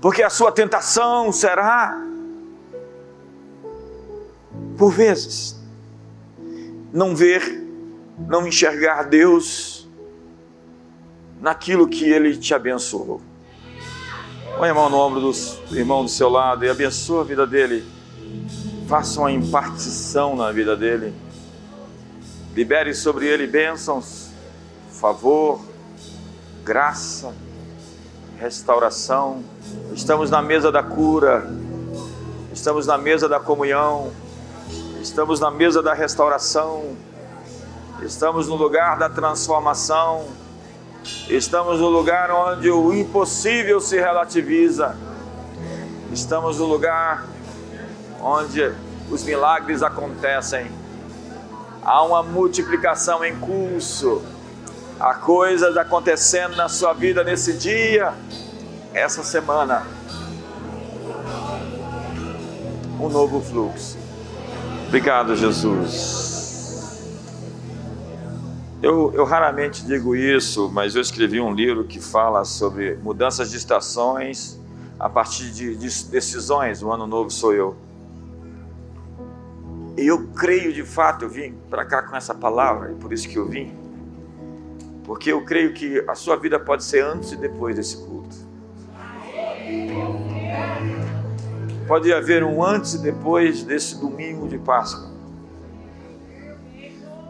porque 0.00 0.22
a 0.22 0.30
sua 0.30 0.52
tentação 0.52 1.32
será, 1.32 2.00
por 4.76 4.92
vezes, 4.92 5.57
não 6.92 7.14
ver, 7.14 7.64
não 8.18 8.46
enxergar 8.46 9.04
Deus 9.04 9.88
naquilo 11.40 11.88
que 11.88 12.04
Ele 12.04 12.36
te 12.36 12.54
abençoou. 12.54 13.20
Põe 14.56 14.70
a 14.70 14.74
mão 14.74 14.90
no 14.90 14.96
ombro 14.96 15.20
do 15.20 15.78
irmão 15.78 16.02
do 16.02 16.10
seu 16.10 16.28
lado 16.28 16.64
e 16.64 16.68
abençoa 16.68 17.20
a 17.20 17.24
vida 17.24 17.46
dele. 17.46 17.84
Faça 18.88 19.20
uma 19.20 19.30
impartição 19.30 20.34
na 20.34 20.50
vida 20.50 20.76
dele. 20.76 21.14
Libere 22.54 22.92
sobre 22.92 23.26
ele 23.26 23.46
bênçãos, 23.46 24.30
favor, 24.90 25.60
graça, 26.64 27.32
restauração. 28.40 29.44
Estamos 29.94 30.28
na 30.28 30.42
mesa 30.42 30.72
da 30.72 30.82
cura, 30.82 31.48
estamos 32.52 32.84
na 32.86 32.98
mesa 32.98 33.28
da 33.28 33.38
comunhão, 33.38 34.10
estamos 35.00 35.38
na 35.38 35.50
mesa 35.50 35.82
da 35.82 35.94
restauração, 35.94 36.96
estamos 38.02 38.48
no 38.48 38.56
lugar 38.56 38.98
da 38.98 39.08
transformação, 39.08 40.26
estamos 41.28 41.80
no 41.80 41.88
lugar 41.88 42.30
onde 42.30 42.70
o 42.70 42.92
impossível 42.92 43.80
se 43.80 43.96
relativiza, 43.96 44.96
estamos 46.12 46.58
no 46.58 46.66
lugar 46.66 47.26
onde 48.20 48.72
os 49.10 49.22
milagres 49.22 49.82
acontecem. 49.82 50.70
Há 51.82 52.02
uma 52.02 52.22
multiplicação 52.22 53.24
em 53.24 53.38
curso, 53.38 54.22
há 54.98 55.14
coisas 55.14 55.76
acontecendo 55.76 56.56
na 56.56 56.68
sua 56.68 56.92
vida 56.92 57.22
nesse 57.22 57.52
dia, 57.52 58.12
essa 58.92 59.22
semana. 59.22 59.86
Um 63.00 63.08
novo 63.08 63.40
fluxo. 63.40 64.07
Obrigado, 64.88 65.36
Jesus. 65.36 66.28
Eu, 68.82 69.12
eu 69.12 69.24
raramente 69.24 69.84
digo 69.84 70.16
isso, 70.16 70.70
mas 70.72 70.94
eu 70.94 71.02
escrevi 71.02 71.38
um 71.40 71.52
livro 71.52 71.84
que 71.84 72.00
fala 72.00 72.42
sobre 72.44 72.96
mudanças 72.96 73.50
de 73.50 73.58
estações 73.58 74.58
a 74.98 75.06
partir 75.08 75.50
de, 75.50 75.76
de 75.76 76.04
decisões. 76.06 76.82
O 76.82 76.90
ano 76.90 77.06
novo 77.06 77.30
sou 77.30 77.52
eu. 77.52 77.76
E 79.98 80.06
eu 80.06 80.28
creio 80.28 80.72
de 80.72 80.84
fato, 80.84 81.26
eu 81.26 81.28
vim 81.28 81.54
para 81.68 81.84
cá 81.84 82.00
com 82.02 82.16
essa 82.16 82.34
palavra, 82.34 82.92
e 82.92 82.94
por 82.94 83.12
isso 83.12 83.28
que 83.28 83.36
eu 83.36 83.46
vim. 83.46 83.70
Porque 85.04 85.30
eu 85.30 85.44
creio 85.44 85.74
que 85.74 86.02
a 86.08 86.14
sua 86.14 86.36
vida 86.36 86.58
pode 86.58 86.82
ser 86.82 87.04
antes 87.04 87.32
e 87.32 87.36
depois 87.36 87.76
desse 87.76 87.98
culto. 87.98 88.17
Pode 91.88 92.12
haver 92.12 92.44
um 92.44 92.62
antes 92.62 92.92
e 92.92 92.98
depois 92.98 93.62
desse 93.62 93.96
domingo 93.96 94.46
de 94.46 94.58
Páscoa. 94.58 95.08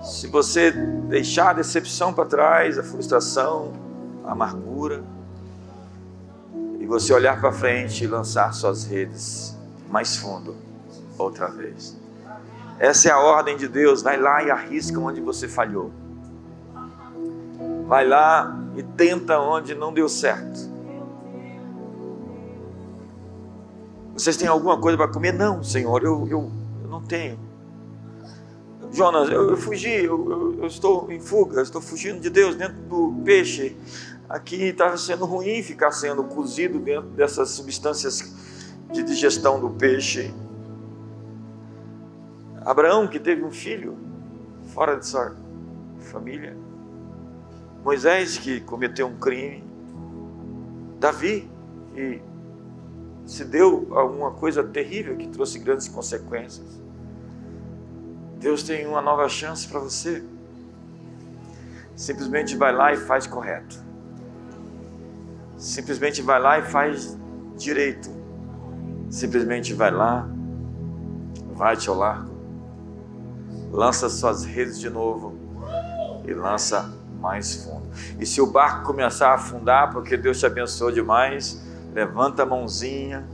Se 0.02 0.26
você 0.26 0.72
deixar 0.72 1.50
a 1.50 1.52
decepção 1.52 2.12
para 2.12 2.24
trás, 2.24 2.76
a 2.76 2.82
frustração, 2.82 3.72
a 4.24 4.32
amargura, 4.32 5.04
e 6.80 6.86
você 6.86 7.12
olhar 7.12 7.40
para 7.40 7.52
frente 7.52 8.02
e 8.02 8.08
lançar 8.08 8.52
suas 8.52 8.84
redes 8.84 9.56
mais 9.88 10.16
fundo 10.16 10.56
outra 11.16 11.46
vez. 11.46 11.96
Essa 12.80 13.10
é 13.10 13.12
a 13.12 13.18
ordem 13.20 13.56
de 13.56 13.68
Deus. 13.68 14.02
Vai 14.02 14.16
lá 14.16 14.42
e 14.42 14.50
arrisca 14.50 14.98
onde 14.98 15.20
você 15.20 15.46
falhou. 15.46 15.92
Vai 17.86 18.06
lá 18.06 18.58
e 18.76 18.82
tenta 18.82 19.38
onde 19.38 19.72
não 19.74 19.92
deu 19.92 20.08
certo. 20.08 20.67
Vocês 24.18 24.36
têm 24.36 24.48
alguma 24.48 24.76
coisa 24.76 24.98
para 24.98 25.06
comer? 25.06 25.32
Não, 25.32 25.62
Senhor, 25.62 26.02
eu, 26.02 26.26
eu, 26.28 26.50
eu 26.82 26.88
não 26.88 27.00
tenho. 27.00 27.38
Jonas, 28.90 29.28
eu, 29.28 29.50
eu 29.50 29.56
fugi, 29.56 30.04
eu, 30.04 30.58
eu, 30.60 30.66
estou 30.66 31.10
em 31.12 31.20
fuga, 31.20 31.62
estou 31.62 31.80
fugindo 31.80 32.18
de 32.18 32.28
Deus 32.28 32.56
dentro 32.56 32.74
do 32.82 33.22
peixe. 33.24 33.76
Aqui 34.28 34.64
está 34.64 34.96
sendo 34.96 35.24
ruim 35.24 35.62
ficar 35.62 35.92
sendo 35.92 36.24
cozido 36.24 36.80
dentro 36.80 37.08
dessas 37.10 37.50
substâncias 37.50 38.34
de 38.92 39.04
digestão 39.04 39.60
do 39.60 39.70
peixe. 39.70 40.34
Abraão, 42.64 43.06
que 43.06 43.20
teve 43.20 43.44
um 43.44 43.52
filho 43.52 43.96
fora 44.74 44.96
de 44.96 45.06
sua 45.06 45.36
família. 46.00 46.56
Moisés, 47.84 48.36
que 48.36 48.60
cometeu 48.62 49.06
um 49.06 49.16
crime. 49.16 49.62
Davi, 50.98 51.48
que 51.94 52.20
se 53.28 53.44
deu 53.44 53.86
a 53.92 54.04
uma 54.04 54.32
coisa 54.32 54.64
terrível 54.64 55.16
que 55.16 55.28
trouxe 55.28 55.58
grandes 55.58 55.86
consequências. 55.86 56.66
Deus 58.40 58.62
tem 58.62 58.86
uma 58.86 59.02
nova 59.02 59.28
chance 59.28 59.68
para 59.68 59.78
você. 59.78 60.24
Simplesmente 61.94 62.56
vai 62.56 62.72
lá 62.72 62.92
e 62.92 62.96
faz 62.96 63.26
correto. 63.26 63.76
Simplesmente 65.56 66.22
vai 66.22 66.40
lá 66.40 66.58
e 66.58 66.62
faz 66.62 67.16
direito. 67.56 68.10
Simplesmente 69.10 69.74
vai 69.74 69.90
lá, 69.90 70.28
vai-te 71.54 71.88
ao 71.88 71.96
largo 71.96 72.38
lança 73.72 74.08
suas 74.08 74.44
redes 74.44 74.78
de 74.78 74.88
novo 74.88 75.34
e 76.26 76.32
lança 76.32 76.92
mais 77.20 77.64
fundo. 77.64 77.88
E 78.18 78.26
se 78.26 78.40
o 78.40 78.46
barco 78.46 78.86
começar 78.86 79.30
a 79.30 79.34
afundar, 79.34 79.90
porque 79.92 80.16
Deus 80.16 80.38
te 80.38 80.46
abençoou 80.46 80.92
demais, 80.92 81.60
levanta 81.92 82.42
a 82.42 82.46
mãozinha, 82.46 83.24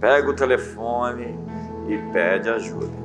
pega 0.00 0.30
o 0.30 0.34
telefone 0.34 1.38
e 1.88 1.98
pede 2.12 2.48
ajuda. 2.48 3.02